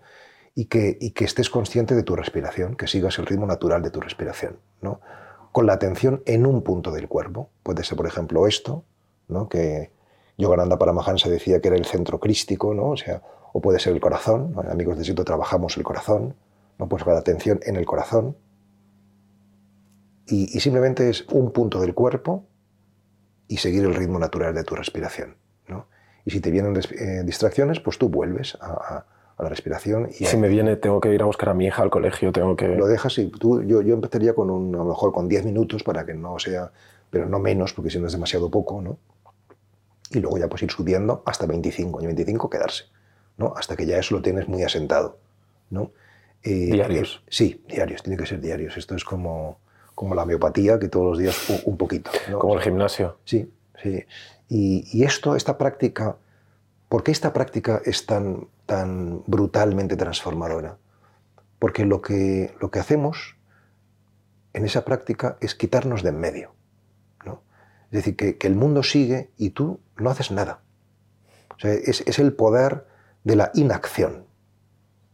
Y 0.54 0.66
que, 0.66 0.98
y 1.00 1.12
que 1.12 1.24
estés 1.24 1.50
consciente 1.50 1.96
de 1.96 2.04
tu 2.04 2.16
respiración, 2.16 2.76
que 2.76 2.88
sigas 2.88 3.18
el 3.20 3.26
ritmo 3.26 3.46
natural 3.46 3.82
de 3.82 3.90
tu 3.90 4.02
respiración, 4.02 4.60
¿no? 4.82 5.00
Con 5.54 5.66
la 5.66 5.74
atención 5.74 6.22
en 6.26 6.46
un 6.46 6.62
punto 6.62 6.92
del 6.92 7.08
cuerpo. 7.08 7.50
Puede 7.64 7.86
ser, 7.86 7.96
por 7.98 8.06
ejemplo, 8.06 8.48
esto, 8.48 8.84
¿no? 9.30 9.48
Que 9.48 9.92
Yogananda 10.38 10.78
Paramahansa 10.78 11.30
decía 11.30 11.62
que 11.62 11.70
era 11.70 11.78
el 11.78 11.86
centro 11.86 12.20
crístico, 12.20 12.74
¿no? 12.74 12.90
O 12.90 12.98
sea, 12.98 13.22
o 13.54 13.62
puede 13.62 13.80
ser 13.80 13.94
el 13.94 14.00
corazón. 14.00 14.54
Amigos 14.70 14.98
de 14.98 15.04
Sito 15.04 15.24
trabajamos 15.24 15.78
el 15.78 15.84
corazón, 15.84 16.36
¿no? 16.78 16.88
Pues 16.88 17.04
con 17.04 17.14
la 17.14 17.20
atención 17.20 17.60
en 17.64 17.76
el 17.76 17.86
corazón, 17.86 18.36
y, 20.32 20.60
simplemente 20.60 21.10
es 21.10 21.26
un 21.30 21.52
punto 21.52 21.82
del 21.82 21.94
cuerpo 21.94 22.46
y 23.48 23.58
seguir 23.58 23.84
el 23.84 23.94
ritmo 23.94 24.18
natural 24.18 24.54
de 24.54 24.64
tu 24.64 24.76
respiración. 24.76 25.36
¿no? 25.68 25.88
Y 26.26 26.32
si 26.32 26.40
te 26.40 26.52
vienen 26.52 26.78
eh, 26.78 27.24
distracciones, 27.26 27.80
pues 27.80 27.98
tú 27.98 28.10
vuelves 28.10 28.58
a, 28.62 29.06
la 29.40 29.50
respiración. 29.50 30.08
Y 30.20 30.26
si 30.26 30.38
me 30.38 30.48
viene, 30.48 30.76
tengo 30.76 31.02
que 31.02 31.12
ir 31.12 31.22
a 31.24 31.26
buscar 31.26 31.50
a 31.50 31.54
mi 31.56 31.66
hija 31.66 31.82
al 31.82 31.90
colegio, 31.90 32.32
tengo 32.32 32.56
que... 32.56 32.68
Lo 32.68 32.86
dejas 32.86 33.18
y 33.18 33.28
tú, 33.32 33.64
yo, 33.64 33.82
yo 33.82 33.96
empezaría 33.96 34.36
con 34.36 34.52
un, 34.52 34.76
a 34.76 34.78
lo 34.78 34.86
mejor 34.86 35.12
con 35.12 35.28
10 35.28 35.46
minutos 35.46 35.84
para 35.84 36.06
que 36.06 36.14
no 36.14 36.38
sea, 36.38 36.72
pero 37.10 37.28
no 37.28 37.40
menos, 37.40 37.74
porque 37.74 37.90
si 37.90 38.00
no 38.00 38.06
es 38.06 38.14
demasiado 38.14 38.52
poco, 38.52 38.84
¿no? 38.84 39.00
Y 40.12 40.20
luego 40.20 40.38
ya 40.38 40.48
pues 40.48 40.62
ir 40.62 40.70
subiendo 40.70 41.24
hasta 41.26 41.48
25, 41.48 42.04
y 42.04 42.06
25 42.06 42.50
quedarse, 42.52 42.84
¿no? 43.42 43.54
Hasta 43.58 43.76
que 43.76 43.86
ya 43.86 43.98
eso 43.98 44.16
lo 44.16 44.22
tienes 44.22 44.48
muy 44.48 44.64
asentado, 44.64 45.18
¿no? 45.70 45.92
Eh, 46.44 46.72
¿Diarios? 46.72 47.24
sí, 47.28 47.64
diarios, 47.68 48.02
tiene 48.04 48.18
que 48.18 48.26
ser 48.26 48.40
diarios. 48.42 48.78
Esto 48.78 48.96
es 48.96 49.04
como 49.04 49.60
como 50.02 50.16
la 50.16 50.26
miopatía, 50.26 50.80
que 50.80 50.88
todos 50.88 51.10
los 51.10 51.18
días 51.20 51.62
un, 51.64 51.78
poquito. 51.78 52.10
Como 52.40 52.56
el 52.56 52.62
gimnasio. 52.62 53.20
Sí, 53.24 53.54
sí. 53.84 54.04
Y, 54.50 55.04
esto, 55.04 55.36
esta 55.36 55.60
práctica, 55.60 56.18
¿por 56.90 57.04
qué 57.04 57.12
esta 57.12 57.34
práctica 57.34 57.82
es 57.86 58.08
tan, 58.08 58.48
tan 58.66 59.22
brutalmente 59.28 59.96
transformadora? 59.96 60.78
Porque 61.60 61.86
lo 61.86 62.02
que, 62.02 62.52
lo 62.60 62.72
que 62.72 62.80
hacemos 62.80 63.38
en 64.54 64.66
esa 64.66 64.84
práctica 64.84 65.38
es 65.40 65.54
quitarnos 65.54 66.02
de 66.02 66.10
en 66.10 66.20
medio. 66.20 66.56
¿no? 67.24 67.44
Es 67.86 67.98
decir, 67.98 68.16
que, 68.16 68.38
que, 68.38 68.48
el 68.48 68.56
mundo 68.56 68.82
sigue 68.82 69.30
y 69.38 69.52
tú 69.52 69.80
no 69.98 70.10
haces 70.10 70.32
nada. 70.32 70.62
O 71.56 71.60
sea, 71.60 71.74
es, 71.74 72.02
es, 72.08 72.18
el 72.18 72.34
poder 72.34 72.88
de 73.24 73.36
la 73.36 73.52
inacción, 73.54 74.26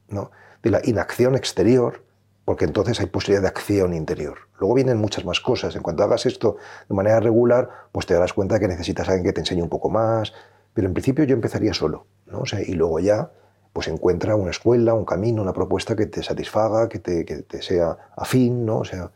¿no? 0.09 0.31
de 0.63 0.71
la 0.71 0.81
inacción 0.83 1.35
exterior 1.35 2.03
porque 2.47 2.63
entonces 2.63 2.97
hay 3.01 3.07
posibilidad 3.07 3.41
de 3.41 3.49
acción 3.49 3.93
interior. 3.93 4.37
Luego 4.57 4.73
vienen 4.73 4.97
muchas 4.97 5.25
más 5.25 5.41
cosas. 5.41 5.75
En 5.75 5.81
cuanto 5.81 6.03
hagas 6.03 6.25
esto 6.25 6.55
de 6.87 6.95
manera 6.95 7.19
regular, 7.19 7.69
pues 7.91 8.05
te 8.05 8.13
darás 8.13 8.31
cuenta 8.31 8.57
que 8.57 8.69
necesitas 8.69 9.09
a 9.09 9.11
alguien 9.11 9.25
que 9.25 9.33
te 9.33 9.41
enseñe 9.41 9.61
un 9.61 9.67
poco 9.67 9.89
más. 9.89 10.31
Pero 10.73 10.87
en 10.87 10.93
principio 10.93 11.25
yo 11.25 11.35
empezaría 11.35 11.73
solo, 11.73 12.07
¿no? 12.25 12.43
y 12.65 12.71
luego 12.71 12.99
ya 12.99 13.31
pues 13.73 13.89
encuentra 13.89 14.37
una 14.37 14.51
escuela, 14.51 14.93
un 14.93 15.03
camino, 15.03 15.41
una 15.41 15.51
propuesta 15.51 15.93
que 15.97 16.05
te 16.05 16.23
satisfaga, 16.23 16.87
que 16.87 16.99
te, 16.99 17.61
sea 17.61 17.97
afín, 18.15 18.65
¿no? 18.65 18.77
O 18.77 18.85
sea, 18.85 19.11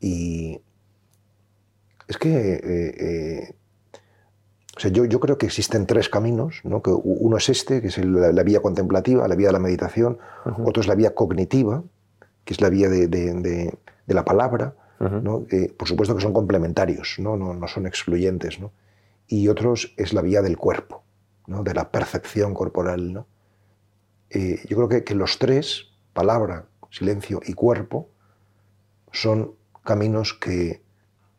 y 0.00 0.58
es 2.08 2.16
que 2.16 2.54
eh, 2.54 2.60
eh, 2.64 3.54
o 4.76 4.80
sea, 4.80 4.90
yo, 4.90 5.04
yo, 5.04 5.18
creo 5.18 5.36
que 5.36 5.46
existen 5.46 5.86
tres 5.86 6.08
caminos, 6.08 6.60
¿no? 6.64 6.82
que 6.82 6.90
uno 6.90 7.36
es 7.36 7.48
este, 7.48 7.82
que 7.82 7.88
es 7.88 7.98
la, 7.98 8.42
vía 8.42 8.60
contemplativa, 8.60 9.26
la 9.26 9.34
vía 9.34 9.48
de 9.48 9.52
la 9.52 9.58
meditación, 9.58 10.18
otro 10.64 10.80
es 10.80 10.86
la 10.86 10.94
vía 10.94 11.14
cognitiva, 11.14 11.82
que 12.44 12.54
es 12.54 12.60
la 12.60 12.70
vía 12.70 12.88
de, 12.88 13.78
la 14.06 14.24
palabra, 14.24 14.74
por 14.98 15.88
supuesto 15.88 16.14
que 16.14 16.22
son 16.22 16.32
complementarios, 16.32 17.16
no, 17.18 17.36
no, 17.36 17.68
son 17.68 17.86
excluyentes, 17.86 18.58
y 19.26 19.48
otros 19.48 19.92
es 19.96 20.12
la 20.12 20.22
vía 20.22 20.40
del 20.40 20.56
cuerpo, 20.56 21.02
de 21.46 21.74
la 21.74 21.90
percepción 21.90 22.54
corporal. 22.54 23.24
Eh, 24.30 24.60
yo 24.68 24.76
creo 24.76 25.04
que, 25.04 25.14
los 25.14 25.38
tres, 25.38 25.88
palabra, 26.12 26.66
silencio 26.90 27.40
y 27.44 27.54
cuerpo, 27.54 28.08
son 29.12 29.54
caminos 29.84 30.34
que, 30.34 30.82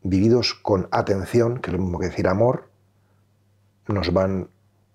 vividos 0.04 0.54
con 0.54 0.90
atención, 0.92 1.60
que 1.60 1.70
es 1.70 1.78
lo 1.78 1.82
mismo 1.82 2.00
que 2.00 2.08
decir 2.08 2.28
amor, 2.28 2.71
nos 3.88 4.14
van 4.14 4.48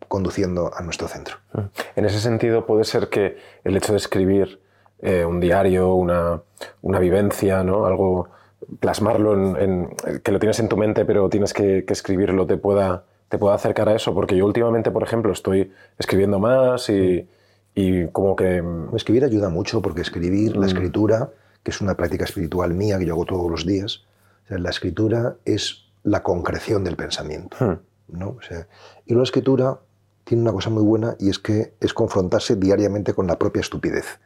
conduciendo 0.08 0.70
a 0.74 0.82
nuestro 0.82 1.08
centro. 1.08 1.36
En 1.96 2.04
ese 2.04 2.20
sentido, 2.20 2.66
puede 2.66 2.84
ser 2.84 3.08
que 3.08 3.36
el 3.64 3.76
hecho 3.76 3.92
de 3.92 3.98
escribir 3.98 4.60
eh, 5.00 5.24
un 5.24 5.40
diario, 5.40 5.94
una, 5.94 6.42
vivencia, 6.82 7.62
¿no? 7.64 7.86
algo, 7.86 8.28
plasmarlo 8.80 9.58
en, 9.58 9.88
que 10.22 10.32
lo 10.32 10.38
tienes 10.38 10.58
en 10.60 10.68
tu 10.68 10.76
mente 10.76 11.04
pero 11.04 11.28
tienes 11.28 11.52
que, 11.52 11.84
escribirlo, 11.88 12.46
te 12.46 12.56
pueda, 12.56 13.04
te 13.28 13.38
pueda 13.38 13.54
acercar 13.54 13.88
a 13.88 13.94
eso, 13.94 14.14
porque 14.14 14.36
yo 14.36 14.46
últimamente, 14.46 14.90
por 14.90 15.02
ejemplo, 15.02 15.32
estoy 15.32 15.72
escribiendo 15.98 16.38
más 16.38 16.88
y, 16.88 17.28
como 18.12 18.36
que... 18.36 18.62
Escribir 18.94 19.24
ayuda 19.24 19.50
mucho 19.50 19.82
porque 19.82 20.00
escribir, 20.00 20.56
la 20.56 20.66
mm. 20.66 20.68
escritura, 20.68 21.30
que 21.62 21.72
es 21.72 21.80
una 21.80 21.94
práctica 21.94 22.24
espiritual 22.24 22.72
mía 22.72 22.98
que 22.98 23.06
yo 23.06 23.14
hago 23.14 23.26
todos 23.26 23.50
los 23.50 23.66
días, 23.66 24.04
la 24.48 24.70
escritura 24.70 25.36
es 25.44 25.86
la 26.04 26.22
concreción 26.22 26.84
del 26.84 26.96
pensamiento. 26.96 27.56
Hmm. 27.58 27.78
¿No? 28.08 28.38
y 29.06 29.14
la 29.14 29.22
escritura 29.22 29.80
tiene 30.24 30.42
una 30.42 30.52
cosa 30.52 30.70
muy 30.70 30.82
buena 30.82 31.16
y 31.20 31.30
es 31.30 31.38
que 31.38 31.74
es 31.80 31.94
confrontarse 31.94 32.56
diariamente 32.56 33.14
con 33.14 33.26
la 33.26 33.38
propia 33.38 33.60
estupidez. 33.60 34.18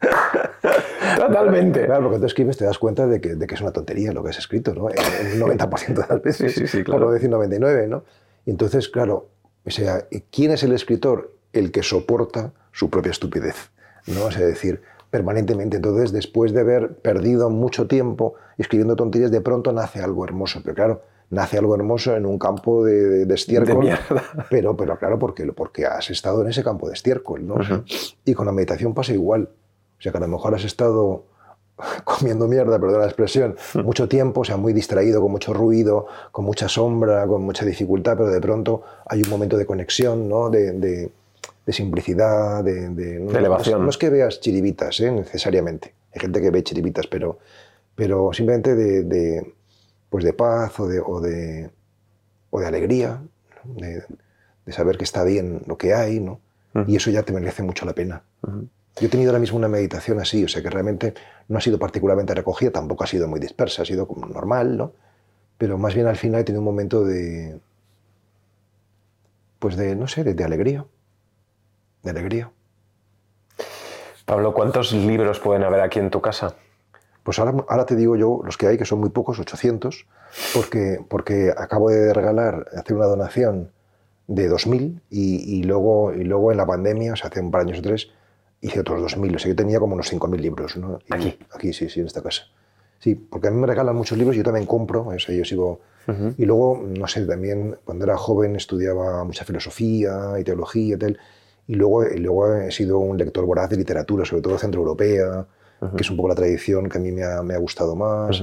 Totalmente. 1.16 1.86
Claro, 1.86 2.04
porque 2.04 2.18
tú 2.18 2.26
escribes 2.26 2.56
te 2.56 2.64
das 2.64 2.78
cuenta 2.78 3.06
de 3.06 3.20
que, 3.20 3.36
de 3.36 3.46
que 3.46 3.54
es 3.54 3.60
una 3.60 3.70
tontería 3.70 4.12
lo 4.12 4.22
que 4.22 4.30
has 4.30 4.38
escrito, 4.38 4.74
¿no? 4.74 4.88
El 4.90 5.40
90% 5.40 5.94
de 5.94 6.04
las 6.08 6.22
veces, 6.22 6.54
sí, 6.54 6.66
sí, 6.66 6.84
claro. 6.84 7.00
por 7.00 7.08
no 7.08 7.14
decir 7.14 7.30
99, 7.30 7.86
¿no? 7.86 8.04
Y 8.44 8.50
entonces, 8.50 8.88
claro, 8.88 9.28
o 9.64 9.70
sea, 9.70 10.06
¿quién 10.30 10.50
es 10.52 10.62
el 10.62 10.72
escritor? 10.72 11.32
El 11.52 11.70
que 11.72 11.82
soporta 11.82 12.52
su 12.72 12.90
propia 12.90 13.10
estupidez, 13.10 13.70
¿no? 14.06 14.28
Es 14.28 14.38
decir, 14.38 14.82
permanentemente. 15.10 15.76
Entonces, 15.76 16.12
después 16.12 16.52
de 16.52 16.60
haber 16.60 16.96
perdido 16.96 17.50
mucho 17.50 17.86
tiempo 17.86 18.34
escribiendo 18.58 18.96
tonterías, 18.96 19.30
de 19.30 19.40
pronto 19.40 19.72
nace 19.72 20.00
algo 20.00 20.24
hermoso. 20.24 20.60
Pero 20.62 20.74
claro, 20.74 21.02
nace 21.30 21.58
algo 21.58 21.74
hermoso 21.74 22.16
en 22.16 22.26
un 22.26 22.38
campo 22.38 22.84
de, 22.84 23.24
de, 23.24 23.34
estiércol. 23.34 23.88
pero, 24.50 24.76
pero 24.76 24.98
claro, 24.98 25.18
porque, 25.18 25.44
porque 25.52 25.86
has 25.86 26.10
estado 26.10 26.42
en 26.42 26.48
ese 26.48 26.62
campo 26.62 26.88
de 26.88 26.94
estiércol, 26.94 27.46
¿no? 27.46 27.56
Y 28.24 28.34
con 28.34 28.46
la 28.46 28.52
meditación 28.52 28.94
pasa 28.94 29.12
igual. 29.12 29.48
O 29.98 30.02
sea, 30.02 30.12
que 30.12 30.18
a 30.18 30.20
lo 30.20 30.28
mejor 30.28 30.54
has 30.54 30.64
estado 30.64 31.24
comiendo 32.04 32.46
mierda, 32.48 32.78
perdón 32.78 33.00
la 33.00 33.06
expresión, 33.06 33.56
mucho 33.84 34.08
tiempo, 34.08 34.40
o 34.40 34.44
sea, 34.44 34.56
muy 34.56 34.72
distraído, 34.72 35.20
con 35.20 35.30
mucho 35.30 35.52
ruido, 35.52 36.06
con 36.32 36.44
mucha 36.44 36.68
sombra, 36.68 37.26
con 37.26 37.42
mucha 37.42 37.64
dificultad, 37.64 38.16
pero 38.16 38.30
de 38.30 38.40
pronto 38.40 38.82
hay 39.06 39.22
un 39.22 39.30
momento 39.30 39.56
de 39.56 39.66
conexión, 39.66 40.28
¿no? 40.28 40.50
De, 40.50 40.72
de, 40.72 41.10
simplicidad, 41.72 42.62
de, 42.62 43.16
elevación. 43.36 43.82
No, 43.82 43.90
es 43.90 43.98
que 43.98 44.08
veas 44.08 44.40
chiribitas, 44.40 45.00
¿eh? 45.00 45.10
necesariamente. 45.10 45.94
Hay 46.14 46.20
gente 46.20 46.40
que 46.40 46.50
ve 46.50 46.62
chiribitas, 46.62 47.08
pero, 47.08 47.38
pero 47.96 48.32
simplemente 48.32 48.76
de, 48.76 49.54
pues 50.16 50.24
de 50.24 50.32
paz 50.32 50.80
o 50.80 50.88
de, 50.88 50.98
o 50.98 51.20
de, 51.20 51.70
o 52.48 52.58
de 52.58 52.66
alegría, 52.66 53.20
de, 53.64 54.02
saber 54.72 54.96
que 54.96 55.04
está 55.04 55.22
bien 55.24 55.60
lo 55.66 55.76
que 55.76 55.92
hay, 55.92 56.20
¿no? 56.20 56.40
Y 56.86 56.96
eso 56.96 57.10
ya 57.10 57.22
te 57.22 57.34
merece 57.34 57.62
mucho 57.62 57.84
la 57.84 57.92
pena. 57.92 58.22
Yo 58.42 59.08
he 59.08 59.10
tenido 59.10 59.30
ahora 59.30 59.40
mismo 59.40 59.58
una 59.58 59.68
meditación 59.68 60.18
así, 60.18 60.42
o 60.42 60.48
sea 60.48 60.62
que 60.62 60.70
realmente 60.70 61.12
no 61.48 61.58
ha 61.58 61.60
sido 61.60 61.78
particularmente 61.78 62.32
recogida, 62.32 62.70
tampoco 62.70 63.04
ha 63.04 63.06
sido 63.06 63.28
muy 63.28 63.38
dispersa, 63.38 63.82
ha 63.82 63.84
sido 63.84 64.08
como 64.08 64.24
normal, 64.24 64.78
¿no? 64.78 64.92
Pero 65.58 65.76
más 65.76 65.94
bien 65.94 66.06
al 66.06 66.16
final 66.16 66.40
he 66.40 66.44
tenido 66.44 66.62
un 66.62 66.64
momento 66.64 67.04
de, 67.04 67.60
pues 69.58 69.76
de, 69.76 69.96
no 69.96 70.08
sé, 70.08 70.24
de, 70.24 70.32
de 70.32 70.44
alegría, 70.44 70.86
de 72.04 72.10
alegría. 72.10 72.50
Pablo, 74.24 74.54
¿cuántos 74.54 74.94
libros 74.94 75.40
pueden 75.40 75.62
haber 75.62 75.82
aquí 75.82 75.98
en 75.98 76.08
tu 76.08 76.22
casa? 76.22 76.56
Pues 77.26 77.40
ahora, 77.40 77.64
ahora 77.68 77.86
te 77.86 77.96
digo 77.96 78.14
yo 78.14 78.40
los 78.44 78.56
que 78.56 78.68
hay, 78.68 78.78
que 78.78 78.84
son 78.84 79.00
muy 79.00 79.10
pocos, 79.10 79.40
800, 79.40 80.06
porque, 80.54 81.00
porque 81.08 81.52
acabo 81.56 81.90
de 81.90 82.14
regalar, 82.14 82.68
hacer 82.76 82.96
una 82.96 83.06
donación 83.06 83.72
de 84.28 84.48
2.000 84.48 85.00
y, 85.10 85.58
y, 85.58 85.64
luego, 85.64 86.14
y 86.14 86.22
luego 86.22 86.52
en 86.52 86.56
la 86.56 86.64
pandemia, 86.64 87.14
o 87.14 87.16
sea, 87.16 87.28
hace 87.28 87.40
un 87.40 87.50
par 87.50 87.64
de 87.64 87.72
años 87.72 87.80
o 87.80 87.82
tres, 87.82 88.10
hice 88.60 88.78
otros 88.78 89.02
2.000. 89.02 89.34
O 89.34 89.38
sea, 89.40 89.48
yo 89.48 89.56
tenía 89.56 89.80
como 89.80 89.94
unos 89.94 90.12
5.000 90.12 90.38
libros. 90.38 90.76
¿no? 90.76 91.00
¿Aquí? 91.10 91.36
Aquí, 91.52 91.72
sí, 91.72 91.88
sí, 91.88 91.98
en 91.98 92.06
esta 92.06 92.22
casa. 92.22 92.44
Sí, 93.00 93.16
porque 93.16 93.48
a 93.48 93.50
mí 93.50 93.60
me 93.60 93.66
regalan 93.66 93.96
muchos 93.96 94.16
libros 94.16 94.36
y 94.36 94.38
yo 94.38 94.44
también 94.44 94.64
compro, 94.64 95.08
o 95.08 95.18
sea, 95.18 95.34
yo 95.34 95.44
sigo... 95.44 95.80
Y 96.38 96.44
luego, 96.44 96.80
no 96.80 97.08
sé, 97.08 97.26
también 97.26 97.76
cuando 97.84 98.04
era 98.04 98.16
joven 98.16 98.54
estudiaba 98.54 99.24
mucha 99.24 99.44
filosofía 99.44 100.34
y 100.38 100.44
teología 100.44 100.94
y 100.94 100.98
tal, 100.98 101.18
y 101.66 101.74
luego, 101.74 102.06
y 102.06 102.18
luego 102.18 102.54
he 102.54 102.70
sido 102.70 103.00
un 103.00 103.18
lector 103.18 103.44
voraz 103.44 103.68
de 103.70 103.76
literatura, 103.76 104.24
sobre 104.24 104.42
todo 104.42 104.56
centroeuropea, 104.56 105.44
que 105.80 106.02
es 106.02 106.10
un 106.10 106.16
poco 106.16 106.28
la 106.28 106.34
tradición 106.34 106.88
que 106.88 106.98
a 106.98 107.00
mí 107.00 107.12
me 107.12 107.24
ha, 107.24 107.42
me 107.42 107.54
ha 107.54 107.58
gustado 107.58 107.94
más. 107.94 108.42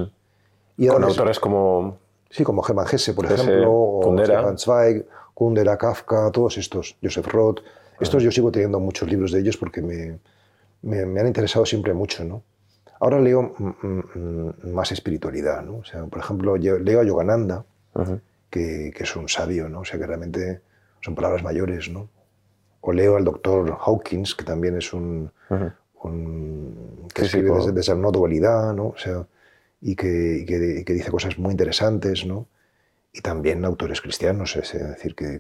y 0.77 0.87
Con 0.87 1.03
autores 1.03 1.39
como... 1.39 1.97
Sí, 2.29 2.43
como 2.43 2.65
Hermann 2.67 2.87
Hesse, 2.91 3.13
por 3.13 3.25
ejemplo, 3.25 3.71
o 3.71 4.01
Kundera. 4.01 4.57
Zweig, 4.57 5.05
Kundera, 5.35 5.77
Kafka, 5.77 6.31
todos 6.31 6.57
estos, 6.57 6.97
Joseph 7.01 7.27
Roth. 7.27 7.59
Estos 7.99 8.23
yo 8.23 8.31
sigo 8.31 8.51
teniendo 8.51 8.79
muchos 8.79 9.07
libros 9.07 9.31
de 9.31 9.39
ellos 9.39 9.55
porque 9.55 9.81
me, 9.81 10.17
me, 10.81 11.19
han 11.19 11.27
interesado 11.27 11.65
siempre 11.65 11.93
mucho, 11.93 12.23
¿no? 12.23 12.41
Ahora 12.99 13.19
leo 13.19 13.53
más 14.63 14.91
espiritualidad, 14.91 15.61
¿no? 15.61 15.77
O 15.77 15.83
sea, 15.83 16.05
por 16.05 16.19
ejemplo, 16.19 16.57
leo 16.57 17.01
a 17.01 17.03
Yogananda, 17.03 17.65
que, 18.49 18.91
que, 18.95 19.03
es 19.03 19.15
un 19.15 19.29
sabio, 19.29 19.69
¿no? 19.69 19.81
O 19.81 19.85
sea, 19.85 19.99
que 19.99 20.07
realmente 20.07 20.61
son 21.01 21.13
palabras 21.13 21.43
mayores, 21.43 21.89
¿no? 21.89 22.09
O 22.81 22.93
leo 22.93 23.15
al 23.15 23.23
doctor 23.23 23.77
Hawkins, 23.79 24.35
que 24.35 24.43
también 24.43 24.77
es 24.77 24.91
un... 24.93 25.31
que 27.13 27.21
escribe 27.21 27.51
desde, 27.55 27.71
desde, 27.71 27.93
la 27.93 27.99
no 27.99 28.11
dualidad, 28.11 28.73
¿no? 28.73 28.87
O 28.87 28.97
sea, 28.97 29.25
y 29.81 29.95
que, 29.95 30.45
que, 30.47 30.93
dice 30.93 31.11
cosas 31.11 31.37
muy 31.37 31.51
interesantes, 31.51 32.25
¿no? 32.25 32.47
Y 33.11 33.21
también 33.21 33.63
autores 33.65 34.01
cristianos, 34.01 34.55
es 34.55 34.73
decir, 34.73 35.15
que, 35.15 35.39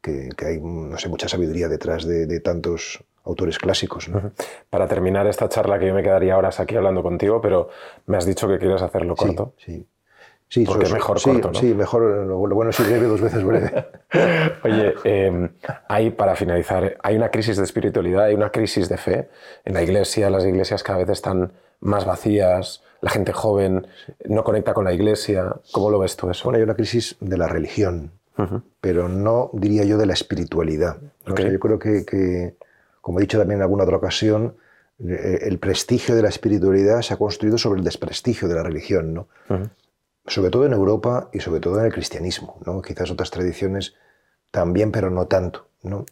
que 0.00 0.46
hay, 0.46 0.60
no 0.60 0.98
sé, 0.98 1.08
mucha 1.08 1.28
sabiduría 1.28 1.68
detrás 1.68 2.04
de, 2.04 2.26
de 2.26 2.40
tantos 2.40 3.04
autores 3.24 3.58
clásicos. 3.58 4.08
¿no? 4.08 4.32
Para 4.70 4.88
terminar 4.88 5.26
esta 5.26 5.48
charla, 5.48 5.78
que 5.78 5.86
yo 5.86 5.94
me 5.94 6.02
quedaría 6.02 6.36
horas 6.36 6.60
aquí 6.60 6.76
hablando 6.76 7.02
contigo, 7.02 7.40
pero 7.40 7.68
me 8.06 8.16
has 8.16 8.26
dicho 8.26 8.48
que 8.48 8.58
quieres 8.58 8.82
hacerlo 8.82 9.14
corto. 9.16 9.54
Sí, 9.58 9.72
sí. 9.72 9.86
Porque 10.66 10.84
es 10.84 10.92
mejor 10.92 11.18
sí, 11.18 11.30
corto, 11.30 11.52
¿no? 11.52 11.58
Sí, 11.58 11.74
mejor, 11.74 12.02
lo, 12.02 12.38
bueno 12.38 12.70
es 12.70 12.86
breve 12.86 13.06
dos 13.06 13.20
veces 13.20 13.42
breve. 13.44 13.86
Oye, 14.64 14.94
em, 15.04 15.48
hay, 15.88 16.10
para 16.10 16.36
finalizar, 16.36 16.96
hay 17.02 17.16
una 17.16 17.30
crisis 17.30 17.56
de 17.56 17.64
espiritualidad, 17.64 18.24
hay 18.24 18.34
una 18.34 18.50
crisis 18.50 18.88
de 18.88 18.98
fe 18.98 19.28
en 19.64 19.74
la 19.74 19.82
iglesia, 19.82 20.28
las 20.30 20.44
iglesias 20.44 20.82
cada 20.82 20.98
vez 20.98 21.08
están 21.08 21.52
más 21.80 22.04
vacías, 22.04 22.82
la 23.00 23.10
gente 23.10 23.32
joven 23.32 23.86
no 24.26 24.44
conecta 24.44 24.74
con 24.74 24.84
la 24.84 24.92
iglesia. 24.92 25.56
¿Cómo 25.72 25.90
lo 25.90 25.98
ves 25.98 26.16
tú 26.16 26.30
eso? 26.30 26.44
Bueno, 26.44 26.58
hay 26.58 26.62
una 26.62 26.74
crisis 26.74 27.16
de 27.20 27.38
la 27.38 27.48
religión, 27.48 28.12
pero 28.80 29.08
no 29.08 29.50
diría 29.52 29.84
yo 29.84 29.98
de 29.98 30.06
la 30.06 30.12
espiritualidad. 30.14 30.98
yo 31.26 31.58
creo 31.58 31.78
que 31.78 32.54
como 33.02 33.18
he 33.18 33.22
dicho 33.22 33.36
también 33.36 33.58
en 33.58 33.62
alguna 33.62 33.84
otra 33.84 33.96
ocasión, 33.96 34.54
eh, 35.04 35.40
el 35.42 35.58
prestigio 35.58 36.14
de 36.14 36.22
la 36.22 36.28
espiritualidad 36.28 37.02
se 37.02 37.12
ha 37.12 37.16
construido 37.18 37.58
sobre 37.58 37.80
el 37.80 37.84
desprestigio 37.84 38.48
de 38.48 38.54
la 38.54 38.62
religión, 38.62 39.12
¿no? 39.12 39.28
Sobre 40.26 40.50
todo 40.50 40.66
en 40.66 40.72
Europa 40.72 41.28
y 41.32 41.40
sobre 41.40 41.60
todo 41.60 41.78
en 41.80 41.86
el 41.86 41.92
cristianismo, 41.92 42.60
¿no? 42.64 42.80
Quizás 42.80 43.10
otras 43.10 43.30
tradiciones 43.30 43.94
también, 44.50 44.92
pero 44.92 45.10
no 45.10 45.26
tanto, 45.26 45.68
¿no? 45.82 46.04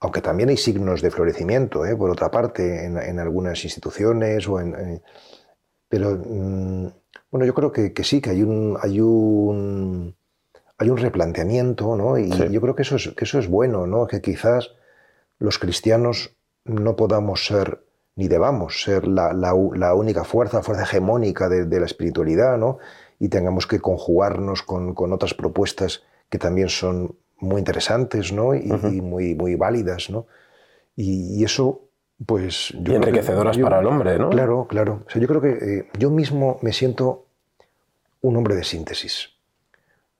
aunque 0.00 0.20
también 0.20 0.50
hay 0.50 0.56
signos 0.58 1.00
de 1.00 1.10
florecimiento, 1.10 1.84
¿eh? 1.86 1.96
por 1.96 2.10
otra 2.10 2.30
parte, 2.30 2.84
en, 2.84 3.18
algunas 3.18 3.64
instituciones 3.64 4.46
o 4.48 4.60
en... 4.60 5.02
pero, 5.88 6.10
mm, 6.10 6.86
bueno, 7.30 7.46
yo 7.46 7.54
creo 7.54 7.72
que, 7.72 8.04
sí, 8.04 8.20
que 8.20 8.30
hay 8.30 8.42
un... 8.42 8.76
Hay 8.80 9.00
un 9.00 10.14
hay 10.76 10.90
un 10.90 10.96
replanteamiento, 10.96 11.96
¿no? 11.96 12.18
Y 12.18 12.28
yo 12.28 12.60
creo 12.60 12.74
que 12.74 12.82
eso 12.82 12.96
es, 12.96 13.08
que 13.16 13.24
eso 13.24 13.38
es 13.38 13.48
bueno, 13.48 13.86
¿no? 13.86 14.08
Que 14.08 14.20
quizás 14.20 14.72
los 15.38 15.60
cristianos 15.60 16.36
no 16.64 16.96
podamos 16.96 17.46
ser 17.46 17.83
ni 18.16 18.28
debamos 18.28 18.82
ser 18.82 19.06
la, 19.06 19.54
única 19.94 20.24
fuerza, 20.24 20.62
fuerza 20.62 20.84
hegemónica 20.84 21.48
de, 21.48 21.80
la 21.80 21.86
espiritualidad, 21.86 22.58
¿no? 22.58 22.78
y 23.18 23.28
tengamos 23.28 23.66
que 23.66 23.80
conjugarnos 23.80 24.62
con, 24.62 24.94
otras 25.12 25.34
propuestas 25.34 26.02
que 26.28 26.38
también 26.38 26.68
son 26.68 27.16
muy 27.38 27.58
interesantes 27.58 28.32
¿no? 28.32 28.54
y, 28.54 28.68
muy, 29.00 29.34
muy 29.34 29.54
válidas. 29.56 30.10
¿no? 30.10 30.26
Y, 30.96 31.42
eso, 31.44 31.88
pues... 32.24 32.72
y 32.72 32.94
enriquecedoras 32.94 33.58
para 33.58 33.80
el 33.80 33.86
hombre, 33.86 34.18
¿no? 34.18 34.30
Claro, 34.30 34.66
claro. 34.68 35.02
O 35.06 35.10
sea, 35.10 35.20
yo 35.20 35.28
creo 35.28 35.40
que 35.40 35.50
eh, 35.50 35.88
yo 35.98 36.10
mismo 36.10 36.58
me 36.62 36.72
siento 36.72 37.26
un 38.20 38.36
hombre 38.36 38.54
de 38.54 38.64
síntesis. 38.64 39.30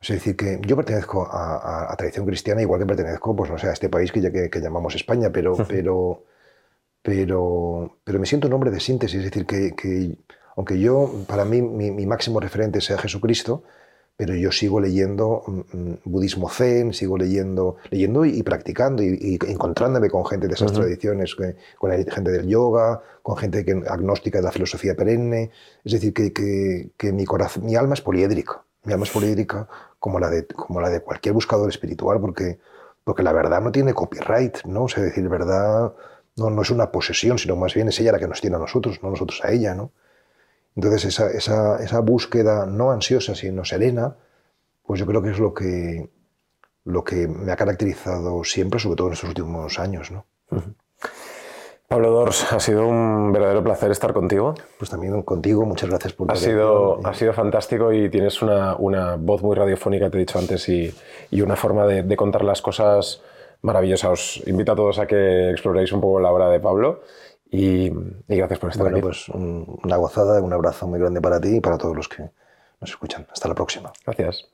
Es 0.01 0.09
decir, 0.09 0.37
que 0.37 0.61
yo 0.67 0.77
pertenezco 0.77 1.27
a, 1.27 1.91
a, 1.91 1.97
tradición 1.97 2.27
cristiana, 2.27 2.61
igual 2.61 2.81
que 2.81 2.87
pertenezco, 2.87 3.35
pues 3.35 3.51
no 3.51 3.57
sé, 3.57 3.69
a 3.69 3.73
este 3.73 3.89
país 3.89 4.13
que, 4.13 4.21
ya, 4.21 4.31
que, 4.31 4.61
llamamos 4.61 4.95
España, 4.95 5.31
pero, 5.33 5.57
pero, 5.69 6.25
pero, 7.05 7.99
pero 8.03 8.19
me 8.19 8.25
siento 8.25 8.49
un 8.49 8.55
hombre 8.55 8.71
de 8.71 8.81
síntesis. 8.81 9.19
Es 9.19 9.25
decir, 9.27 9.45
que, 9.45 9.75
que 9.77 10.17
aunque 10.57 10.81
yo, 10.81 11.11
para 11.29 11.45
mí, 11.45 11.61
mi, 11.61 12.07
máximo 12.07 12.41
referente 12.41 12.81
sea 12.81 12.97
Jesucristo, 12.97 13.63
pero 14.17 14.35
yo 14.35 14.51
sigo 14.51 14.81
leyendo 14.81 15.43
mm, 15.47 15.77
mm, 15.77 15.99
budismo 16.07 16.49
zen, 16.49 16.95
sigo 16.95 17.19
leyendo, 17.19 17.77
leyendo 17.91 18.25
y, 18.25 18.43
practicando 18.43 19.03
y, 19.03 19.39
encontrándome 19.49 20.09
con 20.09 20.25
gente 20.25 20.49
de 20.49 20.55
esas 20.55 20.73
tradiciones, 20.73 21.35
con 21.35 21.91
gente 21.91 22.31
del 22.31 22.47
yoga, 22.47 23.03
con 23.21 23.37
gente 23.37 23.67
que, 23.67 23.73
agnóstica 23.87 24.39
de 24.39 24.45
la 24.45 24.53
filosofía 24.53 24.95
perenne. 24.95 25.51
Es 25.85 25.93
decir, 25.93 26.15
que, 26.15 26.33
que 26.33 27.13
mi, 27.13 27.27
corazón, 27.27 27.67
mi 27.67 27.77
alma 27.77 27.93
es 27.93 28.01
poliédrica. 28.01 28.63
Mi 28.85 28.95
alma 28.95 29.05
es 29.05 29.11
poliédrica 29.11 29.69
como 29.99 30.19
la 30.19 30.31
de, 30.31 30.47
como 30.47 30.81
la 30.81 30.89
de 30.89 31.01
cualquier 31.01 31.35
buscador 31.35 31.69
espiritual, 31.69 32.19
porque, 32.19 32.59
porque 33.05 33.23
la 33.23 33.33
verdad 33.35 33.61
no 33.61 33.73
tiene 33.73 33.93
copyright, 33.93 34.65
¿no? 34.65 34.85
O 34.85 34.89
sea, 34.89 35.03
decir, 35.03 35.29
verdad 35.29 35.93
no, 36.37 36.51
no 36.51 36.63
es 36.63 36.71
una 36.71 36.91
posesión, 36.91 37.39
sino 37.39 37.57
más 37.57 37.75
bien 37.75 37.89
es 37.89 38.01
ella 38.01 38.13
la 38.13 38.19
que 38.19 38.29
nos 38.29 38.41
tiene 38.41 38.57
a 38.57 38.59
nosotros, 38.59 39.03
no 39.03 39.11
nosotros 39.11 39.41
a 39.45 39.53
ella, 39.53 39.75
¿no? 39.75 39.93
Entonces, 40.77 41.05
esa, 41.05 41.31
esa, 41.31 41.83
esa 41.83 42.01
búsqueda 42.01 42.67
no 42.67 42.91
ansiosa, 42.91 43.35
sino 43.35 43.65
serena, 43.65 44.17
pues 44.85 45.01
yo 45.01 45.07
creo 45.07 45.23
que 45.23 45.31
es 45.31 45.39
lo 45.39 45.55
que, 45.55 46.11
lo 46.85 47.05
que 47.05 47.29
me 47.29 47.53
ha 47.53 47.57
caracterizado 47.57 48.43
siempre, 48.45 48.81
sobre 48.81 48.97
todo 48.97 49.07
en 49.09 49.13
estos 49.13 49.29
últimos 49.29 49.79
años, 49.79 50.11
¿no? 50.11 50.27
Pablo 51.87 52.11
Dors, 52.11 52.53
ha 52.53 52.59
sido 52.59 52.87
un 52.89 53.33
verdadero 53.33 53.63
placer 53.63 53.91
estar 53.91 54.13
contigo. 54.13 54.55
Pues 54.79 54.91
también 54.91 55.23
contigo, 55.23 55.65
muchas 55.65 55.91
gracias 55.91 56.13
por 56.13 56.33
ha 56.33 56.35
sido 56.35 57.07
Ha 57.07 57.15
sido 57.15 57.33
fantástico 57.33 57.93
y 57.93 58.09
tienes 58.09 58.43
una, 58.43 58.75
una, 58.77 59.17
voz 59.17 59.43
muy 59.43 59.55
radiofónica, 59.55 60.11
te 60.11 60.17
he 60.17 60.21
dicho 60.21 60.39
antes, 60.39 60.69
y, 60.69 60.93
y 61.31 61.41
una 61.43 61.57
forma 61.57 61.87
de, 61.87 62.03
de, 62.03 62.17
contar 62.17 62.43
las 62.43 62.63
cosas 62.63 63.23
maravillosa. 63.65 64.11
Os 64.11 64.43
invito 64.47 64.73
a 64.73 64.77
todos 64.77 64.99
a 65.01 65.07
que 65.07 65.51
exploréis 65.51 65.93
un 65.93 66.01
poco 66.01 66.21
la 66.21 66.31
obra 66.31 66.49
de 66.51 66.61
Pablo 66.61 67.03
y, 67.51 67.87
y 67.89 68.37
gracias 68.37 68.59
por 68.61 68.71
estar 68.71 68.85
bueno, 68.85 68.99
aquí. 68.99 69.03
pues 69.03 69.29
una 69.29 69.97
gozada, 69.97 70.41
un 70.43 70.53
abrazo 70.53 70.87
muy 70.87 70.99
grande 71.01 71.21
para 71.21 71.41
ti 71.41 71.57
y 71.57 71.61
para 71.61 71.79
todos 71.79 71.97
los 71.97 72.09
que 72.09 72.31
nos 72.81 72.91
escuchan. 72.91 73.27
Hasta 73.33 73.49
la 73.49 73.55
próxima. 73.55 73.93
Gracias. 74.05 74.49